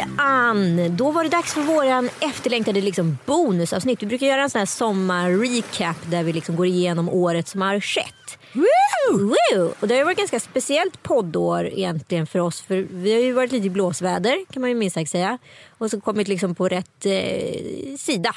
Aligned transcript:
Hej 0.00 0.08
Ann! 0.18 0.96
Då 0.96 1.10
var 1.10 1.24
det 1.24 1.30
dags 1.30 1.54
för 1.54 1.60
våran 1.60 2.10
efterlängtade 2.20 2.80
liksom 2.80 3.18
bonusavsnitt. 3.26 4.02
Vi 4.02 4.06
brukar 4.06 4.26
göra 4.26 4.42
en 4.42 4.50
sån 4.50 4.58
här 4.58 4.66
sommar-recap 4.66 5.96
där 6.10 6.22
vi 6.22 6.32
liksom 6.32 6.56
går 6.56 6.66
igenom 6.66 7.08
året 7.08 7.48
som 7.48 7.62
har 7.62 7.80
skett. 7.80 8.38
Woo! 8.52 9.18
Woo! 9.18 9.74
Och 9.80 9.88
det 9.88 9.94
har 9.94 9.98
ju 9.98 10.04
varit 10.04 10.18
ganska 10.18 10.40
speciellt 10.40 11.02
poddår 11.02 11.66
egentligen 11.66 12.26
för 12.26 12.38
oss. 12.38 12.60
För 12.60 12.86
vi 12.90 13.12
har 13.12 13.20
ju 13.20 13.32
varit 13.32 13.52
lite 13.52 13.66
i 13.66 13.70
blåsväder 13.70 14.44
kan 14.52 14.60
man 14.60 14.70
ju 14.70 14.76
minst 14.76 14.94
sagt 14.94 15.10
säga. 15.10 15.38
Och 15.78 15.90
så 15.90 16.00
kommit 16.00 16.28
liksom 16.28 16.54
på 16.54 16.68
rätt 16.68 17.06
eh, 17.06 17.96
sida 17.98 18.34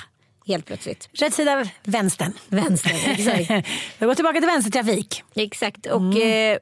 helt 0.48 0.66
plötsligt. 0.66 1.09
Rätt 1.14 1.33
sida 1.33 1.66
vänstern. 1.83 2.33
Vänster, 2.48 2.92
exakt. 3.05 3.67
Vi 4.00 4.05
går 4.05 4.16
tillbaka 4.16 4.39
till 4.39 4.48
vänstertrafik. 4.48 5.23
Exakt. 5.36 5.86
Och 5.86 6.17
eh, 6.17 6.58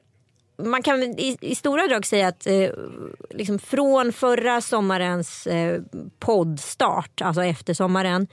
man 0.64 0.82
kan 0.82 1.02
i, 1.02 1.36
i 1.40 1.54
stora 1.54 1.86
drag 1.86 2.06
säga 2.06 2.28
att 2.28 2.46
eh, 2.46 2.70
liksom 3.30 3.58
från 3.58 4.12
förra 4.12 4.60
sommarens 4.60 5.46
eh, 5.46 5.82
poddstart, 6.18 7.22
alltså 7.22 7.44
efter 7.44 7.74
sommaren, 7.74 8.26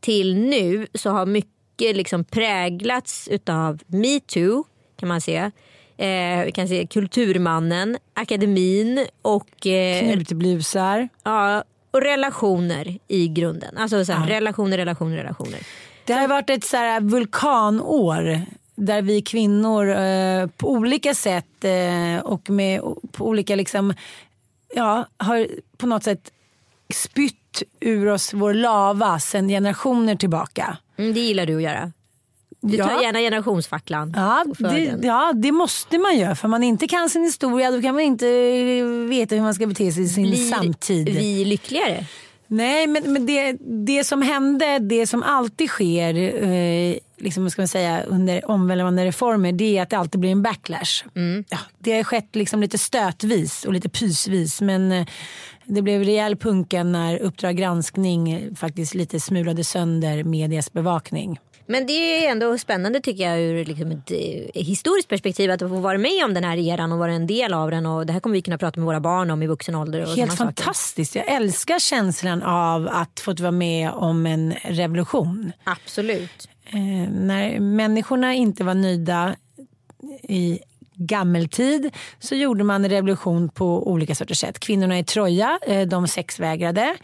till 0.00 0.36
nu 0.36 0.86
så 0.94 1.10
har 1.10 1.26
mycket 1.26 1.96
liksom 1.96 2.24
präglats 2.24 3.28
utav 3.28 3.82
metoo 3.86 4.64
kan 4.96 5.08
man 5.08 5.20
se. 5.20 5.50
Eh, 5.96 6.44
vi 6.44 6.52
kan 6.54 6.68
se 6.68 6.86
Kulturmannen, 6.86 7.98
akademin 8.14 9.06
och, 9.22 9.66
eh, 9.66 10.00
Knutblusar. 10.00 11.08
ja, 11.24 11.64
och 11.90 12.00
relationer 12.00 12.98
i 13.08 13.28
grunden. 13.28 13.76
Alltså 13.76 14.04
så 14.04 14.12
här, 14.12 14.26
relationer, 14.26 14.76
relationer, 14.76 15.16
relationer. 15.16 15.60
Det 16.04 16.12
har 16.12 16.28
varit 16.28 16.50
ett 16.50 16.64
så 16.64 16.76
här 16.76 17.00
vulkanår 17.00 18.40
där 18.74 19.02
vi 19.02 19.22
kvinnor 19.22 19.88
eh, 19.96 20.46
på 20.46 20.70
olika 20.70 21.14
sätt 21.14 21.64
eh, 21.64 22.24
och 22.24 22.50
med, 22.50 22.80
på 23.12 23.26
olika 23.28 23.56
liksom, 23.56 23.94
ja, 24.74 25.06
har 25.16 25.48
på 25.76 25.86
något 25.86 26.04
sätt 26.04 26.30
spytt 26.94 27.62
ur 27.80 28.08
oss 28.08 28.34
vår 28.34 28.54
lava 28.54 29.18
sedan 29.20 29.48
generationer 29.48 30.16
tillbaka. 30.16 30.76
Mm, 30.96 31.14
det 31.14 31.20
gillar 31.20 31.46
du 31.46 31.56
att 31.56 31.62
göra. 31.62 31.92
Du 32.60 32.76
tar 32.76 32.90
Ja. 32.90 33.02
gärna 33.02 33.18
generationsfacklan. 33.18 34.12
Ja 34.16 34.44
det, 34.58 34.98
ja, 35.02 35.32
det 35.34 35.52
måste 35.52 35.98
man 35.98 36.18
göra. 36.18 36.34
För 36.34 36.48
man 36.48 36.62
inte 36.62 36.88
kan 36.88 37.08
sin 37.10 37.22
historia 37.22 37.70
då 37.70 37.82
kan 37.82 37.94
man 37.94 38.02
inte 38.02 38.26
veta 39.08 39.34
hur 39.34 39.42
man 39.42 39.54
ska 39.54 39.66
bete 39.66 39.92
sig 39.92 40.02
i 40.02 40.08
sin 40.08 40.22
Blir 40.30 40.50
samtid. 40.50 41.08
vi 41.08 41.44
lyckligare? 41.44 42.06
Nej, 42.46 42.86
men, 42.86 43.12
men 43.12 43.26
det, 43.26 43.56
det 43.86 44.04
som 44.04 44.22
hände, 44.22 44.78
det 44.78 45.06
som 45.06 45.22
alltid 45.22 45.68
sker 45.68 46.14
eh, 46.44 46.96
liksom, 47.16 47.50
ska 47.50 47.62
man 47.62 47.68
säga, 47.68 48.02
under 48.02 48.50
omvälvande 48.50 49.04
reformer 49.04 49.52
det 49.52 49.78
är 49.78 49.82
att 49.82 49.90
det 49.90 49.98
alltid 49.98 50.20
blir 50.20 50.30
en 50.30 50.42
backlash. 50.42 51.04
Ja, 51.48 51.58
det 51.78 51.92
har 51.92 52.04
skett 52.04 52.36
liksom 52.36 52.60
lite 52.60 52.78
stötvis 52.78 53.64
och 53.64 53.72
lite 53.72 53.88
pysvis 53.88 54.60
men 54.60 54.92
eh, 54.92 55.06
det 55.64 55.82
blev 55.82 56.04
rejäl 56.04 56.36
punka 56.36 56.84
när 56.84 57.18
Uppdrag 57.18 57.56
granskning 57.56 58.50
faktiskt 58.56 58.94
lite 58.94 59.20
smulade 59.20 59.64
sönder 59.64 60.24
medias 60.24 60.72
bevakning. 60.72 61.38
Men 61.66 61.86
det 61.86 62.26
är 62.26 62.30
ändå 62.30 62.58
spännande 62.58 63.00
tycker 63.00 63.30
jag 63.30 63.40
ur 63.40 63.64
liksom 63.64 63.90
ett 63.90 64.10
eh, 64.10 64.62
historiskt 64.64 65.08
perspektiv 65.08 65.50
att 65.50 65.60
få 65.60 65.66
vara 65.66 65.98
med 65.98 66.24
om 66.24 66.34
den 66.34 66.44
här 66.44 66.56
eran 66.56 66.92
och 66.92 66.98
vara 66.98 67.12
en 67.12 67.26
del 67.26 67.54
av 67.54 67.70
den. 67.70 67.86
Och 67.86 68.06
det 68.06 68.12
här 68.12 68.20
kommer 68.20 68.34
vi 68.34 68.42
kunna 68.42 68.58
prata 68.58 68.80
med 68.80 68.86
våra 68.86 69.00
barn 69.00 69.30
om 69.30 69.42
i 69.42 69.46
vuxen 69.46 69.74
ålder. 69.74 69.98
Helt 69.98 70.14
såna 70.14 70.26
saker. 70.26 70.36
fantastiskt. 70.36 71.14
Jag 71.14 71.28
älskar 71.28 71.78
känslan 71.78 72.42
av 72.42 72.88
att 72.88 73.20
få 73.20 73.34
vara 73.34 73.50
med 73.50 73.90
om 73.90 74.26
en 74.26 74.54
revolution. 74.64 75.52
Absolut. 75.64 76.48
eh, 76.66 77.10
när 77.10 77.60
människorna 77.60 78.34
inte 78.34 78.64
var 78.64 78.74
nöjda 78.74 79.36
i 80.22 80.60
gammeltid 80.96 81.90
så 82.18 82.34
gjorde 82.34 82.64
man 82.64 82.88
revolution 82.88 83.48
på 83.48 83.90
olika 83.90 84.14
sorters 84.14 84.38
sätt. 84.38 84.58
Kvinnorna 84.60 84.98
i 84.98 85.04
Troja, 85.04 85.58
eh, 85.66 85.80
de 85.88 86.08
sexvägrade. 86.08 86.94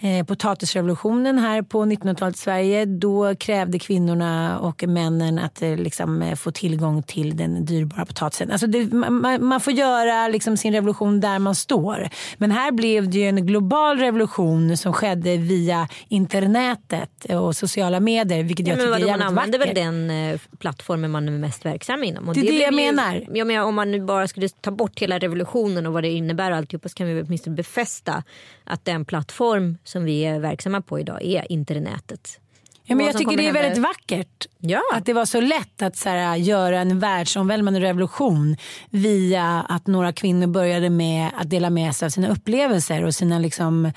Eh, 0.00 0.26
Potatisrevolutionen 0.26 1.38
här 1.38 1.62
på 1.62 1.84
1900-talet 1.84 2.36
i 2.36 2.38
Sverige, 2.38 2.84
då 2.84 3.34
krävde 3.34 3.78
kvinnorna 3.78 4.58
och 4.58 4.84
männen 4.88 5.38
att 5.38 5.62
eh, 5.62 5.76
liksom, 5.76 6.34
få 6.36 6.50
tillgång 6.50 7.02
till 7.02 7.36
den 7.36 7.64
dyrbara 7.64 8.06
potatisen. 8.06 8.50
Alltså 8.50 8.66
det, 8.66 8.92
man, 8.92 9.44
man 9.44 9.60
får 9.60 9.72
göra 9.72 10.28
liksom 10.28 10.56
sin 10.56 10.72
revolution 10.72 11.20
där 11.20 11.38
man 11.38 11.54
står. 11.54 12.08
Men 12.38 12.50
här 12.50 12.72
blev 12.72 13.10
det 13.10 13.18
ju 13.18 13.28
en 13.28 13.46
global 13.46 13.98
revolution 13.98 14.76
som 14.76 14.92
skedde 14.92 15.36
via 15.36 15.88
internetet 16.08 17.24
och 17.24 17.56
sociala 17.56 18.00
medier, 18.00 18.42
vilket 18.42 18.66
Ja, 18.66 18.72
jag 18.76 18.78
men 18.90 18.98
tycker 18.98 19.12
är 19.14 19.18
man 19.18 19.26
använder 19.28 19.58
väl 19.58 19.74
den 19.74 20.10
plattformen 20.58 21.10
man 21.10 21.28
är 21.28 21.32
mest 21.32 21.64
verksam 21.64 22.04
inom. 22.04 22.32
Det 22.34 22.40
är 22.40 22.44
det 22.44 22.58
jag 22.58 22.72
blev 22.72 22.84
ju- 22.84 23.34
menar. 23.46 23.60
Ja, 23.60 23.64
men 23.64 23.68
om 23.68 23.74
man 23.74 23.90
nu 23.90 24.00
bara 24.00 24.28
skulle 24.28 24.48
ta 24.48 24.70
bort 24.70 24.98
hela 24.98 25.18
revolutionen 25.18 25.86
och 25.86 25.92
vad 25.92 26.02
det 26.02 26.10
innebär 26.10 26.50
och 26.50 26.56
alltihopa 26.56 26.88
så 26.88 26.94
kan 26.94 27.06
vi 27.06 27.22
åtminstone 27.22 27.56
befästa 27.56 28.22
att 28.64 28.84
den 28.84 29.04
plattform 29.04 29.78
som 29.84 30.04
vi 30.04 30.24
är 30.24 30.40
verksamma 30.40 30.80
på 30.80 31.00
idag 31.00 31.22
är 31.22 31.52
internetet. 31.52 32.40
Ja, 32.84 32.96
men 32.96 33.06
jag 33.06 33.18
tycker 33.18 33.36
det 33.36 33.42
är 33.42 33.44
hända- 33.44 33.62
väldigt 33.62 33.82
vackert. 33.82 34.46
Ja. 34.58 34.80
Att 34.94 35.06
det 35.06 35.12
var 35.12 35.24
så 35.24 35.40
lätt 35.40 35.82
att 35.82 35.96
så 35.96 36.08
här, 36.08 36.36
göra 36.36 36.80
en 36.80 36.98
världsomvälvande 36.98 37.80
revolution 37.80 38.56
via 38.90 39.66
att 39.68 39.86
några 39.86 40.12
kvinnor 40.12 40.46
började 40.46 40.90
med 40.90 41.30
att 41.36 41.50
dela 41.50 41.70
med 41.70 41.96
sig 41.96 42.06
av 42.06 42.10
sina 42.10 42.28
upplevelser 42.28 43.04
och 43.04 43.14
sina 43.14 43.38
liksom, 43.38 43.92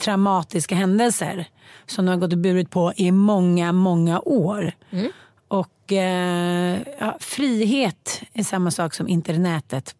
traumatiska 0.00 0.74
händelser 0.74 1.44
som 1.86 2.04
de 2.06 2.10
har 2.10 2.18
gått 2.18 2.32
och 2.32 2.38
burit 2.38 2.70
på 2.70 2.92
i 2.96 3.10
många, 3.12 3.72
många 3.72 4.20
år. 4.20 4.72
Mm. 4.90 5.12
Och 5.48 5.92
eh, 5.92 6.78
ja, 6.98 7.16
frihet 7.20 8.22
är 8.32 8.44
samma 8.44 8.70
sak 8.70 8.94
som 8.94 9.08
internetet, 9.08 9.94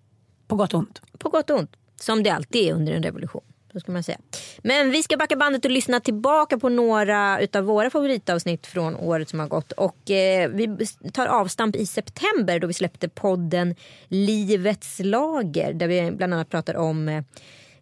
på 0.47 0.57
gott 0.57 0.75
och 0.75 0.81
ont. 0.81 1.03
På 1.19 1.29
gott 1.29 1.51
och 1.51 1.59
ont. 1.59 1.77
Som 2.01 2.23
det 2.23 2.31
alltid 2.31 2.69
är 2.69 2.73
under 2.75 2.93
en 2.93 3.03
revolution. 3.03 3.43
Så 3.73 3.81
ska 3.81 3.93
man 3.93 4.03
säga. 4.03 4.19
Men 4.63 4.91
vi 4.91 5.03
ska 5.03 5.17
backa 5.17 5.37
bandet 5.37 5.65
och 5.65 5.71
lyssna 5.71 6.01
tillbaka 6.01 6.59
på 6.59 6.69
några 6.69 7.41
utav 7.41 7.65
våra 7.65 7.91
favoritavsnitt 7.91 8.67
från 8.67 8.97
året 8.97 9.29
som 9.29 9.41
har 9.41 9.47
gått. 9.47 9.73
Och 9.73 10.11
eh, 10.11 10.51
vi 10.51 10.87
tar 11.13 11.27
avstamp 11.27 11.77
i 11.77 11.87
september 11.87 12.59
då 12.59 12.67
vi 12.67 12.73
släppte 12.73 13.09
podden 13.09 13.75
Livets 14.09 15.01
lager. 15.05 15.73
Där 15.73 15.89
vi 15.89 16.11
bland 16.11 16.35
annat 16.35 16.49
pratar 16.49 16.77
om 16.77 17.09
eh, 17.09 17.25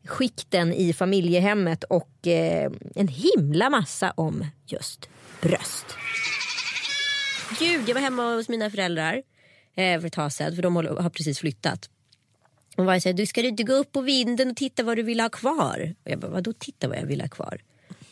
skikten 0.07 0.73
i 0.73 0.93
familjehemmet 0.93 1.85
och 1.85 2.27
eh, 2.27 2.71
en 2.95 3.09
himla 3.09 3.71
massa 3.71 4.13
om 4.17 4.47
just 4.67 5.09
bröst. 5.41 5.87
Gud, 7.59 7.89
jag 7.89 7.95
var 7.95 8.01
hemma 8.01 8.35
hos 8.35 8.49
mina 8.49 8.71
föräldrar 8.71 9.23
eh, 9.77 10.01
för 10.01 10.07
ett 10.07 10.13
tag 10.13 10.33
sedan 10.33 10.55
för 10.55 10.63
de 10.63 10.77
har 10.77 11.11
precis 11.11 11.39
flyttat. 11.39 11.91
Och 12.77 12.85
var 12.85 12.99
så 12.99 13.09
här, 13.09 13.15
du 13.15 13.27
ska 13.27 13.43
du 13.43 13.49
inte 13.49 13.63
gå 13.63 13.73
upp 13.73 13.93
på 13.93 14.01
vinden 14.01 14.51
och 14.51 14.57
titta 14.57 14.83
vad 14.83 14.97
du 14.97 15.03
vill 15.03 15.21
ha 15.21 15.29
kvar? 15.29 15.95
Och 16.05 16.11
jag 16.11 16.19
bara, 16.19 16.31
vadå 16.31 16.53
titta 16.53 16.89
vad 16.89 16.99
jag 16.99 17.07
vill 17.07 17.21
ha 17.21 17.29
kvar? 17.29 17.61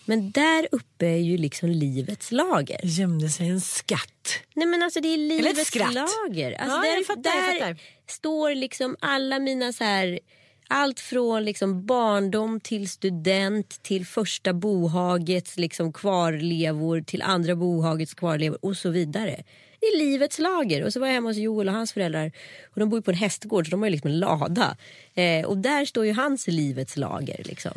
Men 0.04 0.30
där 0.30 0.68
uppe 0.72 1.06
är 1.06 1.18
ju 1.18 1.36
liksom 1.36 1.68
livets 1.68 2.32
lager. 2.32 2.80
Gömde 2.82 3.28
sig 3.28 3.48
en 3.48 3.60
skatt. 3.60 4.40
Nej 4.54 4.66
men 4.66 4.82
alltså 4.82 5.00
det 5.00 5.08
är 5.08 5.16
livets 5.16 5.74
lager. 5.74 6.52
Alltså 6.52 6.76
Ja, 6.76 6.82
där 6.82 7.04
fattar, 7.04 7.60
där 7.60 7.76
står 8.06 8.54
liksom 8.54 8.96
alla 9.00 9.38
mina 9.38 9.72
så 9.72 9.84
här 9.84 10.20
allt 10.68 11.00
från 11.00 11.44
liksom 11.44 11.86
barndom 11.86 12.60
till 12.60 12.88
student 12.88 13.82
till 13.82 14.06
första 14.06 14.52
bohagets 14.52 15.56
liksom 15.56 15.92
kvarlevor 15.92 17.00
till 17.00 17.22
andra 17.22 17.56
bohagets 17.56 18.14
kvarlevor 18.14 18.58
och 18.64 18.76
så 18.76 18.90
vidare. 18.90 19.42
Det 19.80 19.86
är 19.86 19.98
livets 19.98 20.38
lager. 20.38 20.84
Och 20.84 20.92
så 20.92 21.00
var 21.00 21.06
jag 21.06 21.14
hemma 21.14 21.28
hos 21.28 21.36
Joel 21.36 21.68
och 21.68 21.74
hans 21.74 21.92
föräldrar. 21.92 22.32
Och 22.64 22.80
de 22.80 22.88
bor 22.88 23.00
på 23.00 23.10
en 23.10 23.16
hästgård 23.16 23.66
så 23.66 23.70
de 23.70 23.82
har 23.82 23.90
liksom 23.90 24.10
en 24.10 24.18
lada. 24.18 24.76
Eh, 25.14 25.44
och 25.46 25.58
där 25.58 25.84
står 25.84 26.06
ju 26.06 26.12
hans 26.12 26.46
livets 26.46 26.96
lager. 26.96 27.42
Liksom. 27.44 27.72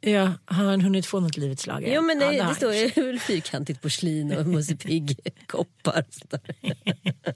Ja, 0.00 0.32
har 0.44 0.64
han 0.64 0.80
hunnit 0.80 1.06
få 1.06 1.20
något 1.20 1.36
livets 1.36 1.66
lager? 1.66 1.94
Jo 1.94 2.02
men 2.02 2.18
det, 2.18 2.32
Ja, 2.32 2.48
det 2.48 2.54
står 2.54 2.74
ju 2.74 2.88
väl 2.88 3.20
fyrkantigt 3.26 3.82
porslin 3.82 4.32
och 4.32 4.46
Musse 4.54 4.76
Pigg 4.76 5.18
koppar. 5.46 6.04
och 6.08 6.14
sådär. 6.14 6.40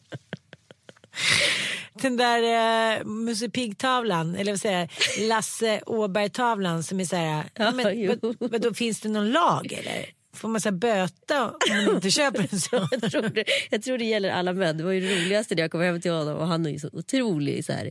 Den 2.03 2.17
där 2.17 2.99
uh, 2.99 3.07
Musse 3.07 3.49
Pigg-tavlan, 3.49 4.37
eller 4.37 4.53
vad 4.53 4.61
säger 4.61 4.79
jag, 4.79 5.29
Lasse 5.29 5.81
Åberg-tavlan 5.87 6.83
som 6.83 7.01
är 7.01 7.05
så 7.05 7.17
här, 7.17 7.45
ja, 7.55 7.71
men, 7.71 8.19
vad, 8.39 8.51
vadå, 8.51 8.75
finns 8.75 9.01
det 9.01 9.09
någon 9.09 9.31
lag 9.31 9.73
eller? 9.73 10.07
Får 10.37 10.49
man 10.49 10.61
så 10.61 10.73
böta 10.73 11.45
om 11.45 11.85
man 11.87 11.95
inte 11.95 12.11
köper 12.11 12.49
en 12.53 12.61
sån? 12.61 12.89
jag, 13.01 13.11
tror 13.11 13.23
det, 13.23 13.45
jag 13.71 13.83
tror 13.83 13.99
det 13.99 14.05
gäller 14.05 14.31
alla 14.31 14.53
män. 14.53 14.77
Det 14.77 14.85
var 14.85 14.93
ju 14.93 15.01
det 15.01 15.15
roligaste 15.15 15.55
när 15.55 15.63
jag 15.63 15.71
kom 15.71 15.81
hem 15.81 16.01
till 16.01 16.11
honom 16.11 16.37
och 16.37 16.47
han 16.47 16.67
är 16.67 16.71
ju 16.71 16.79
så 16.79 16.89
otrolig 16.93 17.65
så 17.65 17.73
här, 17.73 17.91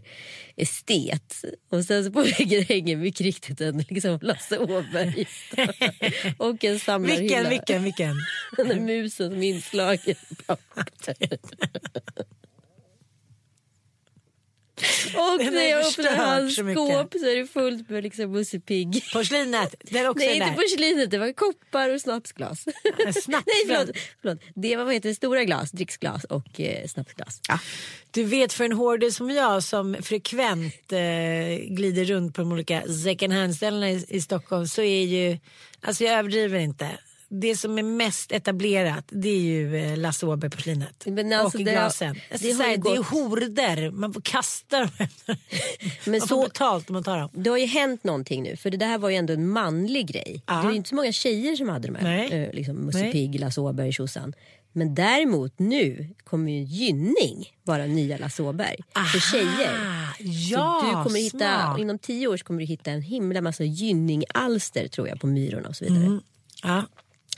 estet. 0.56 1.44
Och 1.70 1.86
sen 1.86 2.06
så 2.06 2.12
på 2.12 2.22
väggen 2.22 2.64
hänger 2.64 2.98
mycket 2.98 3.22
riktigt 3.26 3.62
en 3.62 3.86
liksom 3.90 4.20
Lasse 4.22 4.58
Åberg 4.58 5.28
och 6.38 6.64
en 6.64 6.80
samlarhylla. 6.80 7.20
Vilken, 7.22 7.50
vilken, 7.50 7.84
vilken? 7.84 8.16
Den 8.58 8.68
där 8.68 8.80
musen 8.80 9.32
som 9.32 9.44
är 9.44 9.50
inslagen. 9.50 10.16
Och 15.14 15.40
Den 15.40 15.54
när 15.54 15.70
jag 15.70 15.86
öppnar 15.86 16.16
hans 16.16 16.56
så 16.56 16.62
skåp 16.62 17.14
så 17.20 17.26
är 17.26 17.36
det 17.36 17.48
fullt 17.48 17.90
med 17.90 18.04
liksom 18.04 18.32
Musse 18.32 18.60
Pigg. 18.60 19.04
Porslinet, 19.14 19.76
den 19.82 20.08
också 20.08 20.26
Nej 20.26 20.36
inte 20.36 20.50
där. 20.50 20.56
porslinet, 20.56 21.12
det 21.12 21.18
var 21.18 21.34
koppar 21.34 21.90
och 21.94 22.02
snapsglas. 22.02 22.64
snapsglas. 22.98 23.26
Nej 23.46 23.66
förlåt, 23.68 23.98
förlåt. 24.22 24.40
Det 24.56 24.76
var 24.76 24.84
vad 24.84 24.94
heter 24.94 25.14
stora 25.14 25.44
glas, 25.44 25.72
dricksglas 25.72 26.24
och 26.24 26.60
eh, 26.60 26.88
snapsglas. 26.88 27.42
Ja. 27.48 27.60
Du 28.12 28.24
vet 28.24 28.54
för 28.54 28.66
en 28.66 28.72
hoarder 28.72 29.10
som 29.10 29.30
jag 29.32 29.64
som 29.64 29.98
frekvent 30.02 30.92
eh, 30.92 31.00
glider 31.70 32.06
runt 32.06 32.36
på 32.36 32.42
de 32.42 32.52
olika 32.52 32.82
second 32.82 33.34
hand-ställena 33.34 33.92
i, 33.92 34.06
i 34.10 34.22
Stockholm 34.22 34.68
så 34.68 34.82
är 34.82 35.06
ju, 35.06 35.38
alltså 35.82 36.04
jag 36.04 36.14
överdriver 36.20 36.60
inte. 36.60 36.90
Det 37.28 37.56
som 37.56 37.78
är 37.78 37.84
mest 37.84 38.32
etablerat 38.32 39.06
det 39.08 39.30
är 39.30 39.40
ju 39.40 39.78
eh, 39.78 39.98
Lasse 39.98 40.26
Åberg-porslinet. 40.26 41.08
Alltså, 41.34 41.58
och 41.58 41.64
det 41.64 41.72
glasen. 41.72 42.10
Alltså, 42.32 42.48
det 42.48 42.54
det, 42.54 42.64
är 42.64 42.96
det 42.96 43.02
horder, 43.02 43.92
man 43.92 44.14
får 44.14 44.22
kasta 44.22 44.80
dem. 44.80 44.90
Men 46.06 46.12
man 46.12 46.22
så- 46.22 46.28
får 46.28 46.44
betalt 46.44 46.90
om 46.90 46.94
man 46.94 47.04
tar 47.04 47.18
dem. 47.20 47.30
Det 47.34 47.50
har 47.50 47.58
ju 47.58 47.66
hänt 47.66 48.04
någonting 48.04 48.44
nu 48.44 48.56
för 48.56 48.70
det 48.70 48.78
där 48.78 48.98
var 48.98 49.10
ju 49.10 49.16
ändå 49.16 49.34
en 49.34 49.48
manlig 49.50 50.08
grej. 50.08 50.44
Ja. 50.46 50.54
Det 50.62 50.70
ju 50.70 50.76
inte 50.76 50.90
så 50.90 50.96
många 50.96 51.12
tjejer 51.12 51.56
som 51.56 51.70
hade 51.70 51.88
de 51.88 51.96
här. 51.96 52.04
Nej. 52.04 52.44
Eh, 52.44 52.54
liksom 52.54 52.76
Musse. 52.76 53.12
Pigg, 53.12 53.40
Lasse 53.40 53.62
Åberg, 53.62 53.92
tjosan. 53.92 54.34
Men 54.72 54.96
däremot 54.96 55.60
nu 55.60 56.16
kommer 56.24 56.52
ju 56.52 56.64
Gynning 56.64 57.54
vara 57.64 57.86
nya 57.86 58.18
Lasse 58.18 58.44
Åberg 58.44 58.76
för 59.14 59.20
tjejer. 59.20 59.72
Ja, 60.20 60.80
så 60.82 60.88
du 60.98 61.04
kommer 61.04 61.20
hitta, 61.20 61.38
smart. 61.38 61.80
inom 61.80 62.00
tio 62.00 62.28
år 62.28 62.38
kommer 62.38 62.60
du 62.60 62.66
hitta 62.66 62.92
en 62.92 63.02
himla 63.02 63.42
massa 63.42 63.64
Gynning-alster 63.64 64.88
tror 64.88 65.08
jag 65.08 65.20
på 65.20 65.28
Myrorna 65.28 65.70
och 65.70 65.76
så 65.76 65.86
vidare. 65.86 66.20
Ja. 66.64 66.84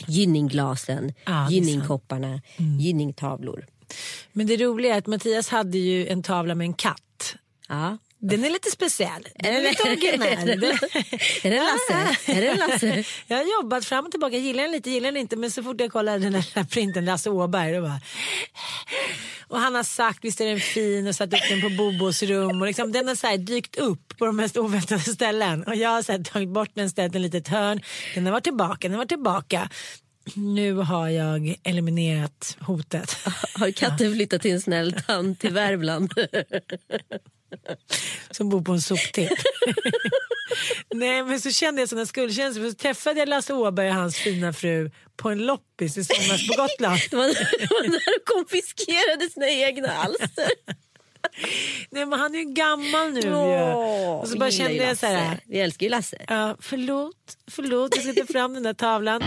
Gynningglasen, 0.05 1.13
är 1.25 1.49
Gynningkopparna, 1.49 2.41
Gynningtavlor. 2.79 3.65
Men 4.31 4.47
det 4.47 4.57
roliga 4.57 4.93
är 4.93 4.97
att 4.97 5.07
Mattias 5.07 5.49
hade 5.49 5.77
ju 5.77 6.07
en 6.07 6.23
tavla 6.23 6.55
med 6.55 6.65
en 6.65 6.73
katt. 6.73 7.35
Ja. 7.69 7.97
Den 8.19 8.43
är 8.43 8.49
lite 8.49 8.71
speciell. 8.71 9.27
Den 9.35 9.55
är 9.55 9.61
lite 9.61 9.83
originell. 9.89 10.49
Är 11.43 11.49
det 11.51 11.59
Lasse? 11.59 12.31
Är 12.31 12.41
det 12.41 12.55
Lasse? 12.55 13.03
Jag 13.27 13.37
har 13.37 13.61
jobbat 13.61 13.85
fram 13.85 14.05
och 14.05 14.11
tillbaka, 14.11 14.37
gillar 14.37 14.63
den 14.63 14.71
lite, 14.71 14.89
gillar 14.89 15.11
den 15.11 15.21
inte. 15.21 15.35
Men 15.35 15.51
så 15.51 15.63
fort 15.63 15.81
jag 15.81 15.91
kollar 15.91 16.19
den 16.19 16.31
där 16.31 16.63
printen, 16.63 17.05
Lasse 17.05 17.29
Åberg, 17.29 17.73
då 17.73 17.81
bara... 17.81 18.01
Och 19.47 19.59
han 19.59 19.75
har 19.75 19.83
sagt, 19.83 20.25
visst 20.25 20.41
är 20.41 20.45
den 20.45 20.59
fin 20.59 21.07
och 21.07 21.15
satt 21.15 21.33
upp 21.33 21.49
den 21.49 21.61
på 21.61 21.69
Bobos 21.69 22.23
rum. 22.23 22.61
Och 22.61 22.67
liksom, 22.67 22.91
den 22.91 23.07
har 23.07 23.15
så 23.15 23.37
dykt 23.37 23.75
upp 23.75 24.17
på 24.17 24.25
de 24.25 24.35
mest 24.35 24.57
oväntade 24.57 25.01
ställen. 25.01 25.63
Och 25.63 25.75
jag 25.75 25.89
har 25.89 26.01
så 26.01 26.11
här 26.11 26.23
tagit 26.23 26.49
bort 26.49 26.69
den, 26.73 26.89
ställt 26.89 27.13
den 27.13 27.21
litet 27.21 27.47
hörn. 27.47 27.81
Den 28.15 28.25
har 28.25 28.31
varit 28.31 28.43
tillbaka, 28.43 28.87
den 28.87 28.91
har 28.91 28.97
varit 28.97 29.09
tillbaka. 29.09 29.69
Nu 30.35 30.73
har 30.73 31.09
jag 31.09 31.55
eliminerat 31.63 32.57
hotet. 32.59 33.17
Har 33.53 33.71
katten 33.71 34.13
flyttat 34.13 34.41
till 34.41 34.51
en 34.51 34.61
snäll 34.61 34.93
tant 35.07 35.45
i 35.45 35.49
Värmland? 35.49 36.13
som 38.31 38.49
bor 38.49 38.61
på 38.61 38.71
en 38.71 38.81
soptipp. 38.81 39.31
Nej 40.93 41.23
men 41.23 41.41
så 41.41 41.51
kände 41.51 41.81
jag 41.81 41.89
såna 41.89 42.05
skuldkänslor 42.05 42.63
för 42.63 42.69
så 42.69 42.75
träffade 42.75 43.19
jag 43.19 43.29
Lasse 43.29 43.53
Åberg 43.53 43.89
och 43.89 43.95
hans 43.95 44.15
fina 44.17 44.53
fru 44.53 44.91
på 45.17 45.29
en 45.29 45.45
loppis 45.45 45.97
i 45.97 46.03
somras 46.03 46.47
på 46.47 46.61
Gotland. 46.61 46.99
Det 47.09 47.15
var, 47.15 47.83
när 47.83 48.19
de 48.19 48.33
konfiskerade 48.33 49.29
sina 49.29 49.49
egna 49.49 49.91
alster. 49.91 50.51
Nej 51.89 52.05
men 52.05 52.19
han 52.19 52.35
är 52.35 52.39
ju 52.39 52.45
gammal 52.45 53.11
nu 53.13 53.19
ju. 53.19 53.33
Åh, 53.33 54.19
Och 54.19 54.27
så 54.27 54.37
bara 54.37 54.51
kände 54.51 54.73
ju 54.73 54.81
jag 54.81 54.97
så 54.97 55.05
här. 55.05 55.39
Vi 55.45 55.59
älskar 55.59 55.83
ju 55.85 55.89
Lasse. 55.89 56.25
Ja, 56.27 56.57
förlåt, 56.59 57.37
förlåt, 57.51 57.95
jag 57.95 58.03
ska 58.03 58.25
ta 58.25 58.33
fram 58.33 58.53
den 58.53 58.63
där 58.63 58.73
tavlan. 58.73 59.21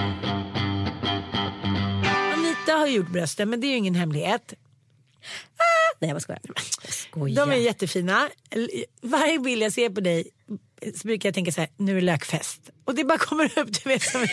Anita 2.35 2.73
har 2.73 2.87
gjort 2.87 3.09
brösten 3.09 3.51
men 3.51 3.61
det 3.61 3.67
är 3.67 3.69
ju 3.69 3.77
ingen 3.77 3.95
hemlighet. 3.95 4.55
Nej 5.99 6.11
jag 6.11 6.15
bara 6.15 6.21
skojar. 6.21 6.41
Jag 6.83 6.93
skojar. 6.93 7.47
De 7.47 7.53
är 7.53 7.57
jättefina. 7.57 8.31
Varje 9.03 9.39
bild 9.39 9.63
jag 9.63 9.73
ser 9.73 9.91
på 9.91 10.01
dig 10.01 10.31
så 10.97 11.09
brukar 11.09 11.29
jag 11.29 11.35
tänka 11.35 11.53
så 11.53 11.61
här, 11.61 11.71
nu 11.77 11.93
är 11.93 11.95
det 11.95 12.01
lökfest. 12.01 12.71
Och 12.85 12.95
det 12.95 13.05
bara 13.05 13.19
kommer 13.19 13.45
upp, 13.59 13.69
du 13.85 13.89
vet 13.89 14.03
som. 14.03 14.21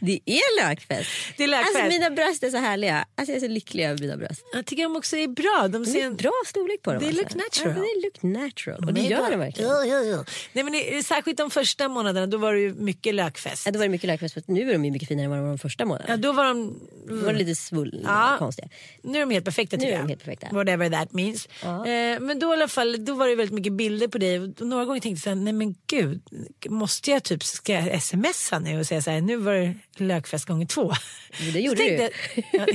Det 0.00 0.20
är 0.26 0.62
lökfest. 0.68 1.10
Det 1.36 1.44
är 1.44 1.48
lökfest. 1.48 1.76
Alltså 1.76 1.88
mina 1.88 2.10
bröst 2.10 2.42
är 2.42 2.50
så 2.50 2.56
härliga. 2.56 3.06
Alltså 3.14 3.32
jag 3.32 3.36
är 3.42 3.46
så 3.48 3.52
lycklig 3.52 3.84
över 3.84 3.98
mina 4.00 4.16
bröst. 4.16 4.42
Jag 4.52 4.66
tycker 4.66 4.82
de 4.82 4.96
också 4.96 5.16
är 5.16 5.28
bra. 5.28 5.68
De 5.68 5.84
Det 5.84 5.90
ser 5.90 6.00
är 6.02 6.06
en 6.06 6.16
bra 6.16 6.32
storlek 6.46 6.82
på 6.82 6.92
dem. 6.92 7.00
They 7.00 7.08
alltså. 7.08 7.22
look 7.22 7.34
natural. 7.34 7.76
Ja, 7.76 7.82
they 7.82 8.02
look 8.02 8.22
natural. 8.42 8.84
Och 8.84 8.94
det 8.94 9.00
gör 9.00 9.30
de 9.30 9.36
verkligen. 9.36 9.70
Ja, 9.70 9.84
ja, 9.84 10.00
ja. 10.02 10.24
Nej, 10.52 10.64
men 10.64 10.72
det, 10.72 11.02
särskilt 11.06 11.38
de 11.38 11.50
första 11.50 11.88
månaderna 11.88 12.26
då 12.26 12.38
var 12.38 12.52
det 12.54 12.60
ju 12.60 12.74
mycket 12.74 13.14
lökfest. 13.14 13.66
Ja, 13.66 13.72
då 13.72 13.78
var 13.78 13.84
det 13.86 13.90
mycket 13.90 14.06
lökfest. 14.08 14.34
för 14.34 14.42
Nu 14.46 14.68
är 14.68 14.72
de 14.72 14.84
ju 14.84 14.90
mycket 14.90 15.08
finare 15.08 15.24
än 15.24 15.30
vad 15.30 15.38
de 15.38 15.42
var 15.42 15.48
de 15.50 15.58
första 15.58 15.84
månaderna. 15.84 16.10
Ja, 16.12 16.16
då 16.16 16.32
var 16.32 16.44
de... 16.44 16.80
Då 17.08 17.14
var 17.16 17.32
det 17.32 17.38
lite 17.38 17.54
svullna 17.54 18.00
Ja. 18.08 18.32
och 18.32 18.38
konstiga. 18.38 18.68
Nu 19.02 19.16
är 19.18 19.20
de 19.26 19.30
helt 19.30 19.44
perfekta 19.44 19.76
Nu 19.76 19.80
tycker 19.80 19.92
är 19.92 19.96
jag. 19.96 20.04
de 20.06 20.08
helt 20.08 20.24
perfekta. 20.24 20.48
Whatever 20.52 20.90
that 20.90 21.12
means. 21.12 21.48
Ja. 21.62 21.86
Eh, 21.86 22.20
men 22.20 22.38
då 22.38 22.50
i 22.50 22.52
alla 22.52 22.68
fall, 22.68 23.04
då 23.04 23.14
var 23.14 23.28
det 23.28 23.34
väldigt 23.34 23.54
mycket 23.54 23.72
bilder 23.72 24.08
på 24.08 24.18
dig. 24.18 24.40
Och 24.40 24.60
några 24.60 24.84
gånger 24.84 25.00
tänkte 25.00 25.18
jag 25.18 25.22
så 25.22 25.28
här, 25.40 25.44
nej 25.44 25.52
men 25.52 25.74
gud, 25.86 26.20
måste 26.68 26.87
jag 27.06 27.22
typ, 27.24 27.44
ska 27.44 27.72
jag 27.72 28.02
smsa 28.02 28.58
nu 28.58 28.78
och 28.78 28.86
säga 28.86 29.02
så 29.02 29.10
här, 29.10 29.20
nu 29.20 29.36
var 29.36 29.52
det 29.54 29.74
lökfest 29.96 30.44
gånger 30.44 30.66
två. 30.66 30.92
Men 31.40 31.52
det 31.52 31.60
gjorde 31.60 31.82
du. 31.82 31.96
tänkte 31.98 32.10
jag- 32.52 32.52
ja, 32.52 32.66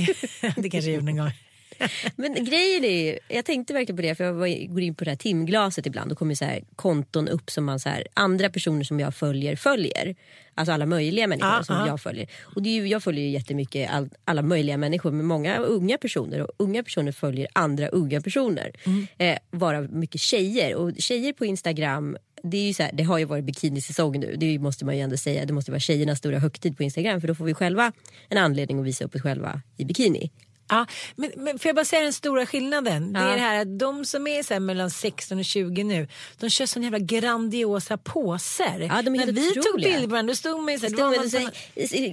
det, 0.42 0.54
det 0.62 0.70
kanske 0.70 0.90
jag 0.92 0.96
gjorde 0.96 1.12
en 1.12 1.18
gång. 1.18 1.32
Men 2.16 2.34
grejen 2.46 2.84
är 2.86 3.04
ju, 3.04 3.20
jag 3.28 3.46
tänkte 3.46 3.74
verkligen 3.74 3.96
på 3.96 4.02
det 4.02 4.16
för 4.16 4.24
jag 4.24 4.34
var- 4.34 4.68
går 4.68 4.82
in 4.82 4.96
på 4.96 5.04
det 5.04 5.12
här 5.12 5.16
timglaset 5.16 5.86
ibland. 5.86 6.10
Då 6.12 6.16
kommer 6.16 6.36
så 6.36 6.46
här 6.46 6.64
konton 6.76 7.28
upp 7.28 7.52
som 7.52 7.66
man 7.66 7.80
så 7.80 7.90
här, 7.90 8.08
andra 8.14 8.50
personer 8.50 8.84
som 8.84 9.00
jag 9.00 9.16
följer 9.16 9.56
följer. 9.56 10.16
Alltså 10.56 10.72
alla 10.74 10.86
möjliga 10.86 11.28
människor 11.28 11.50
Ja, 11.52 11.64
som 11.64 11.76
ja. 11.76 11.88
jag 11.88 12.02
följer. 12.02 12.30
Och 12.56 12.62
det 12.64 12.70
är 12.70 12.74
ju, 12.74 12.88
jag 12.88 13.04
följer 13.04 13.24
ju 13.24 13.30
jättemycket 13.30 13.90
all, 13.92 14.10
alla 14.26 14.42
möjliga 14.42 14.78
människor 14.78 15.12
men 15.12 15.26
många 15.26 15.58
unga 15.58 15.98
personer 15.98 16.42
och 16.42 16.52
unga 16.58 16.84
personer 16.84 17.12
följer 17.12 17.48
andra 17.54 17.88
unga 17.88 18.22
personer. 18.22 18.72
Mm. 18.86 19.08
Eh, 19.18 19.38
varav 19.52 19.94
mycket 19.94 20.22
tjejer 20.22 20.76
och 20.76 20.92
tjejer 20.98 21.34
på 21.34 21.46
Instagram 21.46 22.18
det, 22.44 22.58
är 22.58 22.68
ju 22.68 22.74
så 22.74 22.84
här, 22.84 22.92
det 22.94 23.04
har 23.04 23.18
ju 23.18 23.26
varit 23.26 23.44
bikinisäsong 23.44 24.20
nu, 24.20 24.36
det 24.36 24.60
måste 24.60 24.86
man 24.86 24.96
ju 24.96 25.02
ändå 25.02 25.18
säga. 25.18 25.46
Det 25.46 25.54
måste 25.54 25.72
vara 25.72 25.80
tjejernas 25.80 26.18
stora 26.18 26.40
högtid 26.40 26.78
på 26.78 26.84
Instagram 26.84 27.22
för 27.22 27.28
då 27.28 27.36
får 27.36 27.46
vi 27.46 27.54
själva 27.54 27.92
en 28.30 28.38
anledning 28.38 28.80
att 28.80 28.86
visa 28.86 29.06
upp 29.06 29.16
oss 29.16 29.22
själva 29.22 29.62
i 29.78 29.86
bikini. 29.86 30.32
Ja, 30.70 30.86
men, 31.16 31.32
men 31.38 31.60
får 31.60 31.70
jag 31.70 31.76
bara 31.76 31.86
säga 31.86 32.02
den 32.02 32.14
stora 32.14 32.46
skillnaden? 32.46 33.14
Det 33.14 33.20
Ja. 33.20 33.26
är 33.26 33.36
det 33.36 33.42
här 33.42 33.62
att 33.62 33.80
de 33.80 34.06
som 34.06 34.28
är 34.28 34.44
så 34.44 34.60
mellan 34.60 34.90
16 34.92 35.40
och 35.40 35.46
20 35.46 35.84
nu, 35.84 36.08
de 36.40 36.50
kör 36.50 36.66
såna 36.66 36.84
jävla 36.86 37.00
grandiosa 37.00 37.98
påser. 37.98 38.80
Ja, 38.80 39.02
de 39.02 39.16
är 39.16 39.26
När 39.26 39.34
vi 39.34 39.54
tog 39.54 39.58
otroliga. 39.66 39.90
bilder 39.90 40.08
på 40.08 40.12
varandra, 40.12 40.32
då 40.32 40.36
stod 40.36 40.64
man 40.64 40.74
ju 40.74 40.80
så 40.80 40.86
här, 40.86 40.94
Stod 40.94 41.16
man 41.16 41.30
så 41.30 41.38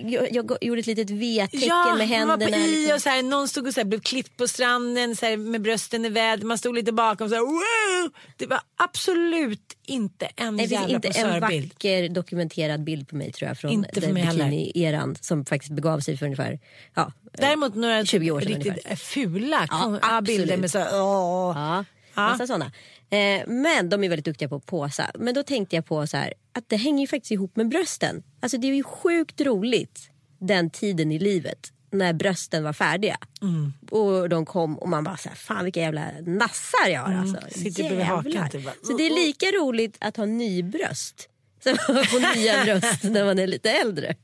jag, 0.09 0.33
jag 0.33 0.59
gjorde 0.61 0.81
ett 0.81 0.87
litet 0.87 1.11
V-tecken 1.11 1.69
Ja, 1.69 1.85
med 1.85 1.89
man 1.89 1.99
var 1.99 2.07
händerna. 2.07 2.57
på 2.57 2.63
i 2.63 2.77
liksom. 2.77 2.95
och 2.95 3.03
så 3.03 3.09
här, 3.09 3.23
någon 3.23 3.49
stod 3.49 3.67
och 3.67 3.75
så 3.75 3.81
här, 3.81 3.85
blev 3.85 4.01
klippt 4.01 4.37
på 4.37 4.49
stranden 4.49 5.17
så 5.17 5.27
här, 5.27 5.37
med 5.37 5.63
brösten 5.63 6.05
i 6.05 6.09
väder. 6.09 6.45
Man 6.47 6.59
stod 6.59 6.75
lite 6.75 6.93
bakom 6.93 7.29
så 7.29 7.35
här, 7.35 7.43
wow! 7.43 8.11
Det 8.37 8.47
var 8.47 8.61
absolut 8.77 9.77
inte 9.87 10.29
en 10.37 10.57
Det 10.57 10.63
finns 10.63 10.73
jävla 10.73 10.95
inte 10.95 11.09
en 11.09 11.41
vacker 11.41 12.09
dokumenterad 12.09 12.85
bild 12.85 13.09
på 13.09 13.17
mig 13.17 13.33
tror 13.33 13.49
jag 13.49 13.59
från 13.59 13.71
Inte 13.71 14.01
den 14.01 14.15
bikini-eran 14.17 15.17
som 15.21 15.45
faktiskt 15.45 15.73
begav 15.73 16.01
sig 16.01 16.17
för 16.17 16.27
ungefär 16.27 16.59
ja, 16.95 17.13
Däremot 17.33 17.75
några 17.75 18.05
20 18.05 18.31
år 18.31 18.41
sedan 18.41 18.49
riktigt 18.49 18.67
ungefär. 18.73 18.97
fula 18.97 19.67
Ja, 20.03 20.21
bilder 20.21 20.57
med 20.57 20.71
så 20.71 20.79
här, 20.79 20.89
åh. 20.93 21.53
Ja, 21.57 21.85
Ja. 22.15 22.29
massa 22.29 22.47
sådana. 22.47 22.73
Eh, 23.11 23.47
men 23.47 23.89
de 23.89 24.05
är 24.05 24.09
väldigt 24.09 24.25
duktiga 24.25 24.49
på 24.49 24.57
att 24.57 24.67
påsa. 24.67 25.11
Men 25.15 25.35
då 25.35 25.43
tänkte 25.43 25.77
jag 25.77 25.87
på 25.87 26.07
så 26.07 26.17
här, 26.17 26.35
att 26.53 26.65
det 26.69 26.77
hänger 26.77 27.01
ju 27.01 27.07
faktiskt 27.07 27.31
ihop 27.31 27.57
med 27.57 27.69
brösten. 27.69 28.23
Alltså 28.41 28.59
det 28.59 28.67
är 28.67 28.75
ju 28.75 28.83
sjukt 28.83 29.41
roligt 29.41 30.11
den 30.41 30.71
tiden 30.71 31.13
i 31.13 31.19
livet 31.19 31.73
när 31.93 32.13
brösten 32.13 32.65
var 32.65 32.73
färdiga. 32.73 33.17
Mm. 33.43 33.73
Och 33.91 34.29
de 34.29 34.47
kom 34.47 34.79
och 34.79 34.89
man 34.89 35.05
bara 35.05 35.17
så 35.17 35.29
här, 35.29 35.37
fan 35.37 35.65
vilka 35.65 35.81
jävla 35.81 36.05
nassar 36.27 36.89
jag 36.89 37.01
har. 37.01 37.15
Alltså. 37.15 37.37
Mm. 37.37 37.51
Sitter 37.51 38.01
hakan 38.01 38.51
typ. 38.51 38.69
Så 38.83 38.97
det 38.97 39.07
är 39.07 39.15
lika 39.27 39.47
roligt 39.47 39.97
att 40.01 40.17
ha 40.17 40.25
nybröst 40.25 41.29
som 41.63 41.73
att 41.73 42.07
få 42.07 42.19
nya 42.19 42.65
bröst 42.65 43.03
när 43.03 43.25
man 43.25 43.39
är 43.39 43.47
lite 43.47 43.71
äldre. 43.71 44.15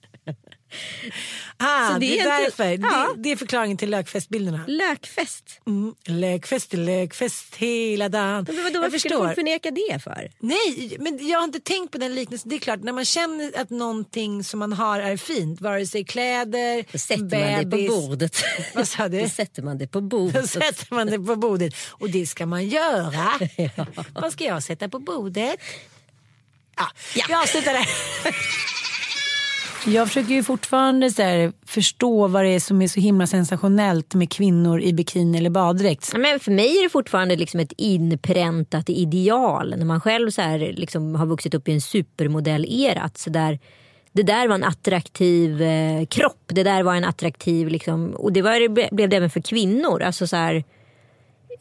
Ah, 1.59 1.89
Så 1.89 1.93
det, 1.93 1.99
det 1.99 2.07
är 2.21 2.27
är 2.39 2.41
inte- 2.45 2.63
därför. 2.63 2.79
Ja. 2.95 3.09
Det, 3.17 3.23
det 3.23 3.33
är 3.33 3.37
förklaringen 3.37 3.77
till 3.77 3.91
lökfestbilderna. 3.91 4.65
Lökfest. 4.67 5.61
Mm. 5.67 5.95
Lökfest, 6.05 6.73
lökfest 6.73 7.55
hela 7.57 8.09
dagen. 8.09 8.45
Men 8.49 8.65
vadå, 8.65 8.81
varför 8.81 8.99
ska 8.99 9.09
du 9.29 9.35
förneka 9.35 9.71
det 9.71 10.03
för? 10.03 10.31
Nej, 10.39 10.97
men 11.01 11.29
jag 11.29 11.39
har 11.39 11.45
inte 11.45 11.61
tänkt 11.61 11.93
på 11.93 11.99
den 11.99 12.15
liknelsen. 12.15 12.49
Det 12.49 12.57
är 12.57 12.61
klart, 12.61 12.81
när 12.83 12.93
man 12.93 13.05
känner 13.05 13.61
att 13.61 13.71
någonting 13.71 14.45
som 14.45 14.59
man 14.59 14.73
har 14.73 15.01
är 15.01 15.17
fint, 15.17 15.61
vare 15.61 15.87
sig 15.87 16.05
kläder, 16.05 16.85
Då 16.93 16.99
sätter 16.99 17.23
man 17.23 17.59
det 17.61 17.67
bebis, 17.67 17.89
på 17.91 18.01
bordet. 18.01 18.37
Vad 18.75 18.89
sa 18.89 19.09
du? 19.09 19.21
Då 19.23 19.29
sätter 19.29 19.63
man 19.63 19.79
det 19.79 19.87
på 19.87 20.01
Då 20.01 20.07
bordet. 20.09 20.51
sätter 20.51 20.95
man 20.95 21.07
det 21.07 21.19
på 21.19 21.37
bordet. 21.37 21.75
Och 21.91 22.11
det 22.11 22.27
ska 22.27 22.47
man 22.47 22.69
göra. 22.69 23.33
Vad 24.15 24.33
ska 24.33 24.45
jag 24.45 24.63
sätta 24.63 24.89
på 24.89 24.99
bordet? 24.99 25.57
Ja, 26.77 26.91
vi 27.29 27.35
avslutar 27.35 27.73
där. 27.73 27.87
Jag 29.85 30.09
försöker 30.09 30.35
ju 30.35 30.43
fortfarande 30.43 31.11
så 31.11 31.23
här, 31.23 31.53
förstå 31.67 32.27
vad 32.27 32.45
det 32.45 32.51
är 32.51 32.61
som 32.61 32.83
är 32.83 32.89
så 32.89 33.01
himla 33.01 33.27
sensationellt 33.27 34.15
med 34.15 34.33
kvinnor 34.33 34.81
i 34.81 34.93
bikini 34.93 35.39
eller 35.39 35.51
baddräkt. 35.51 36.13
Men 36.17 36.41
för 36.41 36.51
mig 36.51 36.79
är 36.79 36.83
det 36.83 36.89
fortfarande 36.89 37.37
liksom 37.37 37.61
ett 37.61 37.73
inpräntat 37.77 38.89
ideal. 38.89 39.75
När 39.79 39.85
man 39.85 40.01
själv 40.01 40.31
så 40.31 40.43
här 40.43 40.59
liksom 40.59 41.15
har 41.15 41.27
vuxit 41.27 41.55
upp 41.55 41.69
i 41.69 41.73
en 41.73 41.81
supermodell-era. 41.81 43.11
Så 43.15 43.31
där, 43.31 43.59
det 44.13 44.23
där 44.23 44.49
var 44.49 44.55
en 44.55 44.65
attraktiv 44.65 45.63
eh, 45.63 46.07
kropp. 46.07 46.43
Det 46.47 46.63
där 46.63 46.83
var 46.83 46.95
en 46.95 47.05
attraktiv... 47.05 47.69
Liksom, 47.69 48.11
och 48.11 48.33
det 48.33 48.43
var, 48.43 48.69
blev 48.95 49.09
det 49.09 49.17
även 49.17 49.31
för 49.31 49.41
kvinnor. 49.41 50.03
Alltså 50.03 50.27
så 50.27 50.37
här, 50.37 50.65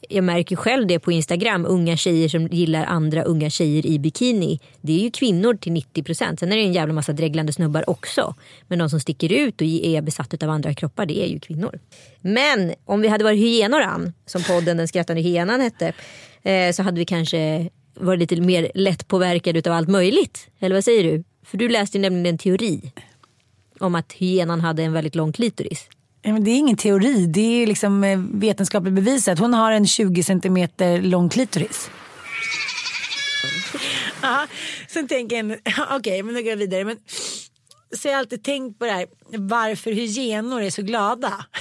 jag 0.09 0.23
märker 0.23 0.55
själv 0.55 0.87
det 0.87 0.99
på 0.99 1.11
Instagram. 1.11 1.65
Unga 1.65 1.97
tjejer 1.97 2.29
som 2.29 2.47
gillar 2.47 2.85
andra 2.85 3.23
unga 3.23 3.49
tjejer 3.49 3.85
i 3.85 3.99
bikini. 3.99 4.59
Det 4.81 4.93
är 4.93 4.99
ju 4.99 5.11
kvinnor 5.11 5.53
till 5.53 5.71
90 5.71 6.03
procent. 6.03 6.39
Sen 6.39 6.51
är 6.51 6.55
det 6.55 6.61
en 6.61 6.73
jävla 6.73 6.93
massa 6.93 7.13
dreglande 7.13 7.53
snubbar 7.53 7.89
också. 7.89 8.35
Men 8.67 8.79
de 8.79 8.89
som 8.89 8.99
sticker 8.99 9.33
ut 9.33 9.61
och 9.61 9.67
är 9.67 10.01
besatta 10.01 10.45
av 10.45 10.51
andra 10.51 10.73
kroppar 10.73 11.05
det 11.05 11.23
är 11.23 11.27
ju 11.27 11.39
kvinnor. 11.39 11.79
Men 12.21 12.73
om 12.85 13.01
vi 13.01 13.07
hade 13.07 13.23
varit 13.23 13.39
hyenor 13.39 13.81
Ann, 13.81 14.13
som 14.25 14.43
podden 14.43 14.77
Den 14.77 14.87
skrattande 14.87 15.21
hyenan 15.21 15.61
hette. 15.61 15.93
Eh, 16.41 16.71
så 16.71 16.83
hade 16.83 16.99
vi 16.99 17.05
kanske 17.05 17.69
varit 17.93 18.19
lite 18.19 18.41
mer 18.41 18.71
lättpåverkade 18.75 19.69
av 19.69 19.77
allt 19.77 19.89
möjligt. 19.89 20.47
Eller 20.59 20.75
vad 20.75 20.83
säger 20.83 21.03
du? 21.03 21.23
För 21.45 21.57
du 21.57 21.69
läste 21.69 21.97
ju 21.97 22.01
nämligen 22.01 22.25
en 22.25 22.37
teori. 22.37 22.91
Om 23.79 23.95
att 23.95 24.13
hyenan 24.13 24.61
hade 24.61 24.83
en 24.83 24.93
väldigt 24.93 25.15
lång 25.15 25.31
klitoris. 25.31 25.89
Det 26.25 26.51
är 26.51 26.57
ingen 26.57 26.77
teori, 26.77 27.25
det 27.25 27.63
är 27.63 27.67
liksom 27.67 28.03
eh, 28.03 28.19
vetenskapligt 28.19 28.93
bevisat. 28.93 29.39
Hon 29.39 29.53
har 29.53 29.71
en 29.71 29.87
20 29.87 30.23
centimeter 30.23 31.01
lång 31.01 31.29
klitoris. 31.29 31.89
Ja, 34.21 34.47
sen 34.87 35.07
tänker 35.07 35.35
jag, 35.35 35.59
okej 35.91 36.23
men 36.23 36.33
nu 36.33 36.41
går 36.41 36.49
jag 36.49 36.57
vidare. 36.57 36.85
Men, 36.85 36.97
så 37.97 38.07
jag 38.07 38.13
har 38.13 38.19
alltid 38.19 38.43
tänkt 38.43 38.79
på 38.79 38.85
det 38.85 38.91
här, 38.91 39.07
varför 39.37 39.91
hyenor 39.91 40.61
är 40.61 40.69
så 40.69 40.81
glada. 40.81 41.45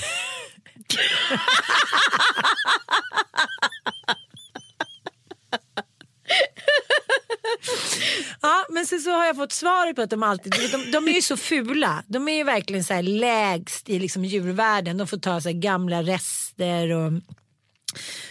Ja, 8.42 8.63
men 8.74 8.86
sen 8.86 9.00
så 9.00 9.10
har 9.10 9.26
jag 9.26 9.36
fått 9.36 9.52
svaret 9.52 9.96
på 9.96 10.02
att 10.02 10.10
de 10.10 10.22
alltid, 10.22 10.52
de, 10.72 10.90
de 10.90 11.08
är 11.08 11.12
ju 11.12 11.22
så 11.22 11.36
fula. 11.36 12.04
De 12.06 12.28
är 12.28 12.36
ju 12.36 12.44
verkligen 12.44 12.84
så 12.84 12.94
här 12.94 13.02
lägst 13.02 13.88
i 13.88 13.98
liksom 13.98 14.24
djurvärlden. 14.24 14.98
De 14.98 15.06
får 15.06 15.16
ta 15.16 15.40
så 15.40 15.48
här 15.48 15.56
gamla 15.56 16.02
rester 16.02 16.90
och 16.90 17.12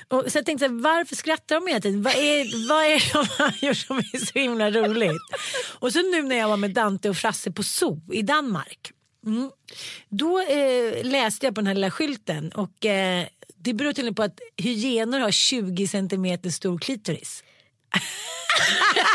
och 0.07 0.31
så 0.31 0.37
jag 0.37 0.45
tänkte, 0.45 0.65
så 0.65 0.71
här, 0.71 0.81
varför 0.81 1.15
skrattar 1.15 1.55
de 1.55 1.67
hela 1.67 1.79
tiden? 1.79 2.03
Vad 2.03 2.13
är, 2.13 2.67
vad 2.69 2.83
är 2.85 2.89
det 2.89 3.13
de 3.13 3.43
har 3.43 3.67
gjort 3.67 3.77
som 3.77 3.97
är 3.97 4.25
så 4.25 4.39
himla 4.39 4.71
roligt? 4.71 5.21
Och 5.79 5.93
så 5.93 6.01
nu 6.01 6.21
när 6.21 6.35
jag 6.35 6.47
var 6.47 6.57
med 6.57 6.71
Dante 6.71 7.09
och 7.09 7.17
Frasse 7.17 7.51
på 7.51 7.63
zoo 7.63 8.01
i 8.11 8.21
Danmark. 8.21 8.91
Mm, 9.25 9.51
då 10.09 10.39
eh, 10.39 11.05
läste 11.05 11.45
jag 11.45 11.55
på 11.55 11.61
den 11.61 11.67
här 11.67 11.73
lilla 11.73 11.91
skylten 11.91 12.51
och 12.51 12.85
eh, 12.85 13.25
det 13.55 13.73
beror 13.73 13.93
tydligen 13.93 14.15
på 14.15 14.23
att 14.23 14.39
hyenor 14.57 15.19
har 15.19 15.31
20 15.31 15.87
centimeter 15.87 16.49
stor 16.49 16.79
klitoris. 16.79 17.43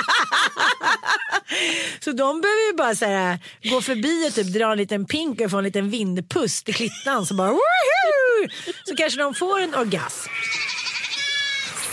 Så 2.00 2.10
de 2.10 2.40
behöver 2.40 2.72
ju 2.72 2.76
bara 2.76 2.94
så 2.94 3.04
här, 3.04 3.38
gå 3.62 3.80
förbi 3.80 4.28
och 4.28 4.34
typ 4.34 4.46
dra 4.46 4.72
en 4.72 4.78
liten 4.78 5.06
pink 5.06 5.40
och 5.40 5.50
få 5.50 5.58
en 5.58 5.64
liten 5.64 5.90
vindpust 5.90 6.68
i 6.68 6.72
klittan 6.72 7.26
så 7.26 7.34
bara 7.34 7.50
woohoo! 7.50 8.48
Så 8.84 8.96
kanske 8.96 9.22
de 9.22 9.34
får 9.34 9.60
en 9.60 9.74
orgasm. 9.74 10.30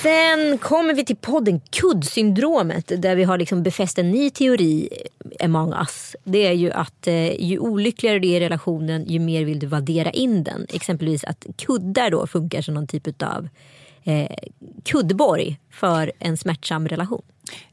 Sen 0.01 0.57
kommer 0.57 0.93
vi 0.93 1.05
till 1.05 1.15
podden 1.15 1.59
Kuddsyndromet 1.59 3.01
där 3.01 3.15
vi 3.15 3.23
har 3.23 3.37
liksom 3.37 3.63
befäst 3.63 3.97
en 3.97 4.11
ny 4.11 4.29
teori 4.29 4.89
eh, 4.91 5.45
among 5.45 5.73
us. 5.73 6.15
Det 6.23 6.47
är 6.47 6.53
ju 6.53 6.71
att 6.71 7.07
eh, 7.07 7.41
ju 7.41 7.59
olyckligare 7.59 8.19
du 8.19 8.27
är 8.27 8.41
i 8.41 8.45
relationen 8.45 9.05
ju 9.05 9.19
mer 9.19 9.45
vill 9.45 9.59
du 9.59 9.67
vaddera 9.67 10.09
in 10.09 10.43
den. 10.43 10.65
Exempelvis 10.69 11.23
att 11.23 11.45
kuddar 11.57 12.09
då 12.09 12.27
funkar 12.27 12.61
som 12.61 12.73
någon 12.73 12.87
typ 12.87 13.23
av 13.23 13.49
eh, 14.03 14.31
kuddborg 14.83 15.59
för 15.71 16.11
en 16.19 16.37
smärtsam 16.37 16.87
relation. 16.87 17.21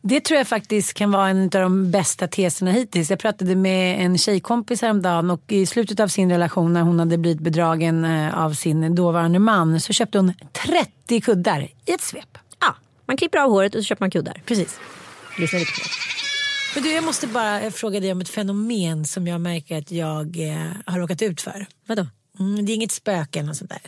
Det 0.02 0.20
tror 0.20 0.38
jag 0.38 0.48
faktiskt 0.48 0.94
kan 0.94 1.10
vara 1.10 1.28
en 1.28 1.42
av 1.42 1.48
de 1.48 1.90
bästa 1.90 2.28
teserna 2.28 2.72
hittills. 2.72 3.10
Jag 3.10 3.18
pratade 3.18 3.56
med 3.56 4.04
en 4.04 4.18
tjejkompis 4.18 4.82
häromdagen 4.82 5.30
och 5.30 5.42
i 5.48 5.66
slutet 5.66 6.00
av 6.00 6.08
sin 6.08 6.30
relation 6.30 6.72
när 6.72 6.82
hon 6.82 6.98
hade 6.98 7.18
blivit 7.18 7.40
bedragen 7.40 8.04
eh, 8.04 8.38
av 8.38 8.52
sin 8.52 8.94
dåvarande 8.94 9.38
man 9.38 9.80
så 9.80 9.92
köpte 9.92 10.18
hon 10.18 10.32
30 11.06 11.20
kuddar 11.20 11.60
i 11.86 11.92
ett 11.92 12.00
svep. 12.00 12.38
Ja, 12.60 12.74
man 13.06 13.16
klipper 13.16 13.38
av 13.38 13.50
håret 13.50 13.74
och 13.74 13.80
så 13.80 13.84
köper 13.84 14.02
man 14.02 14.10
kuddar. 14.10 14.42
Precis. 14.46 14.78
Lyssna 15.38 15.58
lite 15.58 15.72
på 15.72 15.80
det. 15.80 16.04
Men 16.74 16.82
du, 16.82 16.92
jag 16.92 17.04
måste 17.04 17.26
bara 17.26 17.70
fråga 17.70 18.00
dig 18.00 18.12
om 18.12 18.20
ett 18.20 18.28
fenomen 18.28 19.04
som 19.04 19.26
jag 19.26 19.40
märker 19.40 19.78
att 19.78 19.90
jag 19.90 20.40
eh, 20.40 20.66
har 20.86 20.98
råkat 20.98 21.22
ut 21.22 21.40
för. 21.40 21.66
Vadå? 21.86 22.06
Mm, 22.38 22.66
det 22.66 22.72
är 22.72 22.74
inget 22.74 22.92
spöke 22.92 23.38
eller 23.38 23.46
något 23.46 23.56
sånt 23.56 23.70
där. 23.70 23.80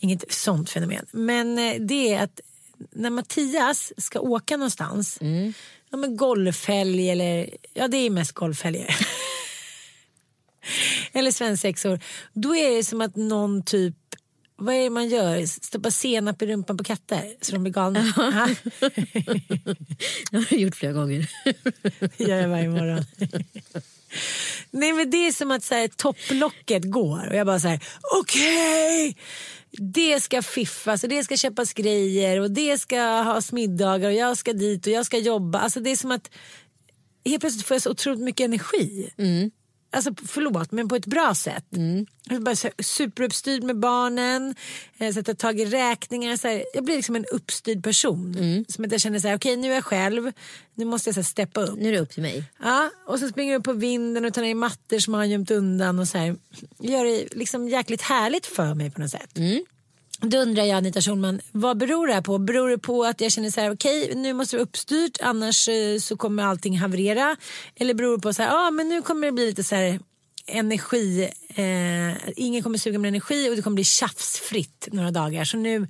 Inget 0.00 0.32
sånt 0.32 0.70
fenomen. 0.70 1.06
Men 1.10 1.58
eh, 1.58 1.74
det 1.80 2.14
är 2.14 2.24
att 2.24 2.40
när 2.90 3.10
Mattias 3.10 3.92
ska 3.96 4.20
åka 4.20 4.56
någonstans. 4.56 5.18
Ja, 5.90 5.96
men 5.96 6.16
golfhelg 6.16 7.10
eller, 7.10 7.50
ja 7.74 7.88
det 7.88 7.96
är 7.96 8.10
mest 8.10 8.32
golfhelger. 8.32 8.96
eller 11.12 11.30
svensexor. 11.30 12.00
Då 12.32 12.56
är 12.56 12.76
det 12.76 12.84
som 12.84 13.00
att 13.00 13.16
någon 13.16 13.62
typ, 13.62 13.94
vad 14.56 14.74
är 14.74 14.82
det 14.82 14.90
man 14.90 15.08
gör? 15.08 15.46
Stoppar 15.46 15.90
senap 15.90 16.42
i 16.42 16.46
rumpan 16.46 16.76
på 16.76 16.84
katter 16.84 17.34
så 17.40 17.52
de 17.52 17.62
blir 17.62 17.72
galna. 17.72 18.12
Ja. 18.16 18.48
Det 20.30 20.36
har 20.36 20.46
jag 20.50 20.60
gjort 20.60 20.76
flera 20.76 20.92
gånger. 20.92 21.30
Det 22.16 22.24
gör 22.24 22.40
jag 22.40 22.48
varje 22.48 22.68
morgon. 22.68 23.04
Nej 24.70 24.92
men 24.92 25.10
det 25.10 25.26
är 25.26 25.32
som 25.32 25.50
att 25.50 25.64
så 25.64 25.74
här, 25.74 25.88
topplocket 25.88 26.90
går 26.90 27.28
och 27.28 27.34
jag 27.34 27.46
bara 27.46 27.60
så 27.60 27.68
här: 27.68 27.80
okej. 28.20 29.16
Det 29.78 30.20
ska 30.20 30.42
fiffas 30.42 31.02
och 31.02 31.08
det 31.08 31.24
ska 31.24 31.36
köpas 31.36 31.72
grejer 31.72 32.40
och 32.40 32.50
det 32.50 32.78
ska 32.78 33.00
ha 33.00 33.40
middagar 33.52 34.08
och 34.08 34.14
jag 34.14 34.36
ska 34.36 34.52
dit 34.52 34.86
och 34.86 34.92
jag 34.92 35.06
ska 35.06 35.18
jobba. 35.18 35.58
Alltså 35.58 35.80
det 35.80 35.90
är 35.90 35.96
som 35.96 36.10
att 36.10 36.30
helt 37.24 37.40
plötsligt 37.40 37.66
får 37.66 37.74
jag 37.74 37.82
så 37.82 37.90
otroligt 37.90 38.20
mycket 38.20 38.44
energi. 38.44 39.10
Mm. 39.18 39.50
Alltså 39.94 40.14
förlåt 40.26 40.72
men 40.72 40.88
på 40.88 40.96
ett 40.96 41.06
bra 41.06 41.34
sätt. 41.34 41.64
Bara 42.40 42.56
så 42.56 42.66
här 42.66 42.82
superuppstyrd 42.82 43.62
med 43.62 43.78
barnen, 43.78 44.54
eh, 44.98 45.12
sätta 45.14 45.34
tag 45.34 45.60
i 45.60 45.64
räkningar. 45.64 46.36
Så 46.36 46.48
här, 46.48 46.64
jag 46.74 46.84
blir 46.84 46.96
liksom 46.96 47.16
en 47.16 47.24
uppstyrd 47.32 47.84
person. 47.84 48.34
Som 48.68 48.84
att 48.84 48.92
jag 48.92 49.00
känner 49.00 49.18
så 49.18 49.28
här, 49.28 49.36
okej 49.36 49.56
nu 49.56 49.70
är 49.70 49.74
jag 49.74 49.84
själv, 49.84 50.32
nu 50.74 50.84
måste 50.84 51.08
jag 51.08 51.14
så 51.14 51.20
här, 51.20 51.24
steppa 51.24 51.60
upp. 51.60 51.78
Nu 51.78 51.88
är 51.88 51.92
det 51.92 52.00
upp 52.00 52.10
till 52.10 52.22
mig. 52.22 52.44
Ja, 52.62 52.90
och 53.06 53.18
så 53.18 53.28
springer 53.28 53.52
jag 53.52 53.58
upp 53.58 53.64
på 53.64 53.72
vinden 53.72 54.24
och 54.24 54.34
tar 54.34 54.42
ner 54.42 54.54
mattor 54.54 54.98
som 54.98 55.14
har 55.14 55.24
gömt 55.24 55.50
undan 55.50 55.98
och 55.98 56.08
så 56.08 56.18
här. 56.18 56.36
Gör 56.78 57.04
det 57.04 57.34
liksom 57.34 57.68
jäkligt 57.68 58.02
härligt 58.02 58.46
för 58.46 58.74
mig 58.74 58.90
på 58.90 59.00
något 59.00 59.10
sätt. 59.10 59.38
Då 60.26 60.38
undrar 60.38 60.64
jag 60.64 60.76
Anita 60.76 61.00
Schulman, 61.00 61.40
vad 61.52 61.78
beror 61.78 62.06
det 62.06 62.14
här 62.14 62.22
på? 62.22 62.38
Beror 62.38 62.68
det 62.68 62.78
på 62.78 63.04
att 63.04 63.20
jag 63.20 63.32
känner 63.32 63.50
så 63.50 63.60
här, 63.60 63.72
okej 63.72 64.12
nu 64.14 64.32
måste 64.32 64.56
det 64.56 64.58
vara 64.58 64.66
uppstyrt 64.66 65.18
annars 65.20 65.68
eh, 65.68 65.98
så 65.98 66.16
kommer 66.16 66.42
allting 66.42 66.78
haverera? 66.78 67.36
Eller 67.76 67.94
beror 67.94 68.16
det 68.16 68.22
på 68.22 68.32
så 68.32 68.42
här, 68.42 68.50
ja 68.50 68.66
ah, 68.66 68.70
men 68.70 68.88
nu 68.88 69.02
kommer 69.02 69.26
det 69.26 69.32
bli 69.32 69.46
lite 69.46 69.64
så 69.64 69.74
här 69.74 70.00
energi, 70.46 71.30
eh, 71.48 72.30
ingen 72.36 72.62
kommer 72.62 72.78
suga 72.78 72.98
med 72.98 73.08
energi 73.08 73.50
och 73.50 73.56
det 73.56 73.62
kommer 73.62 73.74
bli 73.74 73.84
tjafsfritt 73.84 74.88
några 74.92 75.10
dagar. 75.10 75.44
Så 75.44 75.56
nu, 75.56 75.88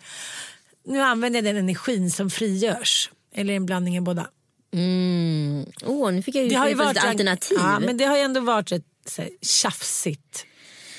nu 0.86 1.00
använder 1.00 1.38
jag 1.38 1.44
den 1.44 1.56
energin 1.56 2.10
som 2.10 2.30
frigörs. 2.30 3.10
Eller 3.34 3.54
en 3.54 3.66
blandning 3.66 3.98
av 3.98 4.04
båda. 4.04 4.26
Mm. 4.72 5.66
Åh, 5.84 6.12
nu 6.12 6.22
fick 6.22 6.34
jag 6.34 6.44
ju, 6.44 6.50
Det 6.50 6.54
har 6.54 6.68
ju 6.68 6.74
varit 6.74 7.04
alternativ. 7.04 7.58
Ja, 7.60 7.80
men 7.80 7.96
det 7.96 8.04
har 8.04 8.16
ju 8.16 8.22
ändå 8.22 8.40
varit 8.40 8.72
rätt 8.72 8.84
så 9.06 9.22
här, 9.22 9.30
tjafsigt 9.42 10.46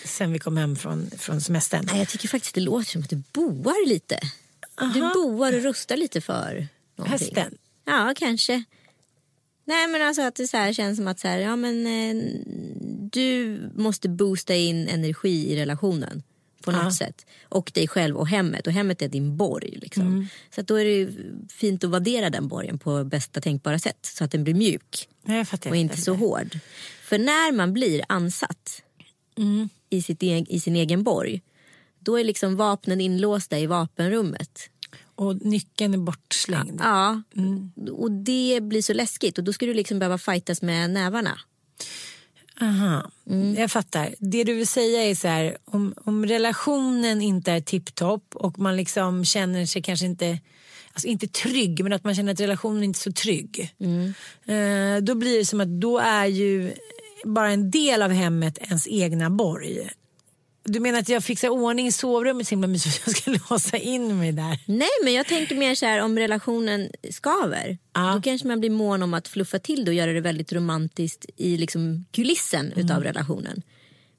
sen 0.06 0.32
vi 0.34 0.40
kom 0.40 0.58
hem 0.58 0.76
från, 0.76 1.10
från 1.18 1.42
semestern. 1.42 1.86
Nej, 1.88 2.00
jag 2.00 2.08
tycker 2.10 2.28
faktiskt 2.28 2.56
det 2.56 2.62
låter 2.62 2.92
som 2.92 3.02
att 3.02 3.10
du 3.10 3.24
boar 3.34 3.88
lite. 3.88 4.20
Du 4.94 5.00
boar 5.00 5.54
och 5.58 5.62
rustar 5.64 5.98
lite 5.98 6.22
för 6.22 6.68
någonting. 6.96 7.20
Hästen? 7.28 7.58
Ja, 7.86 8.14
kanske. 8.18 8.64
Nej 9.66 9.88
men 9.88 10.02
alltså 10.02 10.22
att 10.22 10.36
det 10.36 10.48
så 10.48 10.58
här 10.58 10.74
känns 10.74 10.98
som 10.98 11.08
att 11.08 11.20
så 11.20 11.28
här, 11.28 11.38
ja, 11.40 11.56
men, 11.56 11.88
eh, 11.88 12.24
du 13.12 13.60
måste 13.76 14.10
boosta 14.10 14.56
in 14.56 14.88
energi 14.88 15.52
i 15.52 15.56
relationen 15.56 16.24
på 16.64 16.72
något 16.72 16.84
Ja. 16.84 16.92
sätt. 16.92 17.26
Och 17.50 17.72
dig 17.74 17.88
själv 17.88 18.18
och 18.18 18.28
hemmet. 18.28 18.68
Och 18.68 18.74
hemmet 18.74 19.02
är 19.02 19.08
din 19.08 19.38
borg. 19.38 19.78
Liksom. 19.82 20.08
Mm. 20.08 20.28
Så 20.56 20.62
då 20.62 20.76
är 20.76 20.86
det 20.86 21.12
fint 21.54 21.84
att 21.84 21.90
vaddera 21.90 22.30
den 22.30 22.48
borgen 22.48 22.80
på 22.80 23.04
bästa 23.04 23.42
tänkbara 23.42 23.80
sätt. 23.80 23.98
Så 24.18 24.24
att 24.24 24.32
den 24.32 24.44
blir 24.44 24.54
mjuk 24.54 25.08
och 25.70 25.76
inte 25.76 25.98
så 26.02 26.14
hård. 26.14 26.60
För 27.04 27.18
när 27.18 27.52
man 27.52 27.74
blir 27.74 28.02
ansatt 28.10 28.82
Mm. 29.38 29.70
I, 29.96 30.02
sitt 30.02 30.24
e- 30.24 30.46
i 30.50 30.60
sin 30.60 30.76
egen 30.76 31.04
borg. 31.04 31.42
Då 32.00 32.20
är 32.20 32.24
liksom 32.24 32.56
vapnen 32.56 33.02
inlåsta 33.02 33.60
i 33.60 33.66
vapenrummet. 33.66 34.70
Och 35.16 35.46
nyckeln 35.46 35.94
är 35.94 35.98
bortslängd. 35.98 36.80
Ja, 36.84 37.22
Mm. 37.38 37.72
och 37.92 38.12
det 38.12 38.60
blir 38.62 38.82
så 38.82 38.94
läskigt. 38.94 39.38
Och 39.38 39.44
då 39.44 39.54
ska 39.54 39.66
du 39.66 39.74
liksom 39.74 40.00
behöva 40.00 40.18
fightas 40.18 40.62
med 40.62 40.90
nävarna. 40.90 41.40
Aha, 42.62 43.12
Mm. 43.30 43.54
jag 43.56 43.72
fattar. 43.72 44.16
Det 44.20 44.44
du 44.44 44.54
vill 44.54 44.68
säga 44.68 45.04
är 45.04 45.16
så 45.16 45.28
här, 45.28 45.58
om, 45.66 45.94
om 46.06 46.26
relationen 46.26 47.22
inte 47.22 47.52
är 47.52 47.62
tipptopp 47.62 48.36
och 48.36 48.60
man 48.60 48.76
liksom 48.78 49.26
känner 49.26 49.66
sig 49.66 49.82
kanske 49.82 50.06
inte, 50.06 50.40
alltså 50.94 51.08
inte 51.08 51.28
trygg, 51.28 51.84
men 51.84 51.94
att 51.94 52.04
man 52.04 52.16
känner 52.16 52.32
att 52.34 52.40
relationen 52.40 52.84
inte 52.84 52.98
är 52.98 53.02
så 53.02 53.12
trygg. 53.12 53.74
Mm. 53.80 54.14
Eh, 54.46 55.04
då 55.04 55.16
blir 55.16 55.38
det 55.38 55.46
som 55.46 55.62
att 55.62 55.68
då 55.82 56.00
är 56.00 56.26
ju 56.26 56.74
bara 57.26 57.52
en 57.52 57.72
del 57.72 58.02
av 58.02 58.12
hemmet 58.12 58.58
ens 58.62 58.88
egna 58.88 59.30
borg. 59.30 59.90
Du 60.68 60.80
menar 60.80 61.00
att 61.00 61.10
jag 61.10 61.24
fixar 61.24 61.50
ordning 61.50 61.88
i 61.88 61.92
sovrummet 61.92 62.48
så 62.48 62.50
himla 62.52 62.68
mysigt 62.68 63.02
att 63.02 63.08
jag 63.08 63.16
ska 63.18 63.32
låsa 63.54 63.78
in 63.78 64.18
mig 64.20 64.32
där? 64.32 64.60
Nej, 64.66 64.88
men 65.04 65.14
jag 65.14 65.28
tänker 65.28 65.56
mer 65.56 65.76
så 65.76 65.86
här 65.86 66.00
om 66.02 66.20
relationen 66.20 66.90
skaver. 67.12 67.78
Ja. 67.94 68.14
Då 68.16 68.22
kanske 68.22 68.48
man 68.48 68.60
blir 68.60 68.70
mån 68.70 69.04
om 69.04 69.14
att 69.14 69.28
fluffa 69.28 69.60
till 69.60 69.86
det 69.86 69.92
och 69.92 69.96
göra 69.96 70.14
det 70.14 70.22
väldigt 70.22 70.54
romantiskt 70.54 71.26
i 71.38 71.58
liksom 71.58 72.06
kulissen 72.12 72.66
Mm. 72.72 72.86
utav 72.86 73.04
relationen. 73.04 73.62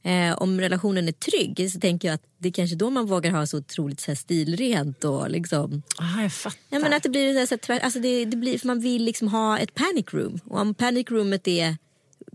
Eh, 0.03 0.43
om 0.43 0.61
relationen 0.61 1.09
är 1.09 1.13
trygg 1.13 1.71
så 1.73 1.81
tänker 1.81 2.09
jag 2.09 2.15
att 2.15 2.23
det 2.39 2.49
är 2.49 2.53
kanske 2.53 2.77
då 2.77 2.91
man 2.91 3.07
vågar 3.07 3.31
ha 3.31 3.47
så 3.47 3.59
otroligt 3.59 4.01
så 4.01 4.11
här 4.11 4.17
stilrent 4.17 5.05
och 5.05 5.31
liksom 5.31 5.83
Ah, 5.99 6.23
jag 6.23 6.33
fattar. 6.33 6.59
Ja, 6.71 6.79
men 6.79 6.93
att 6.93 7.03
det 7.03 7.09
blir 7.09 7.33
så 7.33 7.39
här, 7.39 7.47
så 7.47 7.55
här, 7.55 7.59
tvär, 7.59 7.79
alltså 7.81 7.99
det, 8.01 8.25
det 8.25 8.37
blir, 8.37 8.59
för 8.59 8.67
man 8.67 8.81
vill 8.81 9.05
liksom 9.05 9.29
ha 9.29 9.59
ett 9.59 9.75
panic 9.75 10.07
room. 10.11 10.41
Och 10.45 10.61
om 10.61 10.75
panic 10.75 11.11
roomet 11.11 11.49
är 11.49 11.77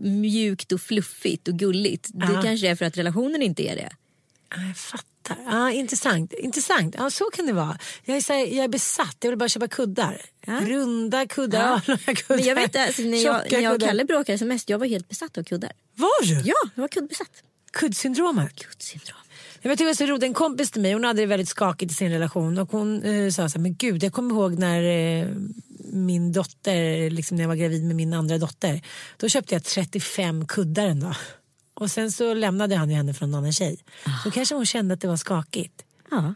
mjukt 0.02 0.72
och 0.72 0.80
fluffigt 0.80 1.48
och 1.48 1.54
gulligt. 1.54 2.08
Det 2.12 2.32
Ja. 2.32 2.42
kanske 2.42 2.68
är 2.68 2.74
för 2.74 2.84
att 2.84 2.96
relationen 2.96 3.42
inte 3.42 3.62
är 3.62 3.76
det. 3.76 3.90
Jag 4.66 4.76
fattar. 4.76 5.36
Ah, 5.46 5.70
intressant. 5.70 6.32
intressant. 6.32 6.94
Ah, 6.98 7.10
så 7.10 7.24
kan 7.24 7.46
det 7.46 7.52
vara. 7.52 7.78
Jag 8.04 8.16
är, 8.16 8.28
här, 8.32 8.46
jag 8.46 8.64
är 8.64 8.68
besatt. 8.68 9.16
Jag 9.20 9.30
vill 9.30 9.38
bara 9.38 9.48
köpa 9.48 9.68
kuddar. 9.68 10.22
Ja. 10.46 10.60
Runda 10.60 11.26
kuddar, 11.26 11.82
Ja. 11.86 11.96
kuddar. 12.14 12.36
Men 12.36 12.44
jag 12.44 12.54
vet 12.54 12.76
alltså, 12.76 13.02
när 13.02 13.24
jag, 13.24 13.52
när 13.52 13.60
jag 13.60 13.74
och. 13.74 13.80
Kalle 13.80 14.04
bråkade 14.04 14.38
som 14.38 14.48
mest, 14.48 14.68
jag 14.68 14.78
var 14.78 14.86
helt 14.86 15.08
besatt 15.08 15.38
av 15.38 15.42
kuddar. 15.44 15.72
Var 15.94 16.26
du? 16.26 16.34
Ja, 16.48 16.54
jag 16.74 16.80
var 16.82 16.88
kuddbesatt. 16.88 17.42
Kuddsyndromet? 17.72 18.56
Kuddsyndrom. 18.66 19.18
Jag 19.62 19.68
vet, 19.70 19.78
det 19.78 19.84
var 19.84 19.94
så 19.94 20.06
roligt. 20.06 20.22
En 20.22 20.34
kompis 20.34 20.70
till 20.70 20.82
mig 20.82 20.92
hon 20.92 21.04
hade 21.04 21.22
det 21.22 21.26
väldigt 21.26 21.48
skakigt 21.48 21.92
i 21.92 21.94
sin 21.94 22.10
relation. 22.10 22.58
Och 22.58 22.72
hon 22.72 23.02
eh, 23.02 23.30
sa 23.30 23.48
så 23.48 23.58
här, 23.58 23.62
men 23.62 23.74
gud 23.74 24.02
jag 24.04 24.12
kommer 24.12 24.34
ihåg 24.34 24.58
när 24.58 24.82
eh, 24.82 25.28
min 25.92 26.32
dotter, 26.32 27.10
liksom 27.10 27.36
när 27.36 27.44
jag 27.44 27.48
var 27.48 27.56
gravid 27.56 27.84
med 27.84 27.96
min 27.96 28.12
andra 28.12 28.38
dotter. 28.38 28.80
Då 29.16 29.28
köpte 29.28 29.54
jag 29.54 29.64
35 29.64 30.46
kuddar 30.46 30.86
en 30.86 31.00
dag. 31.00 31.14
Och 31.74 31.90
sen 31.90 32.12
så 32.12 32.34
lämnade 32.34 32.76
han 32.76 32.90
ju 32.90 32.96
henne 32.96 33.14
för 33.14 33.24
en 33.24 33.34
annan 33.34 33.52
tjej. 33.52 33.78
Då 34.24 34.30
kanske 34.30 34.54
hon 34.54 34.66
kände 34.66 34.94
att 34.94 35.00
det 35.00 35.08
var 35.08 35.16
skakigt. 35.16 35.84
Ja. 36.10 36.34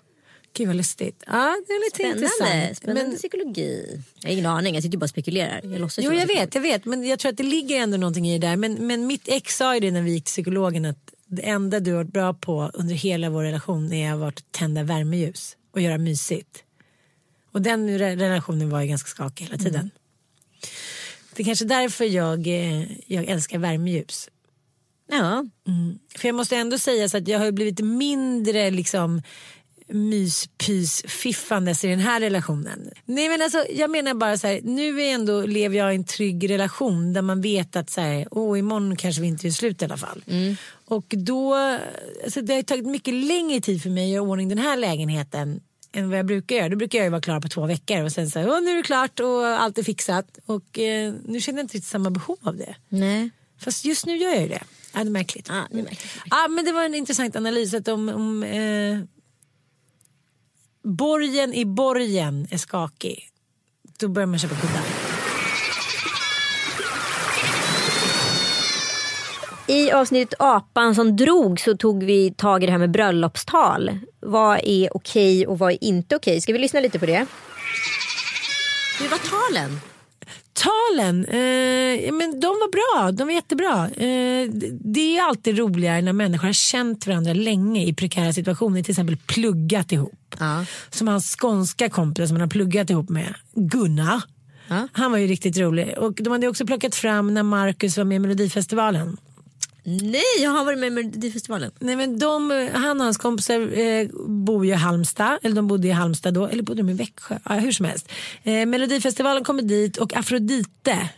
Gud 0.52 0.66
vad 0.66 0.76
lustigt. 0.76 1.23
Ja, 1.26 1.56
det 1.66 1.73
är 1.73 1.85
lite 1.85 1.97
Spännande, 1.97 2.18
intressant. 2.25 2.76
spännande 2.76 3.02
Men- 3.11 3.16
psykologi. 3.16 4.00
Jag 4.21 4.28
har 4.28 4.33
ingen 4.33 4.47
aning, 4.47 4.75
jag 4.75 4.83
sitter 4.83 4.99
bara 4.99 5.04
och 5.04 5.11
spekulerar. 5.11 5.61
Jag 5.62 5.80
låtsas 5.80 6.04
Jo 6.04 6.12
jag 6.12 6.26
vet, 6.26 6.54
jag 6.54 6.62
vet. 6.62 6.85
Men 6.85 7.06
jag 7.06 7.18
tror 7.18 7.30
att 7.30 7.37
det 7.37 7.42
ligger 7.42 7.76
ändå 7.80 7.97
någonting 7.97 8.28
i 8.28 8.38
det 8.38 8.47
där. 8.47 8.56
Men, 8.56 8.87
men 8.87 9.06
mitt 9.06 9.28
ex 9.28 9.56
sa 9.56 9.75
ju 9.75 9.80
det 9.80 9.90
när 9.90 10.02
vi 10.02 10.11
gick 10.11 10.25
till 10.25 10.30
psykologen 10.33 10.85
att 10.85 11.12
det 11.28 11.42
enda 11.49 11.80
du 11.80 11.90
har 11.90 11.97
varit 11.97 12.12
bra 12.12 12.35
på 12.35 12.71
under 12.75 12.95
hela 12.95 13.30
vår 13.30 13.42
relation 13.42 13.92
är 13.92 14.28
att 14.28 14.52
tända 14.52 14.83
värmeljus 14.83 15.56
och 15.73 15.80
göra 15.80 15.99
mysigt. 15.99 16.62
Och 17.52 17.62
den 17.62 17.89
re- 17.99 18.17
relationen 18.17 18.71
var 18.71 18.80
ju 18.80 18.89
ganska 18.89 19.08
skakig 19.08 19.45
hela 19.45 19.56
tiden. 19.58 19.91
Det 21.34 21.43
är 21.43 21.45
kanske 21.45 21.65
därför 21.65 22.04
jag, 22.04 22.47
eh, 22.47 22.82
jag 23.06 23.25
älskar 23.25 23.58
värmeljus. 23.58 24.28
Ja, 25.10 25.45
För 26.19 26.28
jag 26.28 26.34
måste 26.34 26.56
ändå 26.56 26.78
säga 26.78 27.08
så 27.08 27.17
att 27.17 27.28
jag 27.28 27.39
har 27.39 27.52
blivit 27.52 27.80
mindre 27.80 28.71
liksom 28.71 29.23
myspys-fiffandes 29.89 31.84
i 31.84 31.89
den 31.89 31.99
här 31.99 32.21
relationen. 32.21 32.91
Nej 33.04 33.28
men 33.28 33.43
alltså 33.43 33.65
jag 33.71 33.91
menar 33.91 34.15
bara 34.15 34.39
så 34.39 34.47
här, 34.47 34.60
nu 34.65 35.02
är 35.02 35.15
ändå, 35.15 35.47
lever 35.47 35.76
jag 35.78 35.93
i 35.93 35.97
en 35.97 36.04
trygg 36.04 36.50
relation 36.50 37.12
där 37.12 37.23
man 37.23 37.41
vet 37.41 37.76
att 37.76 37.91
så 37.91 38.00
här, 38.00 38.28
åh 38.30 38.58
imorgon 38.58 38.97
kanske 38.97 39.23
vi 39.23 39.28
inte 39.28 39.47
är 39.47 39.50
slut 39.50 39.82
i 39.82 39.84
alla 39.84 39.97
fall. 39.97 40.23
Och 40.88 41.04
då, 41.08 41.54
alltså 42.25 42.42
det 42.42 42.54
har 42.54 42.62
tagit 42.62 42.86
mycket 42.86 43.14
längre 43.14 43.60
tid 43.60 43.82
för 43.82 43.90
mig 43.90 44.04
att 44.04 44.10
göra 44.10 44.22
ordning 44.22 44.49
den 44.49 44.58
här 44.58 44.76
lägenheten 44.76 45.60
än 45.92 46.10
vad 46.10 46.18
jag 46.18 46.26
brukar 46.26 46.56
göra. 46.56 46.68
Då 46.68 46.76
brukar 46.76 46.99
jag 46.99 47.10
vara 47.10 47.20
klar 47.20 47.40
på 47.40 47.49
två 47.49 47.66
veckor 47.66 48.04
och 48.04 48.12
sen 48.12 48.30
så 48.30 48.38
här, 48.38 48.60
nu 48.60 48.70
är 48.70 48.76
det 48.76 48.82
klart 48.82 49.20
och 49.20 49.46
allt 49.46 49.78
är 49.78 49.82
fixat. 49.82 50.38
Och 50.46 50.78
eh, 50.78 51.14
nu 51.25 51.40
känner 51.40 51.58
jag 51.58 51.64
inte 51.64 51.75
riktigt 51.75 51.90
samma 51.90 52.10
behov 52.10 52.38
av 52.42 52.56
det. 52.56 52.76
nej. 52.88 53.30
Fast 53.58 53.84
just 53.84 54.06
nu 54.06 54.16
gör 54.16 54.30
jag 54.30 54.42
ju 54.42 54.49
det. 54.49 54.62
Ja, 54.92 55.00
det 55.00 55.08
är 55.08 55.10
märkligt. 55.10 55.49
Ja, 55.49 55.66
det 55.70 55.78
är 55.78 55.82
märkligt. 55.82 56.12
Ja, 56.30 56.49
men 56.49 56.64
det 56.64 56.72
var 56.72 56.84
en 56.84 56.94
intressant 56.94 57.36
analys 57.36 57.75
att 57.75 57.88
om, 57.88 58.08
om 58.08 58.42
eh, 58.42 59.00
borgen 60.82 61.54
i 61.54 61.64
borgen 61.64 62.46
är 62.50 62.58
skakig 62.58 63.30
då 63.99 64.08
börjar 64.08 64.26
man 64.26 64.38
köpa 64.38 64.54
kuddar. 64.54 64.96
I 69.69 69.91
avsnittet 69.93 70.35
Apan 70.39 70.95
som 70.95 71.17
drog 71.17 71.61
så 71.61 71.76
tog 71.76 72.02
vi 72.05 72.31
tag 72.37 72.63
i 72.63 72.67
det 72.67 72.73
här 72.73 72.79
med 72.79 72.91
bröllopstal. 72.91 73.99
Vad 74.21 74.61
är 74.65 74.97
okej 74.97 75.47
och 75.47 75.59
vad 75.59 75.73
är 75.73 75.85
inte 75.85 76.17
okej? 76.17 76.41
Ska 76.41 76.52
vi 76.52 76.59
lyssna 76.59 76.81
lite 76.81 76.99
på 76.99 77.07
det? 77.07 77.26
Hur 79.00 79.09
var 79.09 79.19
talen? 79.19 79.81
Talen, 80.52 81.25
eh, 81.25 82.13
men 82.13 82.41
de 82.41 82.47
var 82.47 82.71
bra. 82.73 83.13
De 83.13 83.25
var 83.29 83.35
jättebra. 83.35 83.89
Eh, 83.97 84.49
det- 84.52 84.71
det 84.85 85.17
är 85.19 85.23
alltid 85.23 85.59
roligare 85.59 86.02
när 86.02 86.13
människor 86.13 86.47
har 86.47 86.52
känt 86.52 87.07
varandra 87.07 87.33
länge 87.33 87.85
i 87.85 87.95
prekära 87.95 88.33
situationer. 88.33 88.83
Till 88.83 88.93
exempel 88.93 89.17
pluggat 89.17 89.93
ihop. 89.93 90.35
Ja. 90.39 90.65
Som 90.91 91.09
hans 91.09 91.37
skånska 91.41 91.89
kompis 91.89 92.29
som 92.29 92.37
han 92.37 92.41
har 92.41 92.49
pluggat 92.49 92.91
ihop 92.91 93.09
med, 93.09 93.35
Gunnar. 93.55 94.23
Ja. 94.69 94.89
Han 94.93 95.11
var 95.11 95.19
ju 95.19 95.26
riktigt 95.26 95.59
rolig. 95.59 95.95
Och 95.99 96.13
de 96.13 96.31
hade 96.31 96.49
också 96.49 96.67
plockat 96.67 96.95
fram 96.95 97.35
när 97.35 97.43
Marcus 97.43 97.97
var 97.97 98.05
med 98.05 98.17
i 98.17 98.19
Melodifestivalen. 98.19 99.17
Nej, 99.88 100.22
jag 100.42 100.50
har 100.50 100.64
varit 100.64 100.78
med 100.78 100.86
i 100.86 100.90
Melodifestivalen. 100.90 101.70
Nej, 101.78 101.96
men 101.96 102.18
de, 102.18 102.68
han 102.75 102.99
och 103.00 103.04
hans 103.04 103.16
kompisar 103.16 103.78
eh, 103.78 104.08
bor 104.28 104.66
ju 104.66 104.72
i 104.72 104.75
Halmstad, 104.75 105.38
eller 105.42 105.56
de 105.56 105.66
bodde 105.66 105.88
i 105.88 105.90
Halmstad 105.90 106.34
då, 106.34 106.46
eller 106.46 106.62
bodde 106.62 106.82
de 106.82 106.88
i 106.90 106.94
Växjö? 106.94 107.38
Ja, 107.44 107.52
hur 107.54 107.72
som 107.72 107.86
helst. 107.86 108.08
Eh, 108.42 108.66
Melodifestivalen 108.66 109.44
kommer 109.44 109.62
dit 109.62 109.96
och 109.96 110.16
Afrodite, 110.16 111.08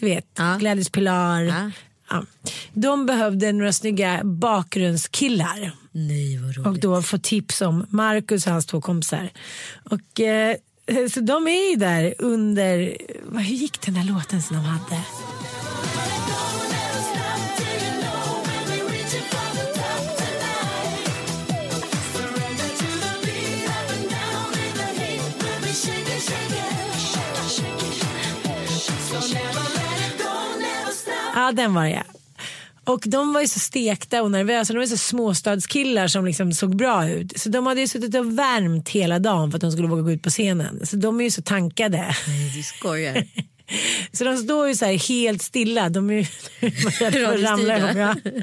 du 0.00 0.06
vet, 0.06 0.26
Ja. 0.38 0.56
Gladys 0.60 0.90
Pilar. 0.90 1.42
Ja. 1.42 1.70
Ja. 2.10 2.24
De 2.72 3.06
behövde 3.06 3.52
några 3.52 3.72
snygga 3.72 4.20
bakgrundskillar 4.24 5.72
Nej, 5.92 6.38
vad 6.38 6.56
roligt. 6.56 6.66
och 6.66 6.78
då 6.78 7.02
få 7.02 7.18
tips 7.18 7.60
om 7.60 7.86
Marcus 7.90 8.46
och 8.46 8.52
hans 8.52 8.66
två 8.66 8.80
kompisar. 8.80 9.30
Och, 9.90 10.20
eh, 10.20 10.56
så 11.12 11.20
de 11.20 11.46
är 11.46 11.70
ju 11.70 11.76
där 11.76 12.14
under, 12.18 12.96
hur 13.32 13.54
gick 13.54 13.80
den 13.80 13.94
där 13.94 14.04
låten 14.04 14.42
som 14.42 14.56
de 14.56 14.62
hade? 14.64 15.02
Ja, 31.46 31.52
den 31.52 31.74
var 31.74 31.84
det. 31.84 32.02
Och 32.84 33.02
de 33.06 33.32
var 33.32 33.40
ju 33.40 33.48
så 33.48 33.58
stekta 33.58 34.22
och 34.22 34.30
nervösa. 34.30 34.72
De 34.72 34.78
var 34.78 34.86
så 34.86 34.96
småstadskillar 34.96 36.08
som 36.08 36.24
liksom 36.24 36.52
såg 36.52 36.76
bra 36.76 37.08
ut. 37.08 37.40
Så 37.40 37.48
de 37.48 37.66
hade 37.66 37.80
ju 37.80 37.88
suttit 37.88 38.14
och 38.14 38.38
värmt 38.38 38.88
hela 38.88 39.18
dagen 39.18 39.50
för 39.50 39.56
att 39.56 39.60
de 39.60 39.72
skulle 39.72 39.88
våga 39.88 40.02
gå 40.02 40.10
ut 40.10 40.22
på 40.22 40.30
scenen. 40.30 40.86
Så 40.86 40.96
de 40.96 41.20
är 41.20 41.24
ju 41.24 41.30
så 41.30 41.42
tankade. 41.42 42.16
Nej, 42.28 42.52
du 42.56 42.62
skojar. 42.62 43.24
Så 44.12 44.24
de 44.24 44.36
står 44.36 44.68
ju 44.68 44.74
så 44.74 44.84
här 44.84 45.08
helt 45.08 45.42
stilla. 45.42 45.88
De 45.88 46.10
är 46.10 46.14
ju 46.14 46.26
rädda 47.00 47.10
för 47.10 47.34
att 47.34 47.40
ramla 47.40 47.78
ihop. 47.78 47.96
Ja. 47.96 48.14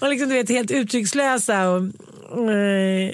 Och 0.00 0.08
liksom 0.08 0.28
du 0.28 0.34
vet 0.34 0.48
helt 0.48 0.70
uttryckslösa. 0.70 1.68
Och, 1.68 1.82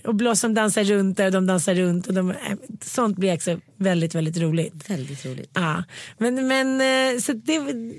och 0.05 0.14
Blossom 0.14 0.55
dansar 0.55 0.85
runt 0.85 1.16
där 1.16 1.27
och 1.27 1.33
de 1.33 1.46
dansar 1.46 1.75
runt. 1.75 2.07
Och 2.07 2.14
de, 2.14 2.31
eh, 2.31 2.37
sånt 2.83 3.16
blir 3.16 3.35
också 3.35 3.59
väldigt, 3.77 4.14
väldigt 4.14 4.37
roligt. 4.37 4.90
Väldigt 4.90 5.27
roligt. 5.27 5.51
Ja, 5.55 5.85
men, 6.18 6.49
men 6.49 6.81
eh, 6.81 7.20
så 7.20 7.33
det, 7.33 7.59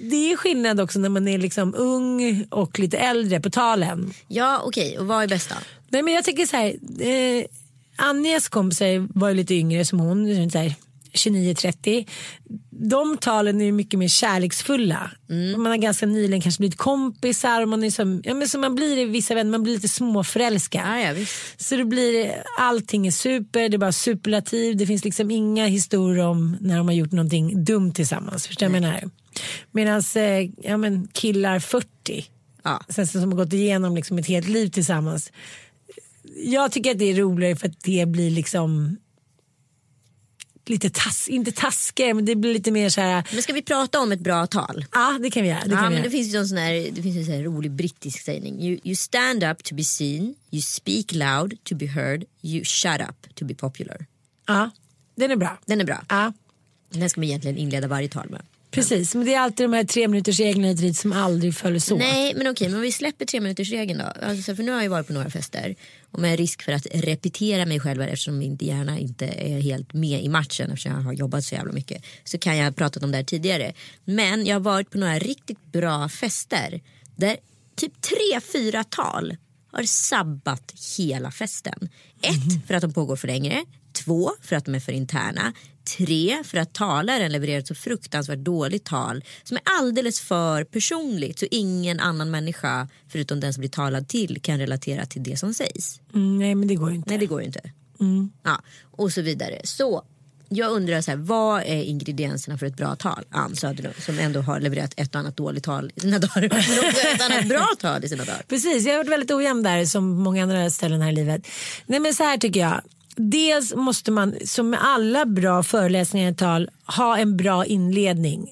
det 0.10 0.32
är 0.32 0.38
skillnad 0.38 0.80
också 0.80 1.00
när 1.00 1.10
man 1.10 1.28
är 1.28 1.38
liksom 1.38 1.76
ung 1.78 2.46
och 2.50 2.80
lite 2.80 2.98
äldre 2.98 3.40
på 3.40 3.50
talen. 3.50 4.14
Ja, 4.28 4.62
okej. 4.66 5.00
Och 5.00 5.08
vad 5.08 5.24
är 5.24 5.28
bäst 5.28 5.50
då? 5.50 5.56
Nej 5.90 6.02
men 6.02 6.14
jag 6.14 6.24
tycker 6.24 6.46
så 6.46 6.58
här. 6.58 6.76
Eh, 7.00 7.46
Anjas 7.96 8.50
kompisar 8.50 9.20
var 9.20 9.30
ju 9.30 9.36
lite 9.36 9.54
yngre 9.54 9.86
som 9.86 10.00
hon, 10.00 10.52
så 10.52 10.58
här 10.58 10.76
29-30. 11.14 12.08
De 12.90 13.18
talen 13.18 13.62
är 13.62 13.72
mycket 13.72 14.00
mer 14.00 14.08
kärleksfulla. 14.08 15.12
Man 15.58 15.66
har 15.66 15.78
ganska 15.78 16.06
nyligen 16.06 16.42
kanske 16.42 16.60
blivit 16.62 16.78
kompisar. 16.78 17.62
Och 17.62 17.68
man, 17.70 17.84
är 17.84 17.92
som, 17.92 18.22
ja, 18.24 18.34
men 18.34 18.48
som 18.48 18.62
man 18.62 18.76
blir 18.76 18.98
i 18.98 19.06
vissa 19.06 19.36
vänner, 19.36 19.52
man 19.52 19.64
blir 19.64 19.74
lite 19.74 19.88
småförälskad. 19.88 20.82
Ja, 20.86 21.00
ja. 21.00 21.26
Så 21.58 21.76
det 21.76 21.86
blir, 21.86 22.44
allting 22.60 23.08
är 23.08 23.12
super, 23.12 23.70
det 23.70 23.76
är 23.76 23.78
bara 23.78 23.92
superlativ. 23.92 24.78
Det 24.78 24.86
finns 24.86 25.04
liksom 25.06 25.32
inga 25.32 25.66
historier 25.68 26.26
om 26.26 26.58
när 26.62 26.78
de 26.78 26.88
har 26.88 26.96
gjort 26.96 27.12
någonting 27.12 27.64
dumt 27.64 27.92
tillsammans. 27.94 28.48
Förstår 28.48 28.66
vad 28.66 28.76
jag 28.76 28.82
menar? 28.82 29.10
Medan 29.72 30.04
eh, 30.16 30.50
ja, 30.64 30.78
men 30.78 31.08
killar 31.08 31.60
40 31.60 31.88
Ja. 32.64 32.82
sen 32.90 33.08
som 33.08 33.32
har 33.32 33.38
gått 33.38 33.54
igenom 33.54 33.96
liksom 33.96 34.18
ett 34.18 34.28
helt 34.28 34.48
liv 34.48 34.68
tillsammans. 34.70 35.32
Jag 36.36 36.72
tycker 36.72 36.92
att 36.92 37.00
det 37.00 37.06
är 37.12 37.16
roligare 37.16 37.56
för 37.56 37.68
att 37.68 37.80
det 37.84 38.06
blir 38.08 38.32
liksom 38.32 38.98
lite 40.72 40.90
tass, 40.90 41.28
inte 41.28 41.52
taskigare 41.52 42.14
men 42.14 42.26
det 42.26 42.36
blir 42.36 42.54
lite 42.54 42.72
mer 42.72 42.90
så 42.90 43.02
här. 43.02 43.28
Men 43.32 43.42
ska 43.42 43.54
vi 43.54 43.62
prata 43.62 44.00
om 44.00 44.12
ett 44.12 44.20
bra 44.20 44.48
tal? 44.48 44.86
Ja 44.92 45.20
det 45.22 45.32
kan 45.32 45.44
vi 45.44 45.50
göra. 45.50 45.60
Det 45.66 45.72
ja, 45.72 45.82
men 45.82 45.92
göra. 45.92 46.04
det 46.04 46.10
finns 46.10 46.34
ju 46.34 46.38
en 46.38 46.48
sån 46.48 46.58
här, 46.58 46.92
det 46.92 47.02
finns 47.02 47.30
en 47.30 47.44
rolig 47.44 47.72
brittisk 47.72 48.22
sägning. 48.22 48.62
You, 48.62 48.80
you 48.84 48.96
stand 48.96 49.44
up 49.44 49.64
to 49.64 49.76
be 49.76 49.84
seen, 49.84 50.36
you 50.52 50.62
speak 50.62 51.12
loud 51.12 51.64
to 51.64 51.76
be 51.76 51.86
heard, 51.86 52.24
you 52.42 52.66
shut 52.66 53.02
up 53.02 53.36
to 53.36 53.46
be 53.46 53.56
popular. 53.56 54.06
Ja, 54.48 54.70
den 55.16 55.32
är 55.32 55.36
bra. 55.36 55.60
Den 55.66 55.82
är 55.82 55.86
bra. 55.86 56.04
Ja, 56.10 56.34
Den 56.90 57.10
ska 57.10 57.22
man 57.22 57.26
egentligen 57.26 57.58
inleda 57.58 57.88
varje 57.88 58.10
tal 58.10 58.30
med. 58.30 58.42
Precis, 58.72 59.16
men 59.16 59.26
det 59.26 59.34
är 59.34 59.40
alltid 59.40 59.66
de 59.66 59.74
här 59.74 59.84
tre 59.84 60.08
minuters 60.08 60.40
reglerna 60.40 60.74
dit 60.74 60.98
som 60.98 61.14
aldrig 61.14 61.56
följs 61.56 61.92
åt. 61.92 62.00
Nej 62.00 62.34
men 62.36 62.48
okej, 62.48 62.70
men 62.70 62.82
vi 62.82 62.92
släpper 62.92 63.26
tre 63.26 63.42
minuters 63.42 63.72
regeln 63.72 64.00
då. 64.00 64.28
Alltså, 64.28 64.56
för 64.56 64.64
nu 64.64 64.72
har 64.72 64.82
jag 64.82 64.90
varit 64.90 65.08
på 65.08 65.14
några 65.14 65.30
fester 65.30 65.76
och 66.12 66.20
med 66.20 66.40
risk 66.40 66.62
för 66.62 66.72
att 66.72 66.88
repetera 66.94 67.66
mig 67.66 67.80
själv 67.80 68.02
eftersom 68.02 68.38
min 68.38 68.58
hjärna 68.62 69.00
inte 69.00 69.26
är 69.26 69.62
helt 69.62 69.94
med 69.94 70.24
i 70.24 70.30
matchen 70.30 70.72
eftersom 70.72 70.92
jag 70.92 71.02
har 71.02 71.14
jobbat 71.14 71.44
så 71.44 71.56
jävla 71.56 71.72
mycket. 71.72 72.04
Så 72.24 72.38
kan 72.38 72.58
jag 72.58 72.66
ha 72.66 72.72
pratat 72.72 73.04
om 73.04 73.12
det 73.12 73.18
här 73.18 73.24
tidigare. 73.24 73.74
Men 74.06 74.46
jag 74.46 74.56
har 74.56 74.60
varit 74.60 74.90
på 74.90 74.98
några 74.98 75.20
riktigt 75.20 75.72
bra 75.72 76.10
fester 76.10 76.82
där 77.16 77.38
typ 77.76 78.02
tre, 78.02 78.42
fyra 78.54 78.84
tal 78.84 79.38
har 79.72 79.84
sabbat 79.84 80.74
hela 80.98 81.32
festen. 81.32 81.90
Ett, 82.22 82.68
för 82.68 82.74
att 82.74 82.82
de 82.82 82.94
pågår 82.94 83.16
för 83.16 83.28
länge. 83.28 83.66
Två, 83.94 84.32
för 84.42 84.56
att 84.56 84.66
de 84.66 84.76
är 84.76 84.80
för 84.80 84.92
interna. 84.92 85.54
Tre, 85.84 86.38
för 86.44 86.58
att 86.58 86.74
talaren 86.74 87.32
levererar 87.32 87.60
ett 87.60 87.68
så 87.68 87.76
fruktansvärt 87.76 88.40
dåligt 88.40 88.84
tal 88.84 89.24
som 89.44 89.58
är 89.58 89.64
alldeles 89.80 90.22
för 90.22 90.64
personligt 90.64 91.40
så 91.40 91.46
ingen 91.52 92.00
annan 92.00 92.32
människa 92.32 92.88
förutom 93.08 93.40
den 93.40 93.54
som 93.54 93.62
blir 93.62 93.70
talad 93.70 94.08
till 94.08 94.42
kan 94.42 94.60
relatera 94.60 95.06
till 95.06 95.24
det 95.24 95.38
som 95.38 95.54
sägs. 95.54 96.02
Mm, 96.14 96.40
nej 96.40 96.56
men 96.56 96.68
det 96.68 96.76
går 96.76 96.90
ju 96.90 96.96
inte. 96.96 97.10
Nej 97.10 97.18
det 97.18 97.26
går 97.26 97.42
inte. 97.42 97.72
Ja, 98.44 98.62
och 98.92 99.12
så 99.12 99.22
vidare. 99.22 99.62
Så 99.64 100.04
jag 100.50 100.72
undrar 100.72 101.02
så 101.02 101.12
här, 101.12 101.18
vad 101.18 101.62
är 101.62 101.84
ingredienserna 101.84 102.58
för 102.58 102.66
ett 102.66 102.78
bra 102.78 102.96
tal? 102.96 103.24
Ann 103.30 103.56
Söderlund 103.56 103.96
som 103.96 104.20
ändå 104.20 104.42
har 104.42 104.60
levererat 104.60 104.94
ett 104.98 105.16
och 105.16 105.20
annat 105.20 105.38
dåligt 105.38 105.64
tal 105.64 105.92
i 105.96 106.00
sina 106.00 106.20
dagar. 106.20 106.50
Men 106.50 106.90
också 106.90 107.08
ett 107.08 107.22
annat 107.22 107.48
bra 107.48 107.68
tal 107.80 108.04
i 108.04 108.10
sina 108.10 108.24
dagar. 108.26 108.44
Precis, 108.48 108.86
jag 108.86 108.94
har 108.94 108.98
varit 108.98 109.12
väldigt 109.12 109.32
ojämn 109.32 109.64
där 109.64 109.86
som 109.86 110.10
många 110.10 110.44
andra 110.44 110.70
ställen 110.70 111.02
här 111.02 111.12
i 111.12 111.16
livet. 111.16 111.48
Nej 111.86 112.00
men 112.00 112.14
så 112.14 112.24
här 112.24 112.38
tycker 112.38 112.60
jag. 112.60 112.82
Dels 113.16 113.76
måste 113.76 114.12
man, 114.12 114.36
som 114.46 114.70
med 114.70 114.80
alla 114.84 115.26
bra 115.26 115.64
föreläsningar 115.64 116.32
och 116.32 116.38
tal, 116.38 116.70
ha 116.86 117.18
en 117.18 117.38
bra 117.38 117.66
inledning. 117.66 118.50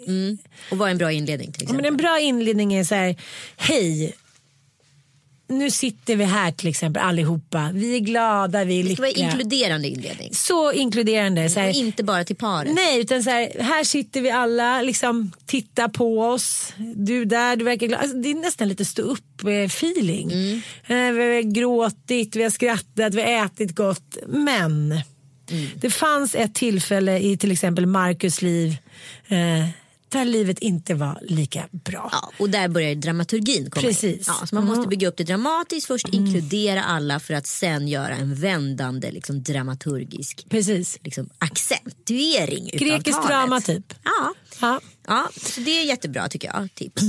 Och 0.71 0.77
vad 0.77 0.87
är 0.87 0.91
en 0.91 0.97
bra 0.97 1.11
inledning 1.11 1.51
till 1.51 1.63
exempel? 1.63 1.83
men 1.83 1.93
en 1.93 1.97
bra 1.97 2.19
inledning 2.19 2.73
är 2.73 2.83
så 2.83 2.95
här, 2.95 3.15
hej. 3.57 4.15
Nu 5.49 5.71
sitter 5.71 6.15
vi 6.15 6.23
här 6.23 6.51
till 6.51 6.67
exempel 6.69 7.03
allihopa. 7.03 7.69
Vi 7.73 7.95
är 7.95 7.99
glada, 7.99 8.63
vi 8.63 8.79
är 8.79 8.83
Det 8.83 8.93
ska 8.93 9.01
vara 9.01 9.07
lyckliga. 9.09 9.27
inkluderande 9.31 9.87
inledning. 9.87 10.29
Så 10.33 10.71
inkluderande. 10.71 11.49
Så 11.49 11.59
här, 11.59 11.75
inte 11.77 12.03
bara 12.03 12.23
till 12.23 12.35
paret. 12.35 12.73
Nej, 12.75 12.99
utan 12.99 13.23
så 13.23 13.29
här, 13.29 13.51
här 13.59 13.83
sitter 13.83 14.21
vi 14.21 14.31
alla, 14.31 14.81
liksom 14.81 15.31
titta 15.45 15.89
på 15.89 16.21
oss. 16.21 16.73
Du 16.95 17.25
där, 17.25 17.55
du 17.55 17.65
verkar 17.65 17.87
glad. 17.87 17.99
Alltså, 18.01 18.17
det 18.17 18.29
är 18.31 18.35
nästan 18.35 18.67
lite 18.67 18.85
stå 18.85 19.01
upp 19.01 19.41
feeling. 19.67 20.31
Mm. 20.31 20.61
Eh, 20.87 21.13
Vi 21.13 21.35
har 21.35 21.41
gråtit, 21.53 22.35
vi 22.35 22.43
har 22.43 22.49
skrattat, 22.49 23.13
vi 23.13 23.21
har 23.21 23.45
ätit 23.45 23.75
gott. 23.75 24.17
Men 24.27 25.01
Mm. 25.51 25.67
det 25.75 25.89
fanns 25.89 26.35
ett 26.35 26.55
tillfälle 26.55 27.19
i 27.19 27.37
till 27.37 27.51
exempel 27.51 27.85
Marcus 27.85 28.41
liv 28.41 28.77
eh, 29.27 29.67
där 30.09 30.25
livet 30.25 30.59
inte 30.59 30.93
var 30.93 31.19
lika 31.21 31.67
bra. 31.71 32.09
Ja, 32.11 32.31
och 32.39 32.49
där 32.49 32.67
börjar 32.67 32.95
dramaturgin 32.95 33.69
komma 33.71 33.87
Precis. 33.87 34.03
in. 34.03 34.23
Ja, 34.27 34.47
så 34.47 34.55
man 34.55 34.65
måste 34.65 34.87
bygga 34.87 35.07
upp 35.07 35.17
det 35.17 35.23
dramatiskt 35.23 35.87
först, 35.87 36.09
inkludera 36.09 36.83
alla 36.83 37.19
för 37.19 37.33
att 37.33 37.47
sen 37.47 37.87
göra 37.87 38.15
en 38.15 38.35
vändande 38.35 39.11
liksom, 39.11 39.43
dramaturgisk 39.43 40.45
Precis. 40.49 40.97
liksom, 41.03 41.29
accentuering 41.37 42.69
talet. 43.13 43.27
drama 43.27 43.61
typ. 43.61 43.93
Ja. 44.03 44.33
Ja. 44.61 44.81
ja, 45.07 45.29
så 45.35 45.61
det 45.61 45.71
är 45.71 45.83
jättebra 45.83 46.29
tycker 46.29 46.47
jag. 46.47 46.69
Tips. 46.73 47.03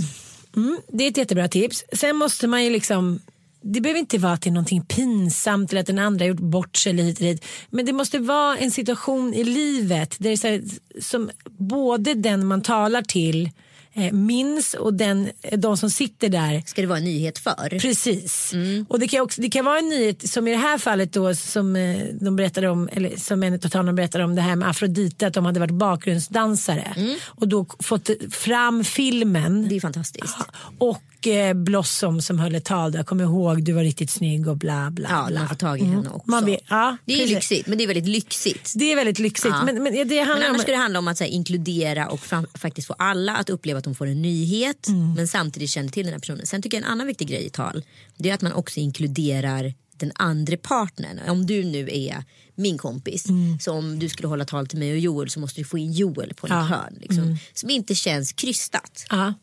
Mm, 0.57 0.81
det 0.89 1.05
är 1.05 1.09
ett 1.11 1.17
jättebra 1.17 1.49
tips. 1.49 1.85
Sen 1.93 2.17
måste 2.17 2.47
man 2.47 2.65
ju 2.65 2.71
liksom 2.71 3.21
det 3.63 3.81
behöver 3.81 4.01
inte 4.01 4.19
vara 4.19 4.37
till 4.37 4.53
någonting 4.53 4.83
pinsamt 4.85 5.71
eller 5.71 5.81
att 5.81 5.87
den 5.87 5.99
andra 5.99 6.25
har 6.25 6.29
gjort 6.29 6.41
bort 6.41 6.77
sig 6.77 6.91
eller 6.91 7.03
hit 7.03 7.19
och 7.19 7.25
dit. 7.25 7.45
Men 7.71 7.87
det 7.87 7.93
måste 7.93 8.19
vara 8.19 8.57
en 8.57 8.71
situation 8.71 9.35
i 9.35 9.45
livet 9.45 10.17
där 10.19 10.29
det 10.29 10.33
är 10.33 10.37
så 10.37 10.47
här, 10.47 10.63
som 11.01 11.31
både 11.59 12.15
den 12.15 12.47
man 12.47 12.63
talar 12.63 13.03
till 13.03 13.51
eh, 13.93 14.13
minns 14.13 14.75
och 14.75 14.95
den, 14.95 15.29
de 15.57 15.77
som 15.77 15.91
sitter 15.91 16.29
där 16.29 16.63
Ska 16.67 16.81
det 16.81 16.87
vara 16.87 16.99
en 16.99 17.05
nyhet 17.05 17.39
för? 17.39 17.79
Precis. 17.79 18.53
Mm. 18.53 18.87
Och 18.89 19.01
det 19.01 19.09
kan, 19.09 19.21
också, 19.21 19.41
det 19.41 19.51
kan 19.51 19.65
vara 19.65 19.79
en 19.79 19.89
nyhet 19.89 20.31
som 20.31 20.49
i 20.49 20.51
det 20.51 20.57
här 20.57 20.79
fallet 20.79 21.13
då 21.13 21.35
som 21.35 21.77
eh, 21.77 21.99
de 22.21 22.37
berättade 22.37 22.69
om, 22.69 22.89
eller 22.93 23.17
som 23.17 23.43
en 23.43 23.55
av 23.55 23.59
talarna 23.59 23.93
berättade 23.93 24.25
om 24.25 24.35
det 24.35 24.43
här 24.43 24.57
med 24.57 24.69
Afrodite 24.69 25.27
att 25.27 25.35
de 25.35 25.45
hade 25.45 25.61
varit 25.61 25.71
bakgrundsdansare 25.71 26.95
och 27.25 27.49
då 27.49 27.67
fått 27.79 28.11
fram 28.31 28.85
filmen 28.85 29.41
Mm. 29.41 29.69
Det 29.69 29.77
är 29.77 29.81
fantastiskt. 29.81 30.37
och 30.79 31.03
eh, 31.27 31.55
Blossom 31.55 32.23
som 32.23 32.39
höll 32.39 32.55
ett 32.55 32.65
tal 32.65 32.93
där, 32.93 32.99
jag 32.99 33.07
kommer 33.07 33.25
ihåg 33.25 33.65
du 33.65 33.73
var 33.73 33.83
riktigt 33.83 34.11
snygg 34.11 34.49
och 34.49 34.57
bla 34.57 34.91
bla 34.91 35.09
Ja, 35.11 35.27
bla. 35.29 35.39
man 35.41 35.49
får 35.49 35.55
tag 35.57 35.81
i 35.81 35.85
henne 35.85 36.09
också. 36.09 36.31
Man 36.31 36.45
vet, 36.45 36.61
ja, 36.69 36.97
Det 37.05 37.13
är 37.13 37.17
precis. 37.19 37.35
lyxigt, 37.35 37.67
men 37.67 37.79
det 37.79 37.85
är 37.85 37.89
väldigt 37.89 38.07
lyxigt. 38.09 38.73
Det 38.77 38.93
är 38.93 38.97
väldigt 38.97 39.19
lyxigt. 39.19 39.55
Ja. 39.59 39.65
Men, 39.65 39.83
men 39.83 39.93
det 39.93 40.05
Men 40.05 40.31
annars 40.31 40.51
om... 40.51 40.59
ska 40.59 40.71
det 40.73 40.77
handla 40.79 40.99
om 40.99 41.09
att 41.09 41.19
så 41.19 41.25
här, 41.25 41.31
inkludera 41.31 42.09
och 42.09 42.21
fram, 42.21 42.47
faktiskt 42.55 42.87
få 42.87 42.95
alla 42.99 43.37
att 43.37 43.51
uppleva 43.51 43.79
att 43.79 43.85
de 43.85 43.95
får 43.95 44.07
en 44.07 44.23
nyhet 44.23 44.89
Mm. 44.89 45.15
men 45.15 45.29
samtidigt 45.29 45.71
känner 45.71 45.89
till 45.89 46.05
den 46.07 46.13
här 46.13 46.21
personen. 46.21 46.47
Sen 46.47 46.63
tycker 46.63 46.77
jag 46.79 46.85
en 46.87 46.93
annan 46.93 47.07
viktig 47.07 47.29
grej 47.29 47.47
i 47.47 47.51
tal 47.51 47.83
det 48.17 48.31
är 48.31 48.35
att 48.35 48.43
man 48.43 48.53
också 48.53 48.81
inkluderar 48.81 49.75
den 49.97 50.13
andra 50.15 50.57
partnern. 50.57 51.21
Om 51.29 51.47
du 51.47 51.65
nu 51.65 51.89
är 51.93 52.25
min 52.55 52.79
kompis 52.79 53.29
Mm. 53.29 53.59
så 53.61 53.73
om 53.73 53.99
du 53.99 54.09
skulle 54.09 54.29
hålla 54.29 54.45
tal 54.45 54.67
till 54.67 54.79
mig 54.79 54.93
och 54.93 54.99
Joel 54.99 55.31
så 55.31 55.41
måste 55.41 55.61
du 55.61 55.65
få 55.65 55.79
in 55.79 55.93
Joel 55.93 56.35
på 56.35 56.47
ett 56.47 56.51
Ja. 56.51 56.57
Mm. 56.57 56.69
hörn. 56.69 56.99
Liksom, 57.01 57.37
Som 57.55 57.71
inte 57.71 57.95
känns 57.95 58.33
krystat. 58.33 59.07
Ja. 59.11 59.35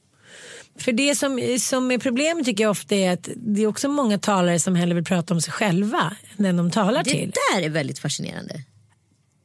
För 0.77 0.91
det 0.91 1.15
som, 1.15 1.57
som 1.59 1.91
är 1.91 1.97
problemet 1.97 2.45
tycker 2.45 2.63
jag 2.63 2.71
ofta 2.71 2.95
är 2.95 3.11
att 3.13 3.29
det 3.35 3.63
är 3.63 3.67
också 3.67 3.89
många 3.89 4.17
talare 4.17 4.59
som 4.59 4.75
hellre 4.75 4.95
vill 4.95 5.03
prata 5.03 5.33
om 5.33 5.41
sig 5.41 5.53
själva 5.53 6.15
än 6.37 6.43
den 6.43 6.57
de 6.57 6.71
talar 6.71 7.03
Det 7.03 7.09
till. 7.11 7.31
där 7.53 7.61
är 7.61 7.69
väldigt 7.69 7.99
fascinerande. 7.99 8.63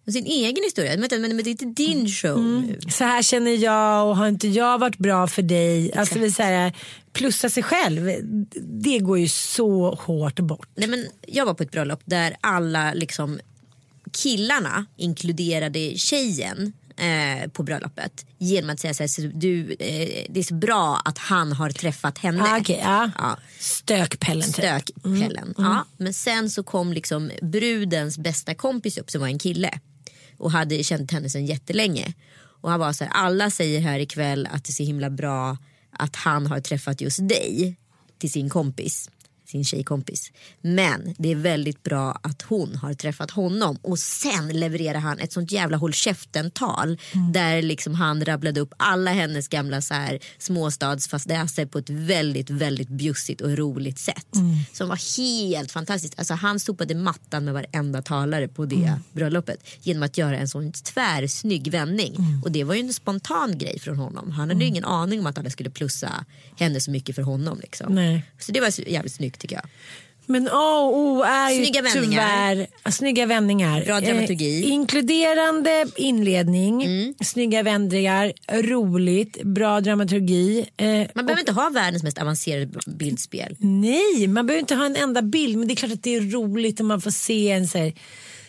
Och 0.07 0.13
Sin 0.13 0.27
egen 0.27 0.65
historia. 0.65 0.97
Men, 0.97 1.09
men, 1.11 1.37
men 1.37 1.45
det 1.45 1.51
är 1.51 1.65
inte 1.65 1.83
din 1.83 2.09
show 2.09 2.39
Mm. 2.39 2.81
Så 2.91 3.05
här 3.05 3.23
känner 3.23 3.51
jag 3.51 4.09
och 4.09 4.17
har 4.17 4.29
inte 4.29 4.49
jag 4.49 4.79
varit 4.79 4.99
bra 4.99 5.27
för 5.27 5.43
dig? 5.43 5.93
Alltså 5.95 6.19
vi 6.19 6.33
så 6.33 6.43
här, 6.43 6.73
plussa 7.13 7.49
sig 7.49 7.63
själv. 7.63 8.11
Det 8.63 8.99
går 8.99 9.19
ju 9.19 9.29
så 9.29 9.95
hårt 9.95 10.41
bort. 10.41 10.69
Nej, 10.75 10.89
men 10.89 11.07
jag 11.27 11.47
var 11.47 11.55
på 11.55 11.63
ett 11.63 11.71
bröllop 11.71 12.01
där 12.05 12.37
alla 12.41 12.95
liksom 12.95 13.41
killarna 14.13 14.87
inkluderade 14.97 15.93
tjejen 15.97 16.73
eh, 16.97 17.49
på 17.49 17.63
bröllopet 17.63 18.27
genom 18.39 18.71
att 18.71 18.81
säga 18.81 18.95
så 18.95 19.03
här, 19.03 19.09
så 19.09 19.23
du, 19.23 19.71
eh, 19.73 20.27
det 20.29 20.41
är 20.41 20.43
så 20.43 20.55
bra 20.55 21.03
att 21.05 21.19
han 21.19 21.53
har 21.53 21.71
träffat 21.71 22.19
henne. 22.19 22.43
Ah, 22.43 22.59
okej, 22.59 22.81
ja. 22.83 23.11
Ja. 23.19 23.39
Stökpellen 23.59 24.53
typ. 24.53 24.55
Stökpellen. 24.55 25.55
Ja, 25.59 25.87
men 25.97 26.15
sen 26.15 26.51
så 26.51 26.63
kom 26.63 26.93
liksom 26.93 27.31
brudens 27.43 28.19
bästa 28.19 28.55
kompis 28.55 28.99
upp 28.99 29.11
som 29.11 29.21
var 29.21 29.29
en 29.29 29.39
kille 29.39 29.71
och 30.39 30.51
hade 30.51 30.85
känt 30.85 31.11
henne 31.11 31.29
sedan 31.29 31.47
jättelänge. 31.47 32.15
Och 32.63 32.71
han 32.71 32.81
var 32.81 32.93
så 32.93 33.05
här, 33.05 33.13
alla 33.13 33.51
säger 33.51 33.81
här 33.81 33.99
ikväll 33.99 34.49
att 34.53 34.65
det 34.65 34.71
är 34.71 34.73
så 34.73 34.83
himla 34.83 35.11
bra 35.11 35.57
att 35.91 36.17
han 36.17 36.47
har 36.47 36.61
träffat 36.61 37.01
just 37.01 37.29
dig 37.29 37.77
till 38.19 38.33
sin 38.33 38.51
kompis 38.51 39.11
sin 39.53 39.65
tjejkompis. 39.65 40.33
Men 40.61 41.15
det 41.19 41.31
är 41.33 41.37
väldigt 41.37 41.83
bra 41.83 42.21
att 42.23 42.43
hon 42.43 42.75
har 42.75 42.95
träffat 42.95 43.31
honom 43.31 43.79
och 43.83 43.99
sen 43.99 44.49
levererar 44.49 44.99
han 44.99 45.19
ett 45.19 45.33
sånt 45.33 45.53
jävla 45.53 45.77
håll 45.77 45.93
käften-tal 45.93 46.99
där 47.33 47.63
liksom 47.63 47.95
han 47.95 48.25
rabblade 48.25 48.61
upp 48.61 48.75
alla 48.77 49.11
hennes 49.11 49.49
gamla 49.49 49.81
så 49.81 49.95
här 49.95 50.19
småstadsfadäser 50.39 51.67
på 51.67 51.79
ett 51.79 51.91
väldigt, 51.91 52.51
väldigt 52.51 52.89
bjussigt 52.89 53.41
och 53.41 53.57
roligt 53.57 53.99
sätt. 53.99 54.27
Som 54.73 54.89
var 54.89 55.17
helt 55.17 55.73
fantastiskt. 55.73 56.19
Alltså 56.19 56.35
han 56.35 56.61
sopade 56.61 56.95
mattan 56.95 57.45
med 57.45 57.55
varenda 57.55 58.03
talare 58.03 58.49
på 58.49 58.67
det 58.67 58.99
bröllopet 59.13 59.67
genom 59.83 60.03
att 60.03 60.19
göra 60.19 60.37
en 60.37 60.49
sån 60.49 60.73
tvärsnygg 60.73 61.71
vändning. 61.71 62.17
Och 62.45 62.53
det 62.53 62.65
var 62.65 62.75
ju 62.75 62.81
en 62.81 62.95
spontan 62.95 63.59
grej 63.59 63.79
från 63.79 63.97
honom. 63.97 64.31
Han 64.31 64.49
hade 64.49 64.61
ju 64.61 64.67
ingen 64.67 64.85
aning 64.85 65.21
om 65.21 65.27
att 65.27 65.39
alla 65.39 65.51
skulle 65.51 65.71
plussa 65.71 66.25
henne 66.57 66.81
så 66.81 66.91
mycket 66.91 67.15
för 67.15 67.23
honom. 67.23 67.61
Liksom. 67.61 67.95
Nej. 67.95 68.25
Så 68.39 68.53
det 68.53 68.61
var 68.61 68.91
jävligt 68.91 69.13
snyggt 69.13 69.42
tycker 69.43 69.57
jag. 69.57 69.65
Men 70.27 70.49
A 70.53 70.79
och 70.81 70.97
O 70.99 71.23
är 71.23 71.51
ju 71.51 71.65
Snygga 71.65 71.83
vändningar. 71.83 72.55
tyvärr 72.55 72.91
snygga 72.93 73.27
vändningar. 73.27 73.85
Bra 73.85 74.01
dramaturgi. 74.01 74.63
Eh, 74.65 74.71
inkluderande 74.73 75.87
inledning, 75.97 76.83
Mm. 76.85 77.15
snygga 77.21 77.63
vändningar, 77.63 78.33
roligt, 78.53 79.43
bra 79.43 79.81
dramaturgi. 79.81 80.67
Eh, 80.77 80.87
Man 81.15 81.27
behöver 81.27 81.41
inte 81.41 81.53
ha 81.53 81.71
världens 81.71 82.03
mest 82.03 82.19
avancerade 82.19 82.69
bildspel. 82.87 83.57
Nej, 83.59 84.27
man 84.29 84.47
behöver 84.47 84.61
inte 84.61 84.75
ha 84.75 84.87
en 84.87 84.97
enda 84.97 85.23
bild 85.23 85.59
men 85.59 85.69
det 85.69 85.75
är 85.75 85.77
klart 85.77 85.93
att 85.93 86.03
det 86.03 86.15
är 86.15 86.21
roligt 86.21 86.81
om 86.81 86.87
man 86.87 87.01
får 87.01 87.11
se 87.11 87.51
en 87.51 87.69
så 87.69 87.79
här, 87.79 87.93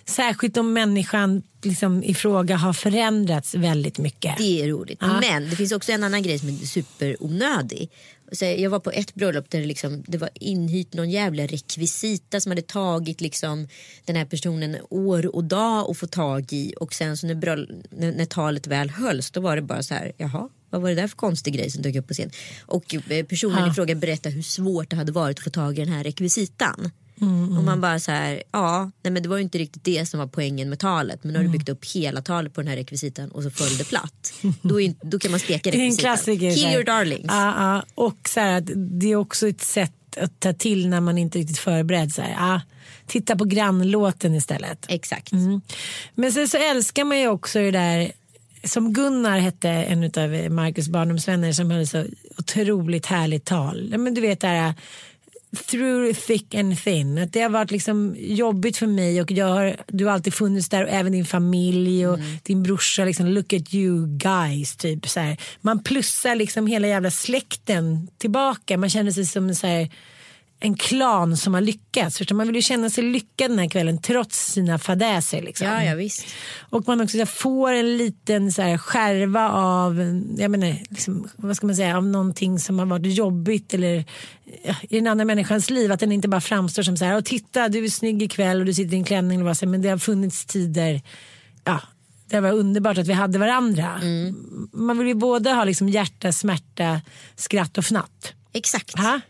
Särskilt 0.05 0.57
om 0.57 0.73
människan 0.73 1.43
liksom, 1.63 2.03
i 2.03 2.13
fråga 2.13 2.55
har 2.55 2.73
förändrats 2.73 3.55
väldigt 3.55 3.97
mycket. 3.97 4.37
Det 4.37 4.61
är 4.61 4.67
roligt. 4.67 5.01
Men 5.01 5.49
det 5.49 5.55
finns 5.55 5.71
också 5.71 5.91
en 5.91 6.03
annan 6.03 6.23
grej 6.23 6.39
som 6.39 6.49
är 6.49 6.53
superonödig. 6.53 7.91
Så 8.31 8.45
jag 8.45 8.69
var 8.69 8.79
på 8.79 8.91
ett 8.91 9.15
bröllop 9.15 9.49
där 9.49 9.59
det, 9.59 9.65
liksom, 9.65 10.03
det 10.07 10.17
var 10.17 10.29
inhyrt 10.33 10.93
någon 10.93 11.09
jävla 11.09 11.43
rekvisita 11.43 12.39
som 12.39 12.51
hade 12.51 12.61
tagit 12.61 13.21
liksom, 13.21 13.67
den 14.05 14.15
här 14.15 14.25
personen 14.25 14.77
år 14.89 15.35
och 15.35 15.43
dag 15.43 15.91
att 15.91 15.97
få 15.97 16.07
tag 16.07 16.53
i. 16.53 16.73
Och 16.79 16.93
sen 16.93 17.17
så 17.17 17.27
när, 17.27 17.35
bröll- 17.35 17.83
när, 17.89 18.11
när 18.11 18.25
talet 18.25 18.67
väl 18.67 18.89
hölls 18.89 19.31
då 19.31 19.41
var 19.41 19.55
det 19.55 19.61
bara 19.61 19.83
så 19.83 19.93
här, 19.93 20.11
jaha. 20.17 20.49
Vad 20.69 20.81
var 20.81 20.89
det 20.89 20.95
där 20.95 21.07
för 21.07 21.15
konstig 21.15 21.53
grej 21.53 21.71
som 21.71 21.81
dök 21.81 21.95
upp 21.95 22.07
på 22.07 22.13
scen? 22.13 22.31
Och 22.65 22.95
eh, 22.95 23.25
personen 23.25 23.71
i 23.71 23.73
fråga 23.73 23.95
berättade 23.95 24.35
hur 24.35 24.41
svårt 24.41 24.89
det 24.89 24.95
hade 24.95 25.11
varit 25.11 25.37
att 25.37 25.43
få 25.43 25.49
tag 25.49 25.79
i 25.79 25.85
den 25.85 25.93
här 25.93 26.03
rekvisitan. 26.03 26.91
Och 27.57 27.63
man 27.63 27.81
bara 27.81 27.99
så 27.99 28.11
här, 28.11 28.43
ja, 28.51 28.91
nej 29.01 29.13
men 29.13 29.23
det 29.23 29.29
var 29.29 29.37
ju 29.37 29.43
inte 29.43 29.57
riktigt 29.57 29.83
det 29.83 30.05
som 30.09 30.19
var 30.19 30.27
poängen 30.27 30.69
med 30.69 30.79
talet. 30.79 31.23
Men 31.23 31.33
nu 31.33 31.39
har 31.39 31.43
du 31.43 31.51
byggt 31.51 31.69
upp 31.69 31.85
hela 31.85 32.21
talet 32.21 32.53
på 32.53 32.61
den 32.61 32.67
här 32.67 32.75
rekvisitan 32.75 33.31
och 33.31 33.43
så 33.43 33.49
föll 33.49 33.77
det 33.77 33.83
platt. 33.83 34.33
Då, 34.61 34.81
är, 34.81 34.93
då 35.01 35.19
kan 35.19 35.31
man 35.31 35.39
steka 35.39 35.69
rekvisitan. 35.69 36.17
Kill 36.25 36.65
här. 36.65 36.73
your 36.73 36.83
darlings. 36.83 37.25
Ja, 37.27 37.53
ja. 37.57 37.83
Och 37.95 38.29
så 38.29 38.39
här, 38.39 38.61
det 38.75 39.11
är 39.11 39.15
också 39.15 39.47
ett 39.47 39.61
sätt 39.61 40.17
att 40.17 40.39
ta 40.39 40.53
till 40.53 40.89
när 40.89 41.01
man 41.01 41.17
inte 41.17 41.39
riktigt 41.39 41.59
förberedd. 41.59 42.13
Så 42.13 42.21
här, 42.21 42.31
ja, 42.31 42.61
titta 43.07 43.35
på 43.35 43.45
grannlåten 43.45 44.35
istället. 44.35 44.85
Exakt. 44.89 45.31
Mm. 45.31 45.61
Men 46.15 46.31
sen 46.31 46.47
så 46.47 46.57
älskar 46.57 47.03
man 47.03 47.19
ju 47.19 47.27
också 47.27 47.59
det 47.59 47.71
där 47.71 48.11
som 48.63 48.93
Gunnar 48.93 49.39
hette, 49.39 49.69
en 49.69 50.03
av 50.03 50.51
Marcus 50.51 50.89
barndomsvänner 50.89 51.51
som 51.51 51.71
höll 51.71 51.87
så 51.87 52.05
otroligt 52.37 53.05
härligt 53.05 53.45
tal. 53.45 53.97
Men 53.97 54.13
du 54.13 54.21
vet 54.21 54.39
det 54.39 54.47
här 54.47 54.73
through 55.57 56.13
thick 56.13 56.55
and 56.55 56.79
thin. 56.83 57.17
Att 57.17 57.33
det 57.33 57.41
har 57.41 57.49
varit 57.49 57.71
liksom 57.71 58.15
jobbigt 58.19 58.77
för 58.77 58.87
mig 58.87 59.21
och 59.21 59.31
jag 59.31 59.45
har, 59.45 59.75
du 59.87 60.05
har 60.05 60.11
alltid 60.11 60.33
funnits 60.33 60.69
där 60.69 60.83
och 60.83 60.89
även 60.89 61.11
din 61.11 61.25
familj 61.25 62.07
och 62.07 62.19
din 62.43 62.63
brorsa. 62.63 63.05
Liksom, 63.05 63.27
look 63.27 63.53
at 63.53 63.73
you 63.73 64.07
guys. 64.07 64.75
Typ, 64.75 65.07
så 65.07 65.19
här. 65.19 65.37
Man 65.61 65.83
plussar 65.83 66.35
liksom 66.35 66.67
hela 66.67 66.87
jävla 66.87 67.11
släkten 67.11 68.07
tillbaka. 68.17 68.77
Man 68.77 68.89
känner 68.89 69.11
sig 69.11 69.25
som 69.25 69.55
så 69.55 69.67
här, 69.67 69.89
en 70.63 70.75
klan 70.77 71.37
som 71.37 71.53
har 71.53 71.61
lyckats. 71.61 72.17
Förstår? 72.17 72.35
Man 72.35 72.47
vill 72.47 72.55
ju 72.55 72.61
känna 72.61 72.89
sig 72.89 73.03
lyckad 73.03 73.51
den 73.51 73.59
här 73.59 73.69
kvällen 73.69 74.01
trots 74.01 74.51
sina 74.51 74.79
fadäser. 74.79 75.41
Liksom. 75.41 75.67
Ja, 75.67 75.83
ja 75.83 75.95
visst. 75.95 76.25
Och 76.69 76.87
man 76.87 77.01
också 77.01 77.11
så 77.11 77.17
här, 77.17 77.25
får 77.25 77.71
en 77.73 77.97
liten 77.97 78.51
så 78.51 78.61
här, 78.61 78.77
skärva 78.77 79.49
av, 79.49 79.95
jag 80.37 80.51
menar, 80.51 80.77
liksom, 80.89 81.27
vad 81.35 81.55
ska 81.55 81.67
man 81.67 81.75
säga, 81.75 81.97
av 81.97 82.05
någonting 82.05 82.59
som 82.59 82.79
har 82.79 82.85
varit 82.85 83.13
jobbigt 83.13 83.73
eller 83.73 84.05
ja, 84.63 84.75
i 84.89 84.95
den 84.95 85.07
andra 85.07 85.25
människans 85.25 85.69
liv. 85.69 85.91
Att 85.91 85.99
den 85.99 86.11
inte 86.11 86.27
bara 86.27 86.41
framstår 86.41 86.83
som 86.83 86.97
så 86.97 87.05
här, 87.05 87.15
"Åh, 87.15 87.21
titta 87.21 87.69
du 87.69 87.85
är 87.85 87.89
snygg 87.89 88.23
ikväll 88.23 88.59
och 88.59 88.65
du 88.65 88.73
sitter 88.73 88.93
i 88.93 88.97
en 88.97 89.03
klänning. 89.03 89.43
Vad, 89.43 89.57
så 89.57 89.65
här, 89.65 89.71
men 89.71 89.81
det 89.81 89.89
har 89.89 89.97
funnits 89.97 90.45
tider, 90.45 91.01
ja, 91.63 91.81
det 92.29 92.39
var 92.39 92.51
underbart 92.51 92.97
att 92.97 93.07
vi 93.07 93.13
hade 93.13 93.39
varandra. 93.39 94.01
Man 94.73 94.97
vill 94.97 95.07
ju 95.07 95.13
både 95.13 95.51
ha 95.51 95.63
liksom 95.63 95.89
hjärta, 95.89 96.31
smärta, 96.31 97.01
skratt 97.35 97.77
och 97.77 97.85
fnatt. 97.85 98.33
Exakt. 98.53 98.97
Ha? 98.99 99.21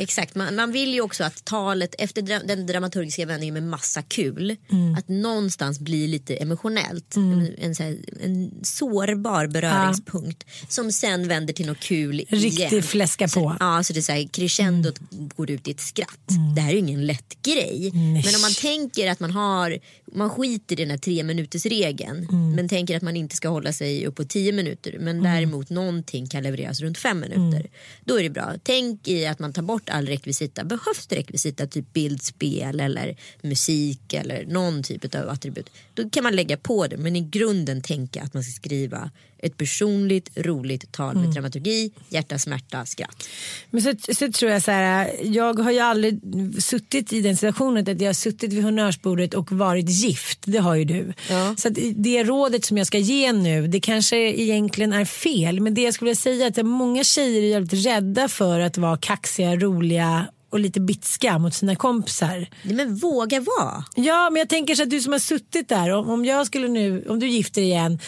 Exakt. 0.00 0.34
Man, 0.34 0.54
man 0.54 0.72
vill 0.72 0.94
ju 0.94 1.00
också 1.00 1.24
att 1.24 1.44
talet 1.44 1.94
efter 1.98 2.22
dra, 2.22 2.38
den 2.38 2.66
dramaturgiska 2.66 3.26
vändningen 3.26 3.54
med 3.54 3.62
massa 3.62 4.02
kul. 4.02 4.56
Att 4.98 5.08
någonstans 5.08 5.80
bli 5.80 6.06
lite 6.06 6.36
emotionellt. 6.36 7.16
En, 7.16 7.54
en, 7.58 7.74
så 7.74 7.82
här, 7.82 7.98
en 8.22 8.50
sårbar 8.62 9.46
beröringspunkt. 9.46 10.44
Som 10.68 10.92
sen 10.92 11.28
vänder 11.28 11.54
till 11.54 11.66
något 11.66 11.80
kul 11.80 12.24
Riktigt 12.28 12.72
igen. 12.72 12.82
fläska 12.82 13.28
Så, 13.28 13.40
på. 13.40 13.56
ja, 13.60 13.82
så 13.82 13.92
det 13.92 14.00
är 14.00 14.02
så 14.02 14.12
här, 14.12 14.28
crescendot 14.28 14.98
går 15.36 15.50
ut 15.50 15.68
i 15.68 15.70
ett 15.70 15.80
skratt. 15.80 16.28
Det 16.56 16.60
här 16.60 16.68
är 16.68 16.72
ju 16.72 16.78
ingen 16.78 17.06
lätt 17.06 17.42
grej. 17.42 17.90
Men 17.94 18.34
om 18.34 18.40
man 18.42 18.54
tänker 18.54 19.10
att 19.10 19.20
man 19.20 19.30
har, 19.30 19.78
man 20.12 20.30
skiter 20.30 20.80
i 20.80 20.82
den 20.82 20.90
här 20.90 20.98
tre 20.98 21.22
minuters 21.22 21.66
regeln. 21.66 22.26
Men 22.56 22.68
tänker 22.68 22.96
att 22.96 23.02
man 23.02 23.16
inte 23.16 23.36
ska 23.36 23.48
hålla 23.48 23.72
sig 23.72 24.06
upp 24.06 24.14
på 24.14 24.24
tio 24.24 24.52
minuter. 24.52 24.96
Men 25.00 25.22
däremot 25.22 25.70
någonting 25.70 26.26
kan 26.26 26.42
levereras 26.42 26.80
runt 26.80 26.98
fem 26.98 27.20
minuter. 27.20 27.70
Då 28.04 28.18
är 28.18 28.22
det 28.22 28.30
bra. 28.30 28.54
Tänk 28.62 29.08
i 29.08 29.26
att 29.26 29.38
man 29.38 29.52
tar 29.52 29.62
bort 29.62 29.89
all 29.90 30.06
rekvisita. 30.06 30.64
Behövs 30.64 31.06
det 31.06 31.16
rekvisita, 31.16 31.66
typ 31.66 31.92
bildspel 31.92 32.80
eller 32.80 33.16
musik 33.42 34.12
eller 34.12 34.46
någon 34.46 34.82
typ 34.82 35.14
av 35.14 35.28
attribut. 35.28 35.70
Då 35.94 36.10
kan 36.10 36.24
man 36.24 36.36
lägga 36.36 36.56
på 36.56 36.86
det. 36.86 36.96
Men 36.96 37.16
i 37.16 37.20
grunden 37.20 37.82
tänka 37.82 38.22
att 38.22 38.34
man 38.34 38.42
ska 38.42 38.52
skriva 38.52 39.10
ett 39.42 39.56
personligt, 39.56 40.30
roligt 40.36 40.92
tal 40.92 41.16
med 41.16 41.30
dramaturgi, 41.30 41.90
hjärta, 42.08 42.38
smärta, 42.38 42.86
skratt. 42.86 43.28
Men 43.70 43.82
så, 43.82 43.92
så 44.14 44.32
tror 44.32 44.50
jag 44.50 44.62
så 44.62 44.70
här, 44.70 45.10
jag 45.22 45.58
har 45.58 45.70
ju 45.70 45.78
aldrig 45.78 46.20
suttit 46.62 47.12
i 47.12 47.20
den 47.20 47.36
situationen 47.36 47.88
att 47.88 48.00
jag 48.00 48.08
har 48.08 48.12
suttit 48.12 48.52
vid 48.52 48.64
honnörsbordet 48.64 49.34
och 49.34 49.52
varit 49.52 49.88
gift. 49.88 50.38
Det 50.44 50.58
har 50.58 50.74
ju 50.74 50.84
du. 50.84 51.12
Ja. 51.30 51.54
Så 51.58 51.68
det 51.94 52.24
rådet 52.24 52.64
som 52.64 52.78
jag 52.78 52.86
ska 52.86 52.98
ge 52.98 53.32
nu, 53.32 53.66
det 53.66 53.80
kanske 53.80 54.16
egentligen 54.16 54.92
är 54.92 55.04
fel. 55.04 55.60
Men 55.60 55.74
det 55.74 55.82
jag 55.82 55.94
skulle 55.94 56.08
vilja 56.08 56.16
säga 56.16 56.46
är 56.46 56.50
att 56.60 56.66
många 56.66 57.04
tjejer 57.04 57.42
är 57.42 57.46
jävligt 57.46 57.86
rädda 57.86 58.28
för 58.28 58.60
att 58.60 58.78
vara 58.78 58.96
kaxiga, 58.96 59.56
roliga 59.56 60.26
och 60.50 60.60
lite 60.60 60.80
bitska 60.80 61.38
mot 61.38 61.54
sina 61.54 61.76
kompisar. 61.76 62.46
Nej, 62.62 62.74
men 62.74 62.96
våga 62.96 63.40
vara. 63.40 63.84
Ja, 63.96 64.30
men 64.30 64.38
jag 64.38 64.48
tänker 64.48 64.74
så 64.74 64.82
att 64.82 64.90
du 64.90 65.00
som 65.00 65.12
har 65.12 65.20
suttit 65.20 65.68
där, 65.68 65.90
om, 65.90 66.10
om 66.10 66.24
jag 66.24 66.46
skulle 66.46 66.68
nu, 66.68 67.04
om 67.08 67.20
du 67.20 67.28
gifter 67.28 67.62
igen, 67.62 67.98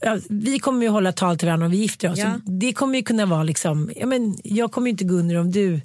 ja, 0.00 0.18
vi 0.28 0.58
kommer 0.58 0.82
ju 0.82 0.88
hålla 0.88 1.12
tal 1.12 1.38
till 1.38 1.46
varandra 1.46 1.66
om 1.66 1.72
vi 1.72 1.78
gifter 1.78 2.12
oss. 2.12 2.18
Ja. 2.18 2.40
Det 2.44 2.72
kommer 2.72 2.98
ju 2.98 3.04
kunna 3.04 3.26
vara 3.26 3.42
liksom, 3.42 3.90
ja, 3.96 4.06
men 4.06 4.38
jag 4.44 4.72
kommer 4.72 4.86
ju 4.86 4.90
inte 4.90 5.04
gå 5.04 5.14
under 5.14 5.36
om 5.36 5.50
du 5.50 5.80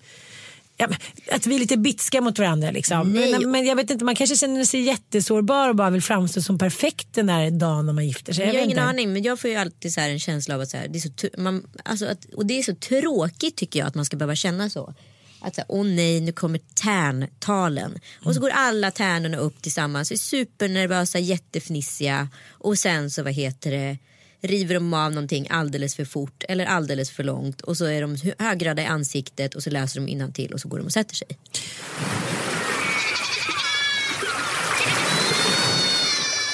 Ja, 0.81 0.87
att 1.31 1.47
vi 1.47 1.55
är 1.55 1.59
lite 1.59 1.77
bitska 1.77 2.21
mot 2.21 2.39
varandra. 2.39 2.71
Liksom. 2.71 3.11
Men, 3.11 3.51
men 3.51 3.65
jag 3.65 3.75
vet 3.75 3.89
inte, 3.89 4.05
man 4.05 4.15
kanske 4.15 4.35
känner 4.35 4.63
sig 4.63 4.81
jättesårbar 4.81 5.69
och 5.69 5.75
bara 5.75 5.89
vill 5.89 6.01
framstå 6.01 6.41
som 6.41 6.57
perfekt 6.57 7.13
den 7.13 7.27
där 7.27 7.51
dagen 7.51 7.85
när 7.85 7.93
man 7.93 8.07
gifter 8.07 8.33
sig. 8.33 8.45
Jag, 8.45 8.53
har 8.53 8.59
vet 8.59 8.65
ingen 8.65 8.79
aning 8.79 9.13
men 9.13 9.23
jag 9.23 9.39
får 9.39 9.49
ju 9.49 9.55
alltid 9.55 9.93
så 9.93 9.99
här 9.99 10.09
en 10.09 10.19
känsla 10.19 10.55
av 10.55 10.61
att, 10.61 10.69
så 10.69 10.77
här, 10.77 10.87
det, 10.87 10.97
är 10.97 11.01
så, 11.01 11.41
man, 11.41 11.67
alltså 11.85 12.05
att 12.05 12.25
och 12.25 12.45
det 12.45 12.59
är 12.59 12.63
så 12.63 12.75
tråkigt 12.75 13.55
tycker 13.55 13.79
jag 13.79 13.87
att 13.87 13.95
man 13.95 14.05
ska 14.05 14.17
behöva 14.17 14.35
känna 14.35 14.69
så. 14.69 14.93
Att 15.41 15.55
så 15.55 15.61
åh 15.67 15.85
nej 15.85 16.21
nu 16.21 16.31
kommer 16.31 16.59
tärntalen. 16.73 17.99
Och 18.25 18.33
så 18.35 18.41
går 18.41 18.49
alla 18.49 18.91
tärnorna 18.91 19.37
upp 19.37 19.61
tillsammans, 19.61 20.11
är 20.11 20.15
supernervösa, 20.15 21.19
jättefnissiga. 21.19 22.29
Och 22.49 22.77
sen 22.77 23.11
så 23.11 23.23
vad 23.23 23.33
heter 23.33 23.71
det 23.71 23.97
river 24.41 24.73
de 24.73 24.93
av 24.93 25.11
någonting 25.11 25.47
alldeles 25.49 25.95
för 25.95 26.05
fort 26.05 26.43
eller 26.49 26.65
alldeles 26.65 27.11
för 27.11 27.23
långt 27.23 27.61
och 27.61 27.77
så 27.77 27.85
är 27.85 28.01
de 28.01 28.15
hö- 28.15 28.33
högradda 28.39 28.81
i 28.81 28.85
ansiktet 28.85 29.55
och 29.55 29.63
så 29.63 29.69
läser 29.69 29.99
de 29.99 30.33
till 30.33 30.53
och 30.53 30.59
så 30.61 30.67
går 30.67 30.77
de 30.77 30.85
och 30.85 30.93
sätter 30.93 31.15
sig. 31.15 31.27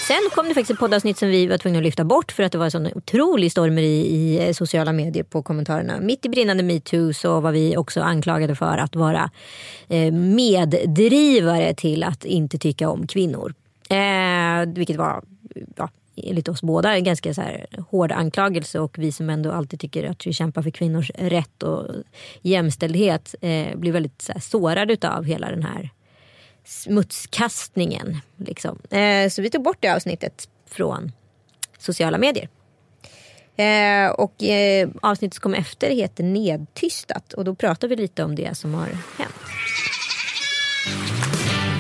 Sen 0.08 0.30
kom 0.32 0.48
det 0.48 0.54
faktiskt 0.54 0.72
ett 0.72 0.80
poddavsnitt 0.80 1.18
som 1.18 1.30
vi 1.30 1.48
var 1.48 1.58
tvungna 1.58 1.80
att 1.80 1.84
lyfta 1.84 2.04
bort 2.04 2.32
för 2.32 2.44
att 2.44 2.52
det 2.52 2.58
var 2.58 2.66
en 2.66 2.72
sån 2.72 2.88
otrolig 2.96 3.52
storm 3.52 3.78
i, 3.78 4.40
eh, 4.42 4.54
sociala 4.54 4.94
medier 4.94 5.24
på 5.24 5.44
kommentarerna. 5.44 6.00
Mitt 6.00 6.26
i 6.26 6.30
brinnande 6.30 6.64
metoo 6.64 7.14
så 7.14 7.40
var 7.40 7.52
vi 7.52 7.78
också 7.78 8.02
anklagade 8.02 8.56
för 8.56 8.78
att 8.78 8.96
vara 8.96 9.30
eh, 9.88 10.14
meddrivare 10.14 11.74
till 11.74 12.04
att 12.04 12.26
inte 12.26 12.58
tycka 12.58 12.90
om 12.90 13.08
kvinnor. 13.08 13.54
Eh, 13.90 14.74
vilket 14.76 14.98
var 14.98 15.24
ja, 15.76 15.90
enligt 16.16 16.48
oss 16.48 16.62
båda 16.62 16.96
en 16.96 17.04
ganska 17.04 17.34
så 17.34 17.42
här 17.42 17.66
hård 17.90 18.12
anklagelse 18.12 18.80
och 18.80 18.98
vi 18.98 19.12
som 19.12 19.30
ändå 19.30 19.52
alltid 19.52 19.80
tycker 19.80 20.10
att 20.10 20.28
vi 20.28 20.34
kämpar 20.34 20.62
för 20.62 20.72
kvinnors 20.72 21.12
rätt 21.16 21.64
och 21.64 21.88
jämställdhet 22.42 23.36
eh, 23.42 23.76
blir 23.76 23.92
väldigt 23.92 24.22
så 24.22 24.32
här, 24.32 24.40
sårade 24.40 25.10
av 25.10 25.24
hela 25.24 25.50
den 25.50 25.64
här 25.64 25.90
smutskastningen. 26.66 28.18
Liksom. 28.38 28.80
Eh, 28.90 29.30
så 29.30 29.42
vi 29.42 29.50
tog 29.50 29.64
bort 29.64 29.78
det 29.80 29.90
avsnittet 29.90 30.50
från 30.70 31.12
sociala 31.78 32.18
medier. 32.18 32.50
Eh, 33.56 34.12
och 34.12 34.44
eh, 34.44 34.90
avsnittet 35.02 35.34
som 35.36 35.42
kom 35.42 35.54
efter 35.54 35.90
heter 35.90 36.24
Nedtystat 36.24 37.34
och 37.34 37.46
då 37.46 37.56
pratar 37.56 37.88
vi 37.88 37.96
lite 37.96 38.24
om 38.24 38.36
det 38.36 38.58
som 38.58 38.74
har 38.74 38.88
hänt. 39.18 39.36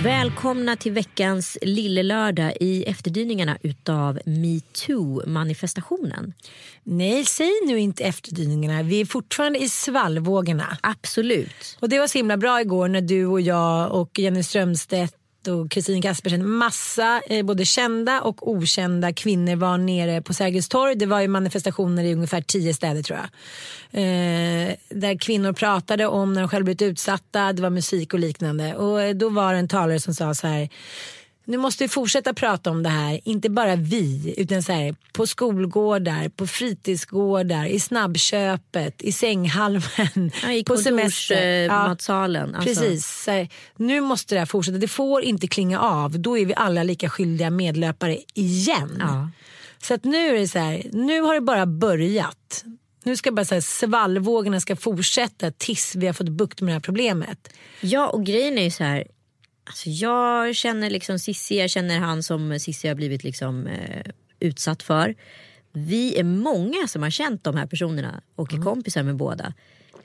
Välkomna 0.05 0.75
till 0.75 0.91
veckans 0.91 1.57
lillelördag 1.61 2.53
i 2.59 2.83
efterdyningarna 2.83 3.57
utav 3.61 4.19
metoo-manifestationen. 4.25 6.33
Nej, 6.83 7.25
säg 7.25 7.51
nu 7.67 7.79
inte 7.79 8.03
efterdyningarna. 8.03 8.83
Vi 8.83 9.01
är 9.01 9.05
fortfarande 9.05 9.59
i 9.59 9.69
svallvågorna. 9.69 10.77
Absolut. 10.81 11.77
Och 11.79 11.89
det 11.89 11.99
var 11.99 12.07
så 12.07 12.17
himla 12.17 12.37
bra 12.37 12.61
igår 12.61 12.87
när 12.87 13.01
du 13.01 13.25
och 13.25 13.41
jag 13.41 13.91
och 13.91 14.19
Jenny 14.19 14.43
Strömstedt 14.43 15.15
och 15.47 15.71
Kristin 15.71 16.01
Kaspersen. 16.01 16.49
Massa 16.49 17.21
eh, 17.27 17.45
både 17.45 17.65
kända 17.65 18.21
och 18.21 18.47
okända 18.47 19.13
kvinnor 19.13 19.55
var 19.55 19.77
nere 19.77 20.21
på 20.21 20.33
Sergels 20.33 20.69
torg. 20.69 20.95
Det 20.95 21.05
var 21.05 21.21
ju 21.21 21.27
manifestationer 21.27 22.03
i 22.03 22.13
ungefär 22.13 22.41
tio 22.41 22.73
städer 22.73 23.03
tror 23.03 23.19
jag. 23.19 23.27
Eh, 24.01 24.75
där 24.89 25.19
kvinnor 25.19 25.53
pratade 25.53 26.07
om 26.07 26.33
när 26.33 26.41
de 26.41 26.49
själva 26.49 26.63
blivit 26.63 26.81
utsatta. 26.81 27.53
Det 27.53 27.61
var 27.61 27.69
musik 27.69 28.13
och 28.13 28.19
liknande. 28.19 28.75
Och 28.75 29.01
eh, 29.01 29.15
då 29.15 29.29
var 29.29 29.53
det 29.53 29.59
en 29.59 29.67
talare 29.67 29.99
som 29.99 30.13
sa 30.13 30.33
så 30.33 30.47
här 30.47 30.69
nu 31.45 31.57
måste 31.57 31.83
vi 31.83 31.87
fortsätta 31.87 32.33
prata 32.33 32.69
om 32.71 32.83
det 32.83 32.89
här, 32.89 33.19
inte 33.23 33.49
bara 33.49 33.75
vi, 33.75 34.33
utan 34.37 34.63
så 34.63 34.71
här, 34.71 34.95
på 35.13 35.27
skolgårdar, 35.27 36.29
på 36.29 36.47
fritidsgårdar, 36.47 37.65
i 37.65 37.79
snabbköpet, 37.79 39.01
i 39.01 39.11
sänghalmen, 39.11 39.81
Ja, 40.43 40.51
I 40.51 40.63
på 40.63 40.77
semester. 40.77 41.69
matsalen. 41.69 42.55
Alltså. 42.55 42.81
Precis. 42.81 43.23
Så 43.23 43.31
här, 43.31 43.49
nu 43.75 44.01
måste 44.01 44.35
det 44.35 44.39
här 44.39 44.45
fortsätta. 44.45 44.77
Det 44.77 44.87
får 44.87 45.23
inte 45.23 45.47
klinga 45.47 45.79
av. 45.79 46.19
Då 46.19 46.37
är 46.37 46.45
vi 46.45 46.53
alla 46.55 46.83
lika 46.83 47.09
skyldiga 47.09 47.49
medlöpare 47.49 48.17
igen. 48.33 48.97
Ja. 48.99 49.29
Så 49.81 49.93
att 49.93 50.03
nu 50.03 50.35
är 50.35 50.39
det 50.39 50.47
så 50.47 50.59
här, 50.59 50.83
nu 50.91 51.21
har 51.21 51.33
det 51.33 51.41
bara 51.41 51.65
börjat. 51.65 52.63
Nu 53.03 53.15
ska 53.15 53.31
bara 53.31 53.45
så 53.45 53.53
här, 53.53 53.61
svallvågorna 53.61 54.59
ska 54.59 54.75
fortsätta 54.75 55.51
tills 55.51 55.95
vi 55.95 56.05
har 56.07 56.13
fått 56.13 56.29
bukt 56.29 56.61
med 56.61 56.69
det 56.69 56.73
här 56.73 56.79
problemet. 56.79 57.49
Ja 57.81 58.07
och 58.07 58.25
grejen 58.25 58.57
är 58.57 58.63
ju 58.63 58.71
så 58.71 58.83
här. 58.83 59.03
Alltså 59.65 59.89
jag 59.89 60.55
känner 60.55 60.89
liksom 60.89 61.19
Cissi, 61.19 61.59
jag 61.59 61.69
känner 61.69 61.99
han 61.99 62.23
som 62.23 62.59
Cissi 62.59 62.87
har 62.87 62.95
blivit 62.95 63.23
liksom, 63.23 63.67
eh, 63.67 64.11
utsatt 64.39 64.83
för. 64.83 65.15
Vi 65.73 66.19
är 66.19 66.23
många 66.23 66.87
som 66.87 67.03
har 67.03 67.09
känt 67.09 67.43
de 67.43 67.55
här 67.57 67.65
personerna 67.65 68.21
och 68.35 68.53
är 68.53 68.61
kompisar 68.61 69.03
med 69.03 69.15
båda. 69.15 69.53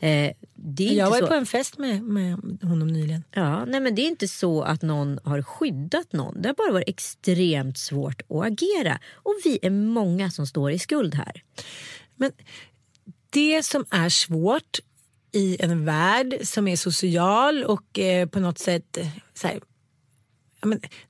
Eh, 0.00 0.32
det 0.54 0.88
är 0.88 0.92
Jag 0.92 1.06
inte 1.06 1.10
var 1.10 1.18
så... 1.18 1.26
på 1.26 1.34
en 1.34 1.46
fest 1.46 1.78
med, 1.78 2.02
med 2.02 2.58
honom 2.62 2.88
nyligen. 2.88 3.24
Ja, 3.30 3.64
nej 3.64 3.80
men 3.80 3.94
det 3.94 4.02
är 4.02 4.06
inte 4.08 4.28
så 4.28 4.62
att 4.62 4.82
någon 4.82 5.18
har 5.24 5.42
skyddat 5.42 6.12
någon. 6.12 6.42
Det 6.42 6.48
har 6.48 6.54
bara 6.54 6.72
varit 6.72 6.88
extremt 6.88 7.78
svårt 7.78 8.22
att 8.28 8.46
agera. 8.46 8.98
Och 9.12 9.34
vi 9.44 9.58
är 9.62 9.70
många 9.70 10.30
som 10.30 10.46
står 10.46 10.70
i 10.70 10.78
skuld 10.78 11.14
här. 11.14 11.42
Men 12.16 12.32
det 13.30 13.62
som 13.62 13.84
är 13.90 14.08
svårt 14.08 14.78
i 15.32 15.56
en 15.60 15.84
värld 15.84 16.38
som 16.42 16.68
är 16.68 16.76
social 16.76 17.64
och 17.64 17.98
eh, 17.98 18.28
på 18.28 18.40
något 18.40 18.58
sätt 18.58 18.96
eh, 18.96 19.06
så 19.34 19.48
här, 19.48 19.60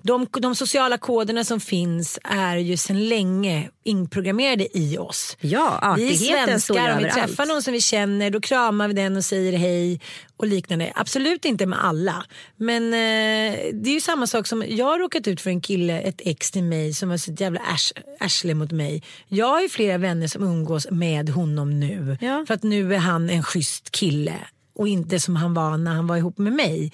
de, 0.02 0.26
de 0.40 0.54
sociala 0.54 0.98
koderna 0.98 1.44
som 1.44 1.60
finns 1.60 2.18
är 2.24 2.56
ju 2.56 2.76
sedan 2.76 3.08
länge 3.08 3.70
inprogrammerade 3.84 4.78
i 4.78 4.98
oss. 4.98 5.36
Ja, 5.40 5.94
Vi 5.96 6.06
artigheten 6.06 6.60
står 6.60 6.76
ju 6.76 6.82
svenskar, 6.82 6.96
om 6.96 7.04
vi 7.04 7.10
träffar 7.10 7.46
någon 7.46 7.62
som 7.62 7.72
vi 7.72 7.80
känner 7.80 8.30
då 8.30 8.40
kramar 8.40 8.88
vi 8.88 8.94
den 8.94 9.16
och 9.16 9.24
säger 9.24 9.58
hej 9.58 10.00
och 10.36 10.46
liknande. 10.46 10.92
Absolut 10.94 11.44
inte 11.44 11.66
med 11.66 11.84
alla. 11.84 12.24
Men 12.56 12.84
eh, 12.84 13.58
det 13.72 13.90
är 13.90 13.94
ju 13.94 14.00
samma 14.00 14.26
sak 14.26 14.46
som 14.46 14.64
jag 14.68 14.86
har 14.86 14.98
råkat 14.98 15.28
ut 15.28 15.40
för 15.40 15.50
en 15.50 15.60
kille, 15.60 16.00
ett 16.00 16.20
ex 16.24 16.50
till 16.50 16.64
mig 16.64 16.94
som 16.94 17.08
var 17.08 17.16
så 17.16 17.32
jävla 17.32 17.60
ärs, 17.60 17.92
arsle 18.20 18.54
mot 18.54 18.70
mig. 18.70 19.02
Jag 19.28 19.46
har 19.46 19.60
ju 19.60 19.68
flera 19.68 19.98
vänner 19.98 20.26
som 20.26 20.42
umgås 20.42 20.86
med 20.90 21.28
honom 21.28 21.80
nu. 21.80 22.18
Ja. 22.20 22.44
För 22.46 22.54
att 22.54 22.62
nu 22.62 22.94
är 22.94 22.98
han 22.98 23.30
en 23.30 23.42
schysst 23.42 23.90
kille 23.90 24.34
och 24.74 24.88
inte 24.88 25.20
som 25.20 25.36
han 25.36 25.54
var 25.54 25.76
när 25.76 25.94
han 25.94 26.06
var 26.06 26.16
ihop 26.16 26.38
med 26.38 26.52
mig. 26.52 26.92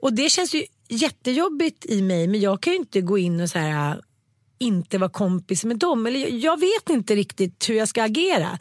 Och 0.00 0.12
det 0.12 0.30
känns 0.30 0.54
ju 0.54 0.64
jättejobbigt 0.88 1.86
i 1.86 2.02
mig 2.02 2.26
men 2.26 2.40
jag 2.40 2.60
kan 2.60 2.72
ju 2.72 2.78
inte 2.78 3.00
gå 3.00 3.18
in 3.18 3.40
och 3.40 3.50
så 3.50 3.58
här 3.58 3.90
äh, 3.90 3.96
inte 4.58 4.98
vara 4.98 5.10
kompis 5.10 5.64
med 5.64 5.78
dem. 5.78 6.06
Eller 6.06 6.20
jag, 6.20 6.30
jag 6.30 6.60
vet 6.60 6.90
inte 6.90 7.14
riktigt 7.14 7.68
hur 7.68 7.74
jag 7.74 7.88
ska 7.88 8.02
agera. 8.02 8.58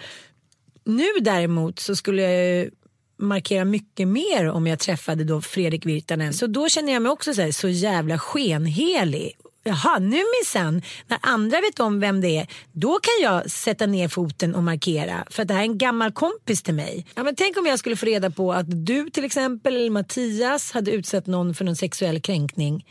Nu 0.83 1.07
däremot 1.21 1.79
så 1.79 1.95
skulle 1.95 2.21
jag 2.21 2.69
markera 3.17 3.65
mycket 3.65 4.07
mer 4.07 4.49
om 4.49 4.67
jag 4.67 4.79
träffade 4.79 5.23
då 5.23 5.41
Fredrik 5.41 5.85
Virtanen. 5.85 6.33
Så 6.33 6.47
då 6.47 6.69
känner 6.69 6.93
jag 6.93 7.01
mig 7.01 7.11
också 7.11 7.33
så, 7.33 7.41
här, 7.41 7.51
så 7.51 7.67
jävla 7.67 8.19
skenhelig. 8.19 9.33
Jaha, 9.67 9.99
nu 9.99 10.21
minsann, 10.41 10.81
när 11.07 11.19
andra 11.21 11.61
vet 11.61 11.79
om 11.79 11.99
vem 11.99 12.21
det 12.21 12.37
är, 12.37 12.47
då 12.71 12.99
kan 12.99 13.13
jag 13.21 13.51
sätta 13.51 13.85
ner 13.85 14.07
foten 14.07 14.55
och 14.55 14.63
markera. 14.63 15.25
För 15.29 15.41
att 15.41 15.47
det 15.47 15.53
här 15.53 15.61
är 15.61 15.65
en 15.65 15.77
gammal 15.77 16.11
kompis 16.11 16.63
till 16.63 16.73
mig. 16.73 17.05
Ja, 17.15 17.23
men 17.23 17.35
tänk 17.35 17.57
om 17.57 17.65
jag 17.65 17.79
skulle 17.79 17.95
få 17.95 18.05
reda 18.05 18.31
på 18.31 18.53
att 18.53 18.85
du 18.85 19.09
till 19.09 19.25
exempel, 19.25 19.75
eller 19.75 19.89
Mattias, 19.89 20.71
hade 20.71 20.91
utsatt 20.91 21.27
någon 21.27 21.53
för 21.55 21.65
någon 21.65 21.75
sexuell 21.75 22.21
kränkning. 22.21 22.85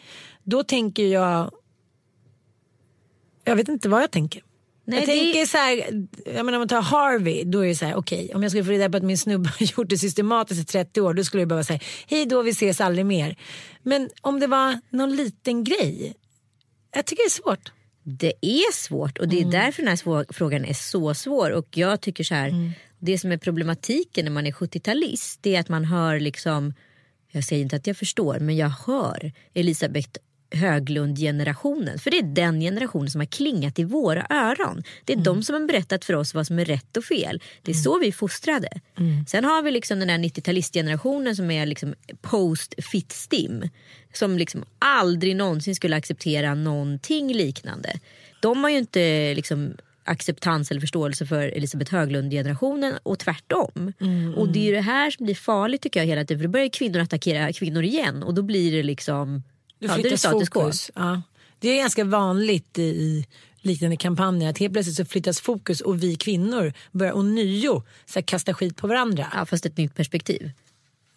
Då 0.44 0.62
tänker 0.64 1.06
jag, 1.06 1.50
jag 3.44 3.56
vet 3.56 3.68
inte 3.68 3.88
vad 3.88 4.02
jag 4.02 4.10
tänker. 4.10 4.42
Nej, 4.86 4.98
jag 4.98 5.08
det- 5.08 5.12
tänker 5.20 5.46
så 5.46 5.56
här, 5.56 5.76
jag 6.26 6.46
menar 6.46 6.52
om 6.58 6.60
man 6.60 6.68
tar 6.68 6.82
Harvey, 6.82 7.44
då 7.44 7.64
är 7.64 7.68
det 7.68 7.74
så 7.74 7.84
här, 7.84 7.94
okej, 7.94 8.30
om 8.34 8.42
jag 8.42 8.50
skulle 8.52 8.64
få 8.64 8.70
reda 8.70 8.90
på 8.90 8.96
att 8.96 9.02
min 9.02 9.18
snubbe 9.18 9.48
har 9.58 9.66
gjort 9.78 9.88
det 9.88 9.98
systematiskt 9.98 10.60
i 10.60 10.64
30 10.64 11.00
år, 11.00 11.14
då 11.14 11.24
skulle 11.24 11.40
jag 11.40 11.48
behöva 11.48 11.64
säga, 11.64 11.80
hej 12.06 12.26
då, 12.26 12.42
vi 12.42 12.50
ses 12.50 12.80
aldrig 12.80 13.06
mer. 13.06 13.36
Men 13.82 14.10
om 14.20 14.40
det 14.40 14.46
var 14.46 14.80
någon 14.90 15.16
liten 15.16 15.64
grej, 15.64 16.14
jag 16.94 17.06
tycker 17.06 17.22
det 17.22 17.28
är 17.28 17.42
svårt. 17.42 17.72
Det 18.02 18.32
är 18.40 18.72
svårt 18.72 19.18
och 19.18 19.28
det 19.28 19.40
är 19.40 19.50
därför 19.50 19.82
den 19.82 19.88
här 19.88 20.32
frågan 20.32 20.64
är 20.64 20.72
så 20.72 21.14
svår. 21.14 21.50
Och 21.50 21.76
jag 21.76 22.00
tycker 22.00 22.24
så 22.24 22.34
här, 22.34 22.72
det 22.98 23.18
som 23.18 23.32
är 23.32 23.36
problematiken 23.36 24.24
när 24.24 24.32
man 24.32 24.46
är 24.46 24.52
70-talist 24.52 25.38
det 25.40 25.56
är 25.56 25.60
att 25.60 25.68
man 25.68 25.84
hör 25.84 26.20
liksom, 26.20 26.74
jag 27.30 27.44
säger 27.44 27.62
inte 27.62 27.76
att 27.76 27.86
jag 27.86 27.96
förstår, 27.96 28.38
men 28.38 28.56
jag 28.56 28.68
hör 28.68 29.32
Elisabeth 29.54 30.10
Höglund-generationen. 30.54 31.98
För 31.98 32.10
det 32.10 32.18
är 32.18 32.22
den 32.22 32.60
generationen 32.60 33.10
som 33.10 33.20
har 33.20 33.26
klingat 33.26 33.78
i 33.78 33.84
våra 33.84 34.26
öron. 34.30 34.82
Det 35.04 35.12
är 35.12 35.16
de 35.16 35.42
som 35.42 35.54
har 35.54 35.66
berättat 35.66 36.04
för 36.04 36.14
oss 36.14 36.34
vad 36.34 36.46
som 36.46 36.58
är 36.58 36.64
rätt 36.64 36.96
och 36.96 37.04
fel. 37.04 37.42
Det 37.62 37.70
är 37.70 37.74
så 37.74 37.98
vi 37.98 38.08
är 38.08 38.12
fostrade. 38.12 38.68
Sen 39.28 39.44
har 39.44 39.62
vi 39.62 39.70
liksom 39.70 40.00
den 40.00 40.08
här 40.08 40.18
90-talistgenerationen 40.18 41.34
som 41.34 41.50
är 41.50 41.66
liksom 41.66 41.94
post-fit-stim. 42.22 43.68
Som 44.12 44.38
liksom 44.38 44.64
aldrig 44.78 45.36
någonsin 45.36 45.74
skulle 45.74 45.96
acceptera 45.96 46.54
någonting 46.54 47.32
liknande. 47.32 47.92
De 48.42 48.64
har 48.64 48.70
ju 48.70 48.78
inte 48.78 49.34
liksom 49.34 49.76
acceptans 50.04 50.70
eller 50.70 50.80
förståelse 50.80 51.26
för 51.26 51.48
Elisabeth 51.48 51.94
Höglund-generationen 51.94 52.94
och 53.02 53.18
tvärtom. 53.18 53.92
Och 54.36 54.48
det 54.48 54.58
är 54.58 54.64
ju 54.64 54.72
det 54.72 54.80
här 54.80 55.10
som 55.10 55.24
blir 55.24 55.34
farligt 55.34 55.82
tycker 55.82 56.00
jag 56.00 56.06
hela 56.06 56.24
tiden. 56.24 56.38
För 56.38 56.44
då 56.44 56.50
börjar 56.50 56.68
kvinnor 56.68 57.00
attackera 57.00 57.52
kvinnor 57.52 57.82
igen 57.82 58.22
och 58.22 58.34
då 58.34 58.42
blir 58.42 58.72
det 58.72 58.82
liksom 58.82 59.42
Du 59.78 59.86
ja, 59.86 59.94
flyttar 59.94 60.16
status 60.16 60.48
quo. 60.48 60.60
fokus. 60.62 60.90
Ja. 60.94 61.22
Det 61.58 61.68
är 61.68 61.76
ganska 61.76 62.04
vanligt 62.04 62.78
i 62.78 63.26
liknande 63.60 63.96
kampanjer 63.96 64.50
att 64.50 64.58
helt 64.58 64.72
plötsligt 64.72 64.96
så 64.96 65.04
flyttas 65.04 65.40
fokus 65.40 65.80
och 65.80 66.02
vi 66.02 66.16
kvinnor 66.16 66.72
börjar 66.92 67.16
ånyo 67.16 67.82
så 68.06 68.14
här, 68.14 68.22
kasta 68.22 68.54
skit 68.54 68.76
på 68.76 68.86
varandra. 68.86 69.26
Ja, 69.34 69.46
fast 69.46 69.66
ett 69.66 69.76
nytt 69.76 69.94
perspektiv. 69.94 70.50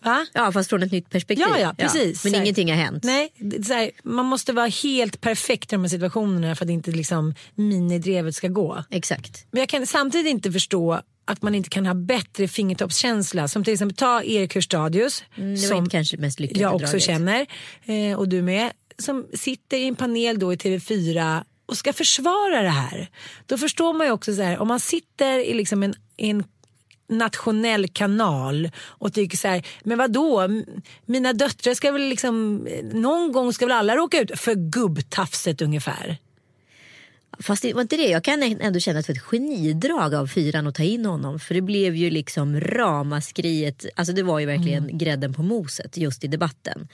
Va? 0.04 0.26
Ja, 0.34 0.52
fast 0.52 0.70
från 0.70 0.84
ett 0.84 0.92
nytt 0.92 1.10
perspektiv. 1.10 1.46
Ja, 1.50 1.60
ja, 1.60 1.74
precis. 1.78 2.24
Men 2.24 2.32
Så 2.32 2.38
här- 2.38 2.44
ingenting 2.46 2.70
har 2.70 2.76
hänt. 2.78 3.04
Nej, 3.04 3.34
här, 3.70 3.92
man 4.04 4.26
måste 4.26 4.54
vara 4.54 4.68
helt 4.68 5.22
perfekt 5.22 5.74
i 5.74 5.76
de 5.76 5.82
här 5.82 5.90
situationerna 5.90 6.56
för 6.56 6.66
att 6.66 6.72
inte 6.72 6.92
liksom 6.92 7.34
minidrevet 7.56 8.36
ska 8.36 8.48
gå. 8.48 8.84
Exakt. 8.90 9.46
Men 9.52 9.60
jag 9.60 9.70
kan 9.70 9.88
samtidigt 9.88 10.28
inte 10.28 10.52
förstå 10.52 11.02
att 11.28 11.42
man 11.42 11.56
inte 11.56 11.70
kan 11.70 11.86
ha 11.86 11.94
bättre 11.94 12.48
fingertoppskänsla. 12.48 13.48
Som 13.48 13.64
till 13.64 13.74
exempel 13.74 13.96
ta 13.96 14.24
Erik 14.24 14.56
Hörstadius. 14.56 15.24
Mm, 15.36 15.58
som 15.58 15.90
kanske 15.90 16.18
mest 16.18 16.40
lyckat 16.40 16.58
jag 16.58 16.76
också 16.76 16.86
draget. 16.86 17.04
känner. 17.04 17.46
Eh, 17.86 18.18
och 18.18 18.28
du 18.28 18.42
med. 18.42 18.72
Som 18.98 19.28
sitter 19.34 19.78
i 19.78 19.88
en 19.88 19.96
panel 19.96 20.40
då 20.40 20.54
i 20.54 20.56
TV4 20.56 21.44
och 21.66 21.78
ska 21.78 21.94
försvara 21.94 22.62
det 22.62 22.70
här. 22.70 23.10
Då 23.46 23.58
förstår 23.58 23.94
man 23.94 24.08
ju 24.08 24.14
också 24.14 24.36
så 24.36 24.42
här. 24.42 24.60
Om 24.60 24.68
man 24.68 24.80
sitter 24.80 25.40
i 25.40 25.54
liksom 25.54 25.84
en, 25.84 25.94
en 26.18 26.44
nationell 27.10 27.88
kanal 27.88 28.72
och 28.78 29.14
tycker 29.14 29.38
så 29.38 29.48
här, 29.48 29.68
men 29.84 29.98
vad 29.98 30.12
då? 30.12 30.48
Mina 31.06 31.34
döttrar 31.34 31.74
ska 31.74 31.92
väl 31.92 32.10
liksom, 32.10 32.68
någon 32.94 33.32
gång 33.32 33.54
ska 33.54 33.66
väl 33.66 33.78
alla 33.78 33.96
råka 33.96 34.22
ut 34.22 34.40
för 34.40 34.56
gubbtafset 34.56 35.62
ungefär. 35.62 36.18
Fast 37.40 37.62
det 37.62 37.74
var 37.74 37.82
inte 37.82 37.98
det. 37.98 38.08
Jag 38.08 38.24
kan 38.24 38.44
ändå 38.44 38.80
känna 38.80 39.00
att 39.00 39.08
det 39.08 39.14
var 39.14 39.18
ett 39.18 39.24
genidrag 39.24 40.14
av 40.16 40.28
fyran 40.28 40.68
att 40.68 40.76
ta 40.76 40.84
in 40.84 41.06
honom. 41.06 41.40
För 41.40 41.54
det 41.54 41.62
blev 41.62 41.96
ju 41.96 42.10
liksom 42.10 42.60
ramaskriet. 42.60 43.86
Alltså 43.96 44.14
det 44.14 44.24
var 44.24 44.40
ju 44.40 44.46
verkligen 44.46 44.84
Mm. 44.84 44.98
grädden 44.98 45.34
på 45.34 45.44
moset 45.44 45.98
just 45.98 46.24
i 46.24 46.28
debatten. 46.28 46.88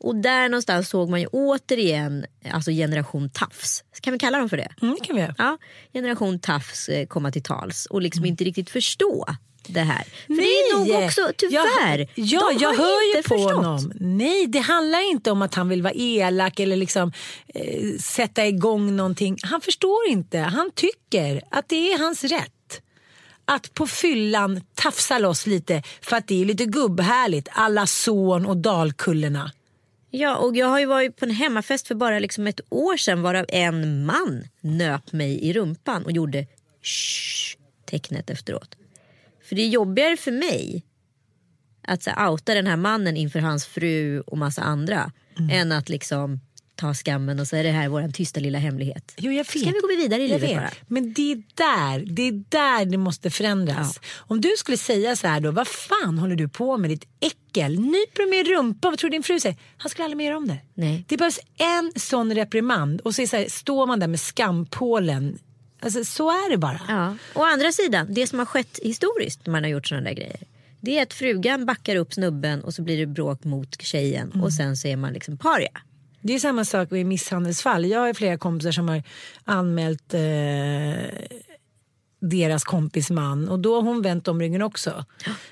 Och 0.00 0.16
där 0.16 0.48
någonstans 0.48 0.88
såg 0.88 1.08
man 1.10 1.20
ju 1.20 1.26
återigen 1.26 2.26
alltså 2.50 2.70
generation 2.70 3.30
tafs. 3.30 3.84
Kan 4.00 4.12
vi 4.12 4.18
kalla 4.18 4.38
dem 4.38 4.48
för 4.48 4.56
det? 4.56 4.68
Mm, 4.82 4.96
det 5.00 5.06
kan 5.06 5.16
vi. 5.16 5.26
Ja, 5.38 5.58
generation 5.92 6.38
tafs 6.38 6.88
eh, 6.88 7.06
komma 7.06 7.30
till 7.30 7.42
tals 7.42 7.86
och 7.86 8.02
liksom 8.02 8.24
inte 8.24 8.44
riktigt 8.44 8.70
förstå 8.70 9.26
det 9.68 9.80
här. 9.80 10.04
För 10.26 10.34
det 10.34 10.42
är 10.42 10.78
nog 10.78 10.88
Nej. 10.88 11.04
också 11.06 11.32
tyvärr. 11.36 11.98
Jag, 11.98 12.08
ja, 12.14 12.52
jag 12.60 12.74
hör 12.74 13.16
ju 13.16 13.22
på 13.22 13.28
förstått. 13.28 13.54
honom. 13.54 13.92
Nej, 14.00 14.46
det 14.46 14.58
handlar 14.58 15.10
inte 15.10 15.30
om 15.30 15.42
att 15.42 15.54
han 15.54 15.68
vill 15.68 15.82
vara 15.82 15.92
elak 15.96 16.60
eller 16.60 16.76
liksom, 16.76 17.12
eh, 17.54 17.98
sätta 18.00 18.46
igång 18.46 18.96
någonting. 18.96 19.36
Han 19.42 19.60
förstår 19.60 20.08
inte. 20.08 20.38
Han 20.38 20.70
tycker 20.74 21.42
att 21.50 21.68
det 21.68 21.92
är 21.92 21.98
hans 21.98 22.24
rätt. 22.24 22.80
Att 23.44 23.74
på 23.74 23.86
fyllan 23.86 24.60
tafsa 24.74 25.18
loss 25.18 25.46
lite 25.46 25.82
för 26.00 26.16
att 26.16 26.28
det 26.28 26.40
är 26.42 26.44
lite 26.44 26.64
gubbhärligt. 26.64 27.48
Alla 27.52 27.86
son 27.86 28.46
och 28.46 28.56
dalkullerna. 28.56 29.52
Ja, 30.10 30.36
och 30.36 30.56
jag 30.56 30.66
har 30.66 30.78
ju 30.78 30.86
varit 30.86 31.16
på 31.16 31.24
en 31.24 31.30
hemmafest 31.30 31.88
för 31.88 31.94
bara 31.94 32.18
liksom 32.18 32.46
ett 32.46 32.60
år 32.68 32.96
sedan 32.96 33.22
varav 33.22 33.44
en 33.48 34.06
man 34.06 34.44
nöp 34.60 35.12
mig 35.12 35.40
i 35.44 35.52
rumpan 35.52 36.04
och 36.04 36.12
gjorde 36.12 36.46
shh 36.82 37.58
tecknet 37.90 38.30
efteråt. 38.30 38.77
För 39.48 39.56
det 39.56 39.62
är 39.62 39.68
jobbigare 39.68 40.16
för 40.16 40.32
mig 40.32 40.84
att 41.82 42.02
så 42.02 42.10
här, 42.10 42.30
outa 42.30 42.54
den 42.54 42.66
här 42.66 42.76
mannen 42.76 43.16
inför 43.16 43.38
hans 43.38 43.66
fru 43.66 44.20
och 44.20 44.38
massa 44.38 44.62
andra 44.62 45.12
än 45.50 45.72
att 45.72 45.88
liksom 45.88 46.40
ta 46.74 46.94
skammen 46.94 47.40
och 47.40 47.48
så 47.48 47.56
är 47.56 47.62
det 47.62 47.70
här 47.70 47.88
vår 47.88 48.08
tysta 48.12 48.40
lilla 48.40 48.58
hemlighet. 48.58 49.14
Jo, 49.16 49.32
jag 49.32 49.38
vet. 49.38 49.48
Ska 49.48 49.58
vi 49.58 49.80
gå 49.80 49.88
vidare 49.88 50.22
i 50.22 50.28
Jag 50.30 50.40
livet 50.40 50.50
vet. 50.50 50.56
bara? 50.56 50.70
Men 50.86 51.12
det 51.12 51.32
är 51.32 51.42
där 51.54 52.04
det, 52.14 52.22
är 52.22 52.32
där 52.48 52.84
det 52.84 52.98
måste 52.98 53.30
förändras. 53.30 54.00
Om 54.16 54.40
du 54.40 54.52
skulle 54.58 54.76
säga 54.76 55.16
så 55.16 55.26
här 55.26 55.40
då, 55.40 55.50
vad 55.50 55.68
fan 55.68 56.18
håller 56.18 56.36
du 56.36 56.48
på 56.48 56.76
med 56.76 56.90
ditt 56.90 57.04
äckel? 57.20 57.80
Nyper 57.80 58.22
du 58.22 58.30
med 58.30 58.46
i 58.46 58.50
rumpan? 58.54 58.92
Vad 58.92 58.98
tror 58.98 59.10
du 59.10 59.14
din 59.16 59.22
fru 59.22 59.40
säger? 59.40 59.56
Han 59.76 59.90
skulle 59.90 60.04
aldrig 60.04 60.16
mer 60.16 60.24
göra 60.24 60.36
om 60.36 60.48
det. 60.48 60.58
Nej. 60.74 61.04
Det 61.08 61.16
behövs 61.16 61.40
en 61.58 61.92
sån 62.00 62.34
reprimand 62.34 63.00
och 63.00 63.14
så, 63.14 63.26
så 63.26 63.36
här, 63.36 63.48
står 63.48 63.86
man 63.86 64.00
där 64.00 64.08
med 64.08 64.20
skampålen. 64.20 65.38
Alltså 65.80 66.04
så 66.04 66.30
är 66.30 66.50
det 66.50 66.56
bara. 66.58 66.80
Ja. 66.88 67.16
Å 67.34 67.44
andra 67.44 67.72
sidan, 67.72 68.06
det 68.14 68.26
som 68.26 68.38
har 68.38 68.46
skett 68.46 68.78
historiskt 68.82 69.46
när 69.46 69.52
man 69.52 69.62
har 69.64 69.70
gjort 69.70 69.86
sådana 69.86 70.04
där 70.08 70.14
grejer. 70.16 70.40
Det 70.80 70.98
är 70.98 71.02
att 71.02 71.12
frugan 71.12 71.66
backar 71.66 71.96
upp 71.96 72.14
snubben 72.14 72.60
och 72.64 72.74
så 72.74 72.82
blir 72.82 72.98
det 72.98 73.06
bråk 73.06 73.44
mot 73.44 73.82
tjejen 73.82 74.30
Mm. 74.32 74.44
och 74.44 74.52
sen 74.52 74.76
så 74.76 74.88
är 74.88 74.96
man 74.96 75.12
liksom 75.12 75.38
paria. 75.38 75.80
Det 76.20 76.34
är 76.34 76.38
samma 76.38 76.64
sak 76.64 76.92
i 76.92 77.04
misshandelsfall. 77.04 77.86
Jag 77.86 78.00
har 78.00 78.14
flera 78.14 78.38
kompisar 78.38 78.72
som 78.72 78.88
har 78.88 79.02
anmält 79.44 80.14
eh, 80.14 80.20
deras 82.20 82.64
kompis 82.64 83.10
man 83.10 83.48
och 83.48 83.58
då 83.58 83.74
har 83.74 83.82
hon 83.82 84.02
vänt 84.02 84.28
om 84.28 84.40
ryggen 84.40 84.62
också. 84.62 85.04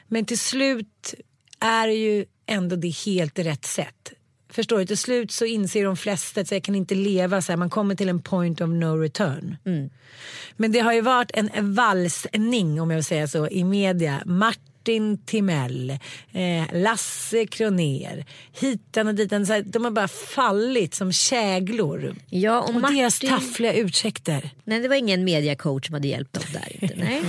Men 0.09 0.25
till 0.25 0.39
slut 0.39 1.15
är 1.61 1.89
ju 1.89 2.25
ändå 2.47 2.77
det 2.77 2.89
helt 2.89 3.39
rätt 3.39 3.65
sätt. 3.65 4.13
Förstår 4.57 4.79
du? 4.79 4.87
Till 4.87 4.99
slut 4.99 5.31
så 5.33 5.45
inser 5.45 5.85
de 5.85 5.97
flesta 5.97 6.41
att 6.41 6.49
så 6.49 6.55
jag 6.55 6.63
kan 6.63 6.75
inte 6.75 6.95
leva 6.95 7.43
så 7.43 7.53
här. 7.53 7.57
Man 7.57 7.71
kommer 7.71 7.95
till 7.95 8.09
en 8.09 8.23
point 8.23 8.61
of 8.61 8.69
no 8.69 8.97
return. 9.01 9.57
Men 10.57 10.73
det 10.73 10.81
har 10.81 10.93
ju 10.93 11.01
varit 11.01 11.31
en 11.35 11.75
valsning 11.75 12.81
om 12.81 12.91
jag 12.91 12.97
vill 12.97 13.05
säga 13.05 13.29
så 13.29 13.49
i 13.49 13.65
media. 13.65 14.23
Martin 14.27 15.19
Timell, 15.25 15.91
eh, 16.33 16.65
Lasse 16.83 17.47
Kroner, 17.47 18.25
hitan 18.61 19.07
och 19.09 19.15
ditan. 19.15 19.47
Så 19.47 19.63
de 19.67 19.85
har 19.85 19.91
bara 19.91 20.09
fallit 20.09 20.95
som 20.95 21.13
käglor. 21.13 22.15
Ja, 22.31 22.61
och 22.61 22.69
Och 22.69 22.75
deras 22.93 23.23
Martin- 23.23 23.29
taffliga 23.31 23.75
ursäkter. 23.75 24.51
Nej, 24.65 24.81
det 24.81 24.89
var 24.89 24.97
ingen 24.97 25.25
mediacoach 25.25 25.87
som 25.87 25.95
hade 25.95 26.09
hjälpt 26.09 26.33
dem 26.33 26.43
där. 26.53 26.69
Inte. 26.85 26.95
Nej. 27.05 27.23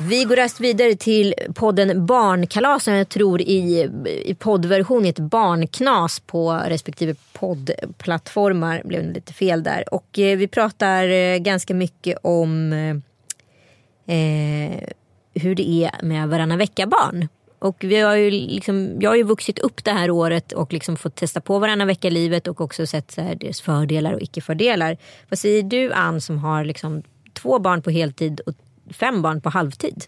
Vi 0.00 0.24
går 0.24 0.36
rast 0.36 0.60
vidare 0.60 0.94
till 0.94 1.34
podden 1.54 2.06
Barnkalas 2.06 2.84
som 2.84 2.94
jag 2.94 3.08
tror 3.08 3.40
i, 3.40 3.90
i 4.24 4.34
poddversion 4.34 5.04
heter 5.04 5.22
Barnknas 5.22 6.20
på 6.20 6.52
respektive 6.52 7.14
poddplattformar. 7.32 8.82
blev 8.84 9.06
det 9.06 9.12
lite 9.12 9.32
fel 9.32 9.62
där. 9.62 9.94
Och 9.94 10.18
eh, 10.18 10.38
vi 10.38 10.48
pratar 10.48 11.08
eh, 11.08 11.38
ganska 11.38 11.74
mycket 11.74 12.18
om 12.22 12.72
eh, 12.72 14.16
eh, 14.16 14.88
hur 15.34 15.54
det 15.54 15.68
är 15.68 16.02
med 16.02 16.28
varannan 16.28 16.58
vecka-barn. 16.58 17.28
Och 17.58 17.76
vi 17.78 18.00
har 18.00 18.16
ju 18.16 18.30
liksom, 18.30 18.96
jag 19.00 19.10
har 19.10 19.16
ju 19.16 19.22
vuxit 19.22 19.58
upp 19.58 19.84
det 19.84 19.92
här 19.92 20.10
året 20.10 20.52
och 20.52 20.72
liksom 20.72 20.96
fått 20.96 21.14
testa 21.14 21.40
på 21.40 21.58
varannan 21.58 21.86
vecka-livet 21.86 22.48
och 22.48 22.60
också 22.60 22.86
sett 22.86 23.10
så 23.10 23.20
här, 23.20 23.34
dess 23.34 23.60
fördelar 23.60 24.12
och 24.12 24.22
icke-fördelar. 24.22 24.96
Vad 25.28 25.38
säger 25.38 25.62
du 25.62 25.92
Ann 25.92 26.20
som 26.20 26.38
har 26.38 26.64
liksom 26.64 27.02
två 27.32 27.58
barn 27.58 27.82
på 27.82 27.90
heltid 27.90 28.40
och 28.40 28.54
fem 28.92 29.22
barn 29.22 29.40
på 29.40 29.50
halvtid? 29.50 30.04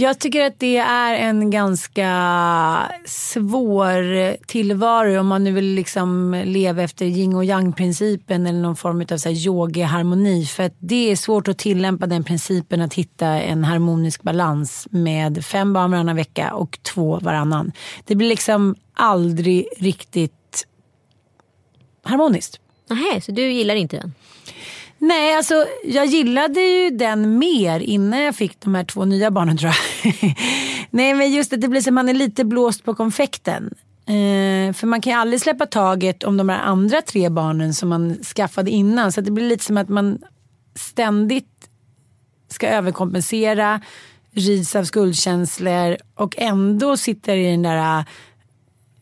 Jag 0.00 0.18
tycker 0.18 0.46
att 0.46 0.58
det 0.58 0.76
är 0.76 1.14
en 1.14 1.50
ganska 1.50 2.92
svår 3.04 4.36
tillvaro 4.46 5.20
om 5.20 5.26
man 5.26 5.44
nu 5.44 5.52
vill 5.52 5.74
liksom 5.74 6.42
leva 6.44 6.82
efter 6.82 7.06
yin 7.06 7.34
och 7.34 7.44
yang 7.44 7.72
principen 7.72 8.46
eller 8.46 8.60
någon 8.60 8.76
form 8.76 9.00
av 9.12 9.16
så. 9.16 10.52
För 10.52 10.62
att 10.62 10.74
det 10.78 11.10
är 11.10 11.16
svårt 11.16 11.48
att 11.48 11.58
tillämpa 11.58 12.06
den 12.06 12.24
principen 12.24 12.80
att 12.80 12.94
hitta 12.94 13.26
en 13.26 13.64
harmonisk 13.64 14.22
balans 14.22 14.88
med 14.90 15.44
fem 15.44 15.72
barn 15.72 15.90
varannan 15.90 16.16
vecka 16.16 16.54
och 16.54 16.78
två 16.82 17.18
varannan. 17.22 17.72
Det 18.04 18.14
blir 18.14 18.28
liksom 18.28 18.74
aldrig 18.94 19.68
riktigt 19.78 20.66
harmoniskt. 22.02 22.60
Nej, 22.88 23.20
så 23.20 23.32
du 23.32 23.52
gillar 23.52 23.74
inte 23.74 23.96
den? 23.96 24.14
Nej, 24.98 25.36
alltså 25.36 25.66
jag 25.84 26.06
gillade 26.06 26.60
ju 26.60 26.90
den 26.90 27.38
mer 27.38 27.80
innan 27.80 28.20
jag 28.20 28.36
fick 28.36 28.60
de 28.60 28.74
här 28.74 28.84
två 28.84 29.04
nya 29.04 29.30
barnen 29.30 29.58
tror 29.58 29.72
jag. 29.72 30.36
Nej, 30.90 31.14
men 31.14 31.32
just 31.32 31.52
att 31.52 31.60
det 31.60 31.68
blir 31.68 31.80
som 31.80 31.94
man 31.94 32.08
är 32.08 32.14
lite 32.14 32.44
blåst 32.44 32.84
på 32.84 32.94
konfekten. 32.94 33.74
Eh, 34.06 34.72
för 34.72 34.86
man 34.86 35.00
kan 35.00 35.12
ju 35.12 35.18
aldrig 35.18 35.40
släppa 35.40 35.66
taget 35.66 36.24
om 36.24 36.36
de 36.36 36.48
här 36.48 36.58
andra 36.58 37.02
tre 37.02 37.28
barnen 37.28 37.74
som 37.74 37.88
man 37.88 38.16
skaffade 38.24 38.70
innan. 38.70 39.12
Så 39.12 39.20
att 39.20 39.26
det 39.26 39.32
blir 39.32 39.48
lite 39.48 39.64
som 39.64 39.76
att 39.76 39.88
man 39.88 40.18
ständigt 40.74 41.70
ska 42.48 42.68
överkompensera, 42.68 43.80
rids 44.32 44.76
av 44.76 44.84
skuldkänslor 44.84 45.96
och 46.14 46.34
ändå 46.38 46.96
sitter 46.96 47.36
i 47.36 47.50
den 47.50 47.62
där 47.62 48.04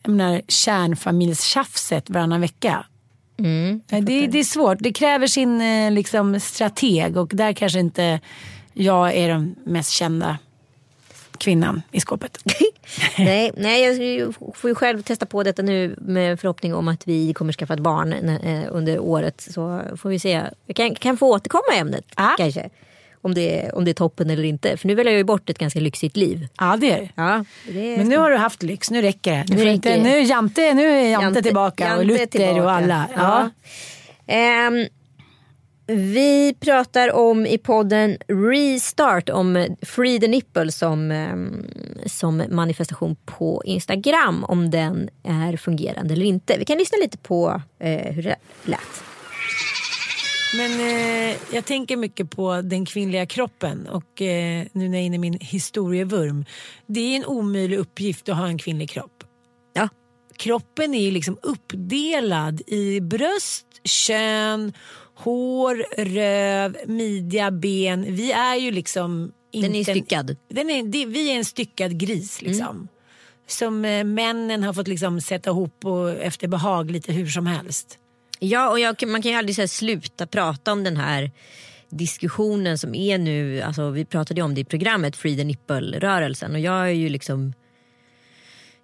jag 0.03 0.11
menar, 0.11 0.41
kärnfamiljstjafset 0.47 2.09
varannan 2.09 2.41
vecka. 2.41 2.85
Nej, 3.37 4.01
det, 4.01 4.27
det 4.27 4.39
är 4.39 4.43
svårt. 4.43 4.77
Det 4.79 4.93
kräver 4.93 5.27
sin 5.27 5.61
eh, 5.61 5.91
liksom, 5.91 6.39
strateg 6.39 7.17
och 7.17 7.31
där 7.33 7.53
kanske 7.53 7.79
inte 7.79 8.19
jag 8.73 9.15
är 9.15 9.27
den 9.27 9.55
mest 9.63 9.91
kända 9.91 10.37
kvinnan 11.37 11.81
i 11.91 11.99
skåpet. 11.99 12.37
nej, 13.17 13.51
nej, 13.57 13.83
jag 14.17 14.35
får 14.55 14.69
ju 14.69 14.75
själv 14.75 15.01
testa 15.01 15.25
på 15.25 15.43
detta 15.43 15.61
nu 15.61 15.95
med 16.01 16.39
förhoppning 16.39 16.73
om 16.73 16.87
att 16.87 17.07
vi 17.07 17.33
kommer 17.33 17.53
skaffa 17.53 17.73
ett 17.73 17.79
barn 17.79 18.13
eh, 18.13 18.63
under 18.69 18.99
året. 18.99 19.47
Så 19.51 19.81
får 19.97 20.09
vi 20.09 20.19
se. 20.19 20.41
Jag 20.65 20.75
kan, 20.75 20.95
kan 20.95 21.17
få 21.17 21.33
återkomma 21.33 21.75
i 21.75 21.77
ämnet 21.77 22.05
Ja. 22.15 22.35
kanske. 22.37 22.69
Om 23.21 23.33
det, 23.33 23.69
om 23.73 23.85
det 23.85 23.91
är 23.91 23.93
toppen 23.93 24.29
eller 24.29 24.43
inte. 24.43 24.77
För 24.77 24.87
nu 24.87 24.95
väljer 24.95 25.13
jag 25.13 25.17
ju 25.17 25.23
bort 25.23 25.49
ett 25.49 25.57
ganska 25.57 25.79
lyxigt 25.79 26.17
liv. 26.17 26.47
Ja, 26.57 26.77
det 26.81 26.91
är 26.91 27.01
det. 27.01 27.09
Ja, 27.15 27.45
det 27.67 27.97
Men 27.97 28.09
nu 28.09 28.17
har 28.17 28.31
du 28.31 28.37
haft 28.37 28.63
lyx, 28.63 28.91
nu 28.91 29.01
räcker 29.01 29.31
det. 29.31 29.45
Nu, 29.49 29.55
räcker 29.55 29.71
inte, 29.71 29.89
det. 29.95 30.03
nu, 30.03 30.09
är 30.17 30.21
Jante, 30.21 30.73
nu 30.73 30.85
är 30.85 31.09
Jante, 31.09 31.39
Jante- 31.39 31.43
tillbaka 31.43 31.83
Jante 31.83 31.99
och 31.99 32.05
Luther 32.05 32.25
tillbaka. 32.25 32.63
och 32.63 32.71
alla. 32.71 33.07
Ja. 33.15 33.49
Ja. 34.25 34.33
Ehm, 34.33 34.87
vi 35.89 36.55
pratar 36.59 37.13
om 37.13 37.45
i 37.45 37.57
podden 37.57 38.17
Restart 38.27 39.29
om 39.29 39.75
Free 39.81 40.19
the 40.19 40.27
Nipple 40.27 40.71
som, 40.71 41.11
ehm, 41.11 41.65
som 42.05 42.43
manifestation 42.49 43.15
på 43.25 43.61
Instagram. 43.65 44.43
Om 44.43 44.69
den 44.69 45.09
är 45.23 45.57
fungerande 45.57 46.13
eller 46.13 46.25
inte. 46.25 46.57
Vi 46.57 46.65
kan 46.65 46.77
lyssna 46.77 46.97
lite 47.01 47.17
på 47.17 47.61
eh, 47.79 48.13
hur 48.13 48.23
det 48.23 48.35
lät. 48.65 49.03
Men 50.53 50.71
eh, 50.71 51.35
jag 51.51 51.65
tänker 51.65 51.97
mycket 51.97 52.29
på 52.29 52.61
den 52.61 52.85
kvinnliga 52.85 53.25
kroppen 53.25 53.87
och 53.87 54.21
eh, 54.21 54.65
nu 54.71 54.89
när 54.89 54.97
jag 54.97 55.01
är 55.01 55.05
inne 55.05 55.15
i 55.15 55.19
min 55.19 55.39
historievurm. 55.41 56.45
Det 56.85 56.99
är 56.99 57.15
en 57.15 57.25
omöjlig 57.25 57.77
uppgift 57.77 58.29
att 58.29 58.37
ha 58.37 58.47
en 58.47 58.57
kvinnlig 58.57 58.89
kropp. 58.89 59.23
Ja. 59.73 59.89
kroppen 60.37 60.93
är 60.93 61.01
ju 61.01 61.11
liksom 61.11 61.37
uppdelad 61.41 62.61
i 62.67 63.01
bröst, 63.01 63.65
kön, 63.83 64.73
hår, 65.15 65.85
röv, 65.97 66.77
midja, 66.85 67.51
ben. 67.51 68.15
Vi 68.15 68.31
är 68.31 68.55
ju 68.55 68.71
liksom 68.71 69.31
inte... 69.51 69.67
Den 69.67 69.75
är 69.75 69.83
styckad. 69.83 70.35
Den 70.49 70.69
är, 70.69 70.83
det, 70.83 71.05
vi 71.05 71.31
är 71.31 71.35
en 71.35 71.45
styckad 71.45 71.99
gris 71.99 72.41
liksom. 72.41 72.87
Som 73.47 73.85
eh, 73.85 74.03
männen 74.03 74.63
har 74.63 74.73
fått 74.73 74.87
liksom 74.87 75.21
sätta 75.21 75.49
ihop 75.49 75.85
och 75.85 76.09
efter 76.11 76.47
behag 76.47 76.91
lite 76.91 77.13
hur 77.13 77.27
som 77.27 77.45
helst. 77.45 77.99
Ja, 78.39 78.69
och 78.69 78.79
jag, 78.79 79.07
man 79.07 79.21
kan 79.21 79.31
ju 79.31 79.37
aldrig 79.37 79.55
så 79.55 79.61
här, 79.61 79.67
sluta 79.67 80.27
prata 80.27 80.71
om 80.71 80.83
den 80.83 80.97
här 80.97 81.31
diskussionen 81.89 82.77
som 82.77 82.95
är 82.95 83.17
nu. 83.17 83.61
Alltså, 83.61 83.89
vi 83.89 84.05
pratade 84.05 84.39
ju 84.39 84.45
om 84.45 84.55
det 84.55 84.61
i 84.61 84.65
programmet 84.65 85.15
Free 85.15 85.37
the 85.37 85.43
Nipple-rörelsen 85.43 86.51
och 86.51 86.59
jag 86.59 86.87
är 86.87 86.93
ju 86.93 87.09
liksom 87.09 87.53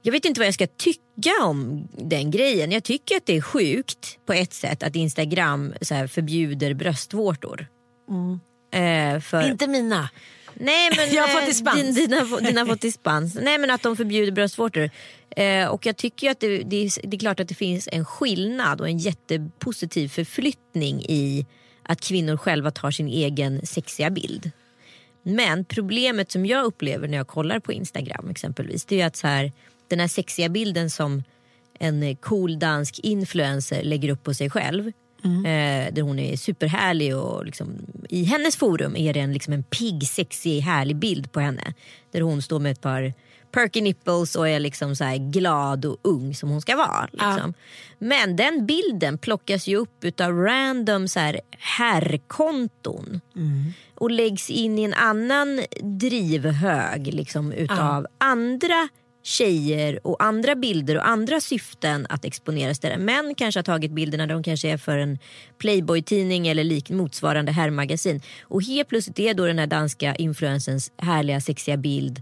jag 0.05 0.11
vet 0.11 0.25
inte 0.25 0.39
vad 0.39 0.47
jag 0.47 0.53
ska 0.53 0.67
tycka 0.67 1.31
om 1.43 1.87
den 1.91 2.31
grejen. 2.31 2.71
Jag 2.71 2.83
tycker 2.83 3.15
att 3.15 3.25
det 3.25 3.37
är 3.37 3.41
sjukt 3.41 4.17
på 4.25 4.33
ett 4.33 4.53
sätt 4.53 4.83
att 4.83 4.95
Instagram 4.95 5.73
så 5.81 5.95
här, 5.95 6.07
förbjuder 6.07 6.73
bröstvårtor. 6.73 7.67
Eh, 8.73 9.19
för... 9.19 9.51
Inte 9.51 9.67
mina. 9.67 10.09
Nej, 10.53 10.89
men, 10.97 11.13
Jag 11.13 11.21
har 11.21 11.27
fått 11.27 11.41
eh, 11.41 11.47
dispens. 11.47 11.95
Din, 11.95 12.09
dina, 12.09 12.39
dina 12.39 12.61
har 12.61 12.65
fått 12.65 12.81
dispens. 12.81 13.35
Nej 13.41 13.57
men 13.57 13.69
att 13.69 13.83
de 13.83 13.97
förbjuder 13.97 14.31
bröstvårtor. 14.31 14.89
Eh, 15.29 15.67
och 15.67 15.85
jag 15.85 15.97
tycker 15.97 16.27
ju 16.27 16.31
att 16.31 16.39
det, 16.39 16.57
det, 16.57 16.85
är, 16.85 17.07
det 17.07 17.17
är 17.17 17.19
klart 17.19 17.39
att 17.39 17.47
det 17.47 17.55
finns 17.55 17.89
en 17.91 18.05
skillnad 18.05 18.81
och 18.81 18.87
en 18.87 18.97
jättepositiv 18.97 20.07
förflyttning 20.09 21.01
i 21.01 21.45
att 21.83 22.01
kvinnor 22.01 22.37
själva 22.37 22.71
tar 22.71 22.91
sin 22.91 23.07
egen 23.07 23.65
sexiga 23.65 24.09
bild. 24.09 24.51
Men 25.23 25.65
problemet 25.65 26.31
som 26.31 26.45
jag 26.45 26.65
upplever 26.65 27.07
när 27.07 27.17
jag 27.17 27.27
kollar 27.27 27.59
på 27.59 27.73
Instagram 27.73 28.29
exempelvis 28.29 28.85
det 28.85 29.01
är 29.01 29.07
att 29.07 29.15
så 29.15 29.27
här, 29.27 29.51
den 29.87 29.99
här 29.99 30.07
sexiga 30.07 30.49
bilden 30.49 30.89
som 30.89 31.23
en 31.79 32.15
cool 32.15 32.59
dansk 32.59 32.99
influencer 32.99 33.83
lägger 33.83 34.09
upp 34.09 34.23
på 34.23 34.33
sig 34.33 34.49
själv. 34.49 34.91
Eh, 35.25 35.93
där 35.93 36.01
hon 36.01 36.19
är 36.19 36.37
superhärlig 36.37 37.17
och 37.17 37.45
liksom, 37.45 37.75
i 38.09 38.23
hennes 38.23 38.55
forum 38.55 38.95
är 38.95 39.13
det 39.13 39.19
en, 39.19 39.33
liksom 39.33 39.53
en 39.53 39.63
pigg, 39.63 40.03
sexig, 40.07 40.61
härlig 40.61 40.95
bild 40.95 41.31
på 41.31 41.39
henne. 41.39 41.73
Där 42.11 42.21
hon 42.21 42.41
står 42.41 42.59
med 42.59 42.71
ett 42.71 42.81
par 42.81 43.13
perky 43.51 43.81
nipples 43.81 44.35
och 44.35 44.49
är 44.49 44.59
liksom 44.59 44.95
så 44.95 45.15
glad 45.19 45.85
och 45.85 45.97
ung 46.01 46.35
som 46.35 46.49
hon 46.49 46.61
ska 46.61 46.75
vara. 46.75 47.07
Liksom. 47.11 47.53
Men 47.99 48.35
den 48.35 48.65
bilden 48.65 49.17
plockas 49.17 49.67
ju 49.67 49.75
upp 49.75 50.03
utav 50.03 50.33
random 50.33 51.07
så 51.07 51.19
här 51.19 51.41
herrkonton 51.51 53.21
och 53.95 54.11
läggs 54.11 54.49
in 54.49 54.79
i 54.79 54.83
en 54.83 54.93
annan 54.93 55.61
drivhög 55.81 57.13
liksom, 57.13 57.51
utav 57.51 58.07
andra 58.17 58.89
tjejer 59.23 60.07
och 60.07 60.23
andra 60.23 60.55
bilder 60.55 60.97
och 60.97 61.07
andra 61.07 61.41
syften 61.41 62.07
att 62.09 62.25
exponeras 62.25 62.79
där 62.79 62.97
män 62.97 63.35
kanske 63.37 63.57
har 63.57 63.63
tagit 63.63 63.91
bilderna 63.91 64.27
de 64.27 64.43
kanske 64.43 64.69
är 64.69 64.77
för 64.77 64.97
en 64.97 65.19
Playboy-tidning 65.57 66.47
eller 66.47 66.63
lik 66.63 66.89
motsvarande 66.89 67.51
herrmagasin. 67.51 68.21
Och 68.41 68.63
helt 68.63 68.89
plötsligt 68.89 69.19
är 69.19 69.33
då 69.33 69.45
den 69.45 69.59
här 69.59 69.67
danska 69.67 70.15
influensens 70.15 70.91
härliga 70.97 71.41
sexiga 71.41 71.77
bild 71.77 72.21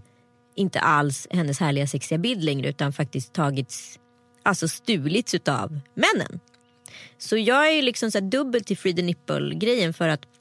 inte 0.54 0.80
alls 0.80 1.26
hennes 1.30 1.60
härliga 1.60 1.86
sexiga 1.86 2.18
bild 2.18 2.44
längre 2.44 2.68
utan 2.68 2.92
faktiskt 2.92 3.32
tagits, 3.32 3.98
alltså 4.42 4.68
stulits 4.68 5.34
utav 5.34 5.80
männen. 5.94 6.40
Så 7.18 7.36
jag 7.36 7.72
är 7.72 7.82
liksom 7.82 8.10
så 8.10 8.20
dubbel 8.20 8.64
till 8.64 8.78
Free 8.78 8.94
the 8.94 9.02
Nipple 9.02 9.54
grejen 9.54 9.94
för 9.94 10.08
att 10.08 10.31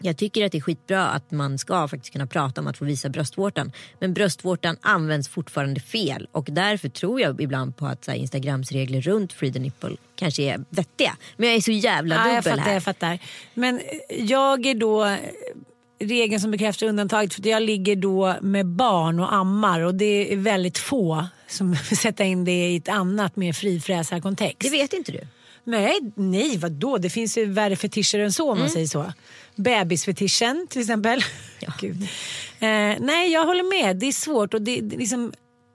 jag 0.00 0.16
tycker 0.16 0.46
att 0.46 0.52
det 0.52 0.58
är 0.58 0.62
skitbra 0.62 1.08
att 1.08 1.30
man 1.30 1.58
ska 1.58 1.88
faktiskt 1.88 2.12
kunna 2.12 2.26
prata 2.26 2.60
om 2.60 2.66
att 2.66 2.76
få 2.76 2.84
visa 2.84 3.08
bröstvårtan. 3.08 3.72
Men 3.98 4.14
bröstvårtan 4.14 4.76
används 4.80 5.28
fortfarande 5.28 5.80
fel 5.80 6.28
och 6.32 6.48
därför 6.50 6.88
tror 6.88 7.20
jag 7.20 7.40
ibland 7.40 7.76
på 7.76 7.86
att 7.86 8.04
så 8.04 8.10
här, 8.10 8.18
Instagrams 8.18 8.72
regler 8.72 9.00
runt 9.00 9.32
Free 9.32 9.52
the 9.52 9.58
Nipple 9.58 9.96
kanske 10.14 10.42
är 10.42 10.64
vettiga. 10.70 11.16
Men 11.36 11.48
jag 11.48 11.56
är 11.56 11.60
så 11.60 11.72
jävla 11.72 12.16
dubbel 12.16 12.30
ja, 12.30 12.34
jag 12.34 12.44
fattar, 12.44 12.58
här. 12.58 12.74
Jag 12.74 12.82
fattar. 12.82 13.18
Men 13.54 13.80
jag 14.08 14.66
är 14.66 14.74
då 14.74 15.16
regeln 15.98 16.40
som 16.40 16.50
bekräftar 16.50 16.86
undantaget 16.86 17.34
för 17.34 17.46
jag 17.46 17.62
ligger 17.62 17.96
då 17.96 18.36
med 18.40 18.66
barn 18.66 19.20
och 19.20 19.34
ammar 19.34 19.80
och 19.80 19.94
det 19.94 20.32
är 20.32 20.36
väldigt 20.36 20.78
få 20.78 21.26
som 21.46 21.76
sätter 22.00 22.24
in 22.24 22.44
det 22.44 22.68
i 22.68 22.76
ett 22.76 22.88
annat 22.88 23.36
mer 23.36 23.52
frifräsarkontext. 23.52 24.60
Det 24.60 24.70
vet 24.70 24.92
inte 24.92 25.12
du? 25.12 25.20
Nej, 25.68 25.98
nej 26.14 26.58
vadå? 26.58 26.98
Det 26.98 27.10
finns 27.10 27.38
ju 27.38 27.44
värre 27.44 27.76
fetischer 27.76 28.18
än 28.18 28.32
så 28.32 28.44
om 28.44 28.50
mm. 28.50 28.60
man 28.60 28.70
säger 28.70 28.86
så. 28.86 29.12
Bebisfetischen 29.56 30.66
till 30.70 30.80
exempel. 30.80 31.20
Ja. 31.60 31.72
Gud. 31.80 32.02
Eh, 32.58 32.96
nej, 33.00 33.32
jag 33.32 33.46
håller 33.46 33.82
med. 33.82 33.96
Det 33.96 34.06
är 34.06 34.12
svårt 34.12 34.54
och 34.54 34.62
det, 34.62 34.80
liksom, 34.80 35.32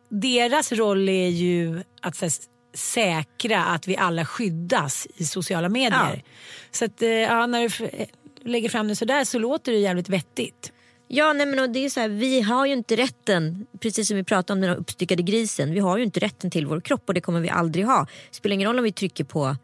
deras 0.10 0.72
roll 0.72 1.10
är 1.10 1.28
ju 1.28 1.84
att 2.02 2.22
här, 2.22 2.32
säkra 2.74 3.64
att 3.64 3.88
vi 3.88 3.98
alla 3.98 4.26
skyddas 4.26 5.08
i 5.16 5.26
sociala 5.26 5.70
medier. 5.70 6.14
Ja. 6.16 6.32
Så 6.72 6.86
att, 6.86 7.02
eh, 7.02 7.10
ja, 7.10 7.48
när 7.48 7.62
du 7.62 8.06
lägger 8.50 8.70
fram 8.70 8.88
det 8.88 8.96
sådär 8.96 9.24
så 9.24 9.40
låter 9.40 9.72
det 9.72 9.78
jävligt 9.78 10.10
vettigt. 10.10 10.72
Ja, 11.08 11.34
nej, 11.34 11.46
men 11.46 11.74
det 11.74 11.86
är 11.86 11.90
så 11.90 12.00
här, 12.00 12.10
vi 12.10 12.42
har 12.42 12.66
ju 12.66 12.74
inte 12.74 12.96
rätten, 12.96 13.66
precis 13.80 14.08
som 14.08 14.18
vi 14.18 14.24
pratade 14.24 14.58
om 14.58 14.62
den 14.62 14.78
uppstyckade 14.78 15.24
grisen, 15.24 15.74
vi 15.74 15.80
har 15.80 15.98
ju 15.98 16.04
inte 16.04 16.20
rätten 16.20 16.52
till 16.52 16.66
vår 16.66 16.82
kropp 16.82 17.04
och 17.06 17.14
det 17.14 17.22
kommer 17.22 17.42
vi 17.42 17.50
aldrig 17.50 17.86
ha. 17.86 18.08
Det 18.30 18.36
spelar 18.36 18.54
ingen 18.54 18.68
roll 18.68 18.78
om 18.78 18.84
vi 18.84 18.92
trycker 18.92 19.24
på 19.24 19.46
eh, 19.46 19.56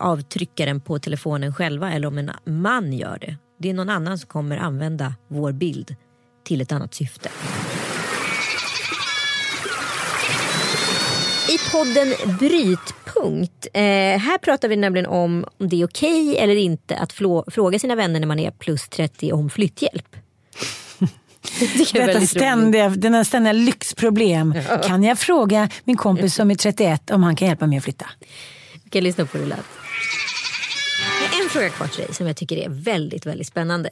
avtryckaren 0.00 0.80
på 0.80 0.98
telefonen 0.98 1.54
själva 1.54 1.92
eller 1.92 2.08
om 2.08 2.18
en 2.18 2.30
man 2.44 2.92
gör 2.92 3.18
det. 3.20 3.36
Det 3.58 3.70
är 3.70 3.74
någon 3.74 3.88
annan 3.88 4.18
som 4.18 4.28
kommer 4.28 4.56
använda 4.56 5.14
vår 5.28 5.52
bild 5.52 5.96
till 6.44 6.60
ett 6.60 6.72
annat 6.72 6.94
syfte. 6.94 7.28
I 11.48 11.58
podden 11.72 12.36
Brytpunkt, 12.38 13.66
eh, 13.74 13.82
här 13.82 14.38
pratar 14.38 14.68
vi 14.68 14.76
nämligen 14.76 15.06
om 15.06 15.44
om 15.58 15.68
det 15.68 15.80
är 15.80 15.86
okej 15.86 16.30
okay 16.30 16.44
eller 16.44 16.56
inte 16.56 16.96
att 16.96 17.12
fråga 17.46 17.78
sina 17.78 17.94
vänner 17.94 18.20
när 18.20 18.26
man 18.26 18.38
är 18.38 18.50
plus 18.50 18.88
30 18.88 19.32
om 19.32 19.50
flytthjälp. 19.50 20.16
Detta 21.92 22.20
ständiga, 22.20 22.88
denna 22.88 23.24
ständiga 23.24 23.52
lyxproblem. 23.52 24.54
Ja. 24.68 24.78
Kan 24.78 25.02
jag 25.02 25.18
fråga 25.18 25.68
min 25.84 25.96
kompis 25.96 26.34
som 26.34 26.50
är 26.50 26.54
31 26.54 27.10
om 27.10 27.22
han 27.22 27.36
kan 27.36 27.48
hjälpa 27.48 27.66
mig 27.66 27.78
att 27.78 27.84
flytta? 27.84 28.06
Kan 28.92 29.04
lyssna 29.04 29.26
på 29.26 29.38
hur 29.38 29.44
det 29.44 29.48
lät. 29.48 29.64
En 31.42 31.48
fråga 31.48 31.70
kvar 31.70 31.86
till 31.86 32.04
dig 32.04 32.14
som 32.14 32.26
jag 32.26 32.36
tycker 32.36 32.56
är 32.56 32.68
väldigt, 32.68 33.26
väldigt 33.26 33.46
spännande. 33.46 33.90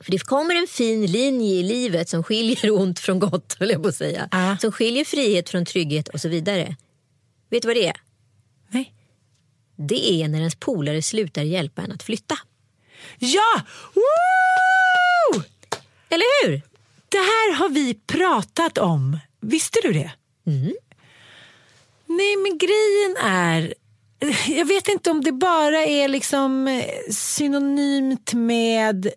För 0.00 0.10
det 0.10 0.18
kommer 0.18 0.54
en 0.54 0.66
fin 0.66 1.06
linje 1.06 1.54
i 1.54 1.62
livet 1.62 2.08
som 2.08 2.22
skiljer 2.22 2.70
ont 2.70 2.98
från 2.98 3.18
gott, 3.18 3.56
höll 3.60 3.70
jag 3.70 3.82
på 3.82 3.88
att 3.88 3.94
säga. 3.94 4.28
Uh. 4.34 4.58
Som 4.58 4.72
skiljer 4.72 5.04
frihet 5.04 5.50
från 5.50 5.64
trygghet 5.64 6.08
och 6.08 6.20
så 6.20 6.28
vidare. 6.28 6.76
Vet 7.50 7.62
du 7.62 7.68
vad 7.68 7.76
det 7.76 7.86
är? 7.86 7.96
Nej. 8.68 8.94
Det 9.76 10.12
är 10.12 10.28
när 10.28 10.38
ens 10.38 10.54
polare 10.54 11.02
slutar 11.02 11.42
hjälpa 11.42 11.82
en 11.82 11.92
att 11.92 12.02
flytta. 12.02 12.38
Ja! 13.18 13.62
Woo! 13.94 15.42
Eller 16.08 16.46
hur? 16.46 16.62
Det 17.08 17.18
här 17.18 17.54
har 17.54 17.68
vi 17.68 17.94
pratat 17.94 18.78
om. 18.78 19.18
Visste 19.40 19.78
du 19.82 19.92
det? 19.92 20.12
Mm. 20.46 20.72
Nej, 22.16 22.36
men 22.36 22.58
grejen 22.58 23.32
är... 23.32 23.74
Jag 24.48 24.64
vet 24.64 24.88
inte 24.88 25.10
om 25.10 25.20
det 25.20 25.32
bara 25.32 25.84
är 25.84 26.08
liksom 26.08 26.82
synonymt 27.10 28.32
med 28.32 29.12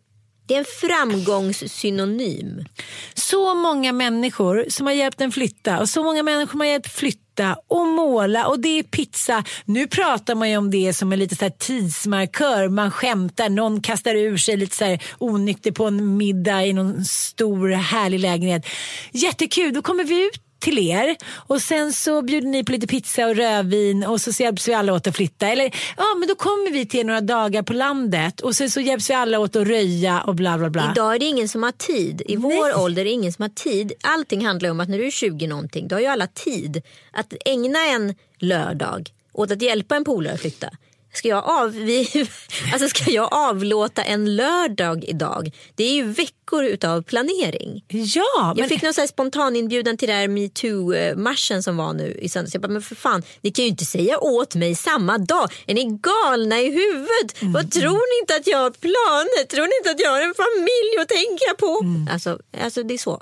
det 0.47 0.55
är 0.55 0.59
en 0.59 0.65
framgångssynonym. 0.81 2.65
Så 3.13 3.55
många 3.55 3.93
människor 3.93 4.65
som 4.69 4.85
har 4.85 4.93
hjälpt 4.93 5.21
en 5.21 5.31
flytta 5.31 5.79
och 5.79 5.89
så 5.89 6.03
många 6.03 6.23
människor 6.23 6.51
som 6.51 6.59
har 6.59 6.67
hjälpt 6.67 6.91
flytta 6.91 7.57
och 7.67 7.87
måla 7.87 8.47
och 8.47 8.59
det 8.59 8.79
är 8.79 8.83
pizza. 8.83 9.43
Nu 9.65 9.87
pratar 9.87 10.35
man 10.35 10.49
ju 10.49 10.57
om 10.57 10.71
det 10.71 10.93
som 10.93 11.13
en 11.13 11.19
lite 11.19 11.35
så 11.35 11.49
tidsmarkör. 11.49 12.69
Man 12.69 12.91
skämtar, 12.91 13.49
någon 13.49 13.81
kastar 13.81 14.15
ur 14.15 14.37
sig 14.37 14.57
lite 14.57 14.75
så 14.75 14.85
här 14.85 15.03
onykter 15.17 15.71
på 15.71 15.85
en 15.85 16.17
middag 16.17 16.65
i 16.65 16.73
någon 16.73 17.05
stor 17.05 17.69
härlig 17.69 18.19
lägenhet. 18.19 18.65
Jättekul, 19.11 19.73
då 19.73 19.81
kommer 19.81 20.03
vi 20.03 20.27
ut 20.27 20.44
till 20.65 20.89
er 20.89 21.15
och 21.47 21.61
sen 21.61 21.93
så 21.93 22.21
bjuder 22.21 22.47
ni 22.47 22.63
på 22.63 22.71
lite 22.71 22.87
pizza 22.87 23.27
och 23.27 23.35
rödvin 23.35 24.03
och 24.03 24.21
så 24.21 24.43
hjälps 24.43 24.67
vi 24.67 24.73
alla 24.73 24.93
åt 24.93 25.07
att 25.07 25.15
flytta. 25.15 25.47
Eller 25.47 25.63
ja, 25.97 26.15
men 26.19 26.27
då 26.27 26.35
kommer 26.35 26.71
vi 26.71 26.85
till 26.85 27.05
några 27.05 27.21
dagar 27.21 27.63
på 27.63 27.73
landet 27.73 28.41
och 28.41 28.55
sen 28.55 28.69
så 28.69 28.81
hjälps 28.81 29.09
vi 29.09 29.13
alla 29.13 29.39
åt 29.39 29.55
att 29.55 29.67
röja 29.67 30.21
och 30.21 30.35
bla 30.35 30.57
bla 30.57 30.69
bla. 30.69 30.91
Idag 30.91 31.15
är 31.15 31.19
det 31.19 31.25
ingen 31.25 31.49
som 31.49 31.63
har 31.63 31.71
tid. 31.71 32.21
I 32.25 32.35
Nej. 32.35 32.57
vår 32.57 32.83
ålder 32.83 33.01
är 33.01 33.05
det 33.05 33.11
ingen 33.11 33.33
som 33.33 33.41
har 33.41 33.49
tid. 33.49 33.93
Allting 34.03 34.45
handlar 34.45 34.69
om 34.69 34.79
att 34.79 34.89
när 34.89 34.97
du 34.97 35.05
är 35.07 35.11
20 35.11 35.47
någonting 35.47 35.87
då 35.87 35.95
har 35.95 36.01
ju 36.01 36.07
alla 36.07 36.27
tid 36.27 36.81
att 37.11 37.33
ägna 37.45 37.79
en 37.85 38.15
lördag 38.39 39.09
åt 39.33 39.51
att 39.51 39.61
hjälpa 39.61 39.95
en 39.95 40.03
polare 40.03 40.33
att 40.33 40.41
flytta. 40.41 40.69
Ska 41.17 41.27
jag, 41.27 41.45
av, 41.45 41.71
vi, 41.71 42.27
alltså 42.73 42.89
ska 42.89 43.11
jag 43.11 43.33
avlåta 43.33 44.03
en 44.03 44.35
lördag 44.35 45.03
idag? 45.03 45.51
Det 45.75 45.83
är 45.83 45.93
ju 45.93 46.03
veckor 46.03 46.63
utav 46.63 47.01
planering. 47.01 47.83
Ja, 47.87 48.53
men... 48.55 48.57
Jag 48.57 48.69
fick 48.69 48.81
någon 48.81 48.93
så 48.93 49.07
spontan 49.07 49.55
inbjudan 49.55 49.97
till 49.97 50.09
metoo-marschen 50.09 51.63
som 51.63 51.77
var 51.77 51.93
nu 51.93 52.17
i 52.21 52.29
söndags. 52.29 52.53
Jag 52.53 52.61
bara, 52.61 52.71
men 52.71 52.81
för 52.81 52.95
fan, 52.95 53.23
ni 53.41 53.51
kan 53.51 53.65
ju 53.65 53.69
inte 53.69 53.85
säga 53.85 54.19
åt 54.19 54.55
mig 54.55 54.75
samma 54.75 55.17
dag. 55.17 55.51
Är 55.67 55.73
ni 55.73 55.85
galna 55.85 56.59
i 56.59 56.71
huvudet? 56.71 57.41
Mm. 57.41 57.53
Vad 57.53 57.71
tror 57.71 58.15
ni 58.15 58.21
inte 58.21 58.35
att 58.35 58.47
jag 58.47 58.57
har 58.57 58.71
planer? 58.71 59.45
Tror 59.47 59.65
ni 59.65 59.71
inte 59.79 59.91
att 59.91 59.99
jag 59.99 60.11
har 60.11 60.21
en 60.21 60.33
familj 60.35 61.01
att 61.01 61.09
tänka 61.09 61.55
på? 61.59 61.79
Mm. 61.83 62.09
Alltså, 62.11 62.39
alltså 62.61 62.83
det 62.83 62.93
är 62.93 62.97
så. 62.97 63.21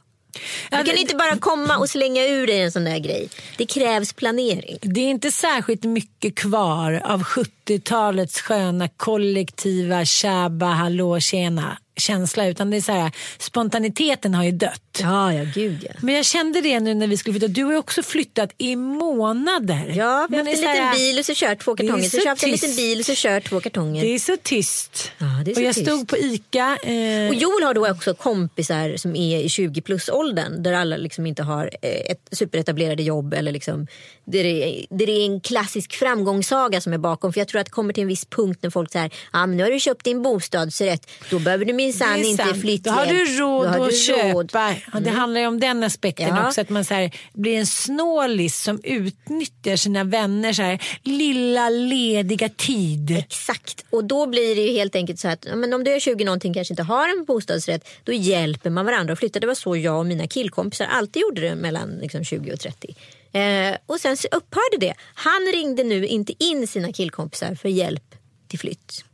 Du 0.72 0.84
kan 0.84 0.98
inte 0.98 1.16
bara 1.16 1.38
komma 1.38 1.78
och 1.78 1.90
slänga 1.90 2.28
ur 2.28 2.48
dig 2.48 2.62
en 2.62 2.72
sån 2.72 2.84
där 2.84 3.00
grej. 3.00 3.30
Det 3.58 3.66
krävs 3.66 4.14
planering. 4.14 4.78
Det 4.82 5.02
är 5.02 5.10
inte 5.10 5.32
särskilt 5.32 5.84
mycket 5.84 6.36
kvar 6.36 7.02
av 7.06 7.24
70-talets 7.66 8.42
sköna 8.42 8.88
kollektiva 8.88 10.06
tjaba 10.06 10.66
hallå 10.66 11.20
tjena 11.20 11.78
känsla 11.96 12.48
utan 12.48 12.70
det 12.70 12.78
är 12.78 12.82
så 12.82 12.92
här, 12.92 13.12
spontaniteten 13.38 14.34
har 14.34 14.44
ju 14.44 14.52
dött. 14.52 15.00
Ja, 15.02 15.34
ja, 15.34 15.46
gud 15.56 15.86
ja. 15.90 15.92
Men 16.02 16.16
jag 16.16 16.26
kände 16.26 16.62
det 16.62 16.80
nu 16.80 16.94
när 16.94 17.08
vi 17.08 17.18
skulle 17.18 17.34
flytta. 17.34 17.48
Du 17.48 17.64
har 17.64 17.72
ju 17.72 17.78
också 17.78 18.04
flyttat 18.04 18.54
i 18.58 18.76
månader. 18.76 19.94
Ja, 19.96 20.28
vi 20.30 20.38
har 20.38 20.46
haft 20.46 20.58
en 20.58 20.62
liten 20.62 20.92
bil 20.96 21.20
och 21.20 21.26
så 21.26 21.34
kört 21.36 21.60
två 21.64 21.76
kartonger. 21.76 22.04
Så, 22.04 22.18
så 22.18 22.24
köpt 22.24 22.44
en 22.44 22.52
liten 22.52 22.76
bil 22.76 23.00
och 23.00 23.06
så 23.06 23.14
kört 23.16 23.50
två 23.50 23.60
kartonger. 23.60 24.02
Det 24.02 24.16
är 24.16 24.20
så 24.20 24.38
tyst. 24.44 25.12
Ja, 25.18 25.26
det 25.46 25.52
är 25.52 25.56
så 25.56 25.62
och 25.62 25.68
jag 25.68 25.76
tyst. 25.76 25.88
stod 25.88 26.08
på 26.08 26.18
ICA. 26.18 26.78
Eh... 26.84 27.28
Och 27.30 27.36
Joel 27.36 27.64
har 27.64 27.74
då 27.74 27.90
också 27.90 28.14
kompisar 28.14 28.98
som 28.98 29.16
är 29.16 29.40
i 29.40 29.50
20 29.50 29.82
plus 29.82 30.10
åldern 30.10 30.64
där 30.64 30.74
alla 30.74 30.98
liksom 30.98 31.26
inte 31.26 31.44
har 31.44 31.72
eh, 31.82 32.12
ett 32.12 32.30
superetablerade 32.32 33.04
jobb 33.04 33.34
eller 33.34 33.52
liksom 33.52 33.88
där 34.26 34.44
det, 34.44 34.50
är, 34.50 34.86
där 34.90 35.06
det 35.06 35.12
är 35.12 35.26
en 35.26 35.42
klassisk 35.42 35.94
framgångssaga 35.94 36.82
som 36.82 36.94
är 36.94 36.98
bakom. 36.98 37.34
För 37.34 37.40
jag 37.40 37.48
tror 37.54 37.62
att 37.62 37.66
det 37.66 37.72
kommer 37.72 37.94
till 37.94 38.02
en 38.02 38.08
viss 38.08 38.26
punkt 38.26 38.60
när 38.62 38.70
folk 38.70 38.92
säger 38.92 39.14
ah, 39.32 39.46
men 39.46 39.58
nu 39.58 39.64
har 39.64 39.72
du 39.72 39.80
köpt 39.80 40.04
din 40.04 40.22
bostadsrätt. 40.22 41.12
Då 41.30 41.40
behöver 41.40 41.66
du 41.66 41.74
minsann 41.74 42.24
inte 42.24 42.54
flytthjälp. 42.54 42.84
Då 42.84 42.92
har 42.92 43.06
du 43.06 43.40
råd 43.40 43.68
har 43.68 43.88
att 43.88 43.98
köpa. 43.98 44.68
Mm. 44.68 44.82
Ja, 44.94 45.00
det 45.00 45.10
handlar 45.10 45.42
ju 45.42 45.48
om 45.48 45.60
den 45.60 45.84
aspekten 45.84 46.28
ja. 46.28 46.48
också. 46.48 46.62
Att 46.62 46.70
man 46.70 46.86
så 46.86 46.94
här, 46.94 47.16
blir 47.34 47.58
en 47.58 47.68
snålis 47.68 48.62
som 48.64 48.80
utnyttjar 48.84 49.76
sina 49.76 50.04
vänner 50.04 50.54
så 50.54 50.62
här, 50.62 50.84
lilla 51.04 51.70
lediga 51.70 52.50
tid. 52.50 53.18
Exakt. 53.18 53.86
Och 53.90 54.04
då 54.04 54.26
blir 54.28 54.56
det 54.56 54.62
ju 54.62 54.72
helt 54.72 54.96
enkelt 54.96 55.20
så 55.20 55.28
att 55.28 55.48
men 55.56 55.74
om 55.74 55.84
du 55.84 55.92
är 55.92 56.00
20 56.00 56.26
någonting 56.26 56.54
kanske 56.54 56.72
inte 56.72 56.84
har 56.84 57.10
en 57.10 57.26
bostadsrätt. 57.26 57.88
Då 58.04 58.12
hjälper 58.12 58.70
man 58.70 58.86
varandra 58.86 59.14
att 59.14 59.20
flytta. 59.20 59.40
Det 59.40 59.48
var 59.48 59.56
så 59.56 59.78
jag 59.78 60.00
och 60.00 60.06
mina 60.06 60.28
killkompisar 60.28 60.86
alltid 60.86 61.22
gjorde 61.22 61.42
det 61.42 61.56
mellan 61.56 61.90
liksom, 62.02 62.24
20 62.24 62.54
och 62.54 62.60
30. 62.60 62.96
Eh, 63.34 63.78
och 63.86 64.00
sen 64.00 64.18
upphörde 64.32 64.78
det. 64.80 64.94
Han 65.16 65.52
ringde 65.54 65.84
nu 65.84 66.08
inte 66.08 66.44
in 66.44 66.68
sina 66.68 66.94
killkompisar 66.94 67.56
för 67.56 67.70
hjälp 67.70 68.16
till 68.48 68.60
flytt. 68.60 69.06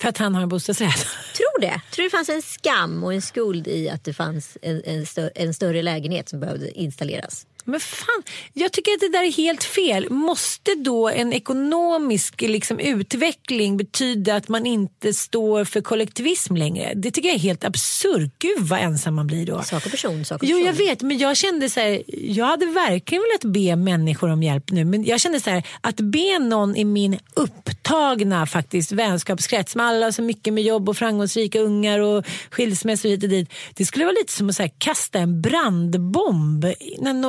För 0.00 0.08
att 0.08 0.18
han 0.18 0.34
har 0.34 0.42
en 0.42 0.48
bostadsrätt? 0.48 1.06
Tror 1.36 1.60
det. 1.60 1.80
Tror 1.90 2.04
det 2.04 2.10
fanns 2.10 2.28
en 2.28 2.42
skam 2.42 3.04
och 3.04 3.14
en 3.14 3.22
skuld 3.22 3.68
i 3.68 3.88
att 3.88 4.04
det 4.04 4.12
fanns 4.12 4.58
en, 4.62 4.82
en, 4.84 5.06
större, 5.06 5.28
en 5.28 5.54
större 5.54 5.82
lägenhet 5.82 6.28
som 6.28 6.40
behövde 6.40 6.70
installeras. 6.70 7.46
Men 7.66 7.80
fan, 7.80 8.22
jag 8.52 8.72
tycker 8.72 8.92
att 8.92 9.00
det 9.00 9.08
där 9.08 9.24
är 9.24 9.32
helt 9.32 9.64
fel. 9.64 10.10
Måste 10.10 10.74
då 10.74 11.08
en 11.08 11.32
ekonomisk 11.32 12.40
liksom, 12.40 12.78
utveckling 12.78 13.76
betyda 13.76 14.36
att 14.36 14.48
man 14.48 14.66
inte 14.66 15.14
står 15.14 15.64
för 15.64 15.80
kollektivism 15.80 16.56
längre? 16.56 16.92
Det 16.94 17.10
tycker 17.10 17.28
jag 17.28 17.34
är 17.34 17.40
helt 17.40 17.64
absurt. 17.64 18.32
Gud 18.38 18.60
vad 18.60 18.80
ensam 18.80 19.14
man 19.14 19.26
blir 19.26 19.46
då. 19.46 19.62
Sak 19.62 19.84
och 19.86 19.90
person. 19.90 20.24
Sak 20.24 20.42
och 20.42 20.48
Jo, 20.48 20.56
person. 20.56 20.66
jag 20.66 20.72
vet, 20.72 21.02
men 21.02 21.18
jag 21.18 21.36
kände 21.36 21.70
så 21.70 21.80
här, 21.80 22.02
jag 22.06 22.46
hade 22.46 22.66
verkligen 22.66 23.22
velat 23.22 23.54
be 23.54 23.76
människor 23.76 24.30
om 24.30 24.42
hjälp 24.42 24.70
nu. 24.70 24.84
Men 24.84 25.04
jag 25.04 25.20
kände 25.20 25.40
så 25.40 25.50
här, 25.50 25.66
att 25.80 26.00
be 26.00 26.38
någon 26.38 26.76
i 26.76 26.84
min 26.84 27.18
upptagna 27.34 28.46
faktiskt 28.46 28.92
vänskapskrets 28.92 29.76
med 29.76 29.86
alla 29.86 30.12
så 30.12 30.22
mycket 30.22 30.52
med 30.52 30.64
jobb 30.64 30.88
och 30.88 30.96
framgångsrika 30.96 31.60
ungar 31.60 31.98
och 31.98 32.26
skilsmässor 32.50 33.08
hit 33.08 33.22
och 33.22 33.28
dit. 33.28 33.52
Det 33.74 33.84
skulle 33.86 34.04
vara 34.04 34.16
lite 34.20 34.32
som 34.32 34.48
att 34.48 34.58
här, 34.58 34.70
kasta 34.78 35.18
en 35.18 35.40
brandbomb 35.40 36.64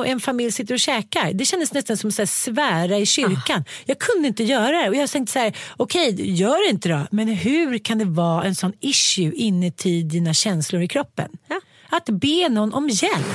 en 0.08 0.20
familj 0.28 0.52
sitter 0.52 0.74
och 0.74 0.80
käkar. 0.80 1.32
Det 1.32 1.44
kändes 1.44 1.72
nästan 1.72 1.96
som 1.96 2.10
att 2.18 2.28
svära 2.30 2.98
i 2.98 3.06
kyrkan. 3.06 3.64
Jag 3.84 3.98
kunde 3.98 4.28
inte 4.28 4.44
göra 4.44 4.82
det 4.82 4.88
och 4.88 4.94
jag 4.96 5.10
tänkte 5.10 5.32
så 5.32 5.38
här, 5.38 5.56
okej, 5.76 6.30
gör 6.40 6.66
det 6.66 6.70
inte 6.70 6.88
då. 6.88 7.06
Men 7.10 7.28
hur 7.28 7.78
kan 7.78 7.98
det 7.98 8.04
vara 8.04 8.44
en 8.44 8.54
sån 8.54 8.72
issue 8.80 9.32
inuti 9.34 10.02
dina 10.02 10.34
känslor 10.34 10.82
i 10.82 10.88
kroppen? 10.88 11.28
Ja. 11.48 11.60
Att 11.90 12.04
be 12.08 12.48
någon 12.48 12.74
om 12.74 12.88
hjälp. 12.88 13.26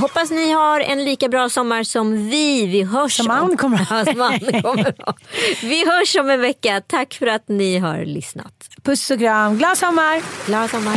Hoppas 0.00 0.30
ni 0.30 0.52
har 0.52 0.80
en 0.80 1.04
lika 1.04 1.28
bra 1.28 1.48
sommar 1.48 1.82
som 1.84 2.28
vi. 2.30 2.66
Vi 2.66 2.82
hörs 2.82 3.16
Som 3.16 3.30
om- 3.30 3.56
kommer 3.56 3.78
ha. 3.78 4.04
Som 4.04 4.14
kommer 4.14 5.04
ha. 5.06 5.14
Vi 5.62 5.90
hörs 5.90 6.16
om 6.16 6.30
en 6.30 6.40
vecka. 6.40 6.82
Tack 6.86 7.14
för 7.14 7.26
att 7.26 7.48
ni 7.48 7.78
har 7.78 8.04
lyssnat. 8.04 8.52
Puss 8.82 9.10
och 9.10 9.18
kram, 9.18 9.58
glad 9.58 9.78
sommar! 9.78 10.22
Glad 10.46 10.70
sommar. 10.70 10.96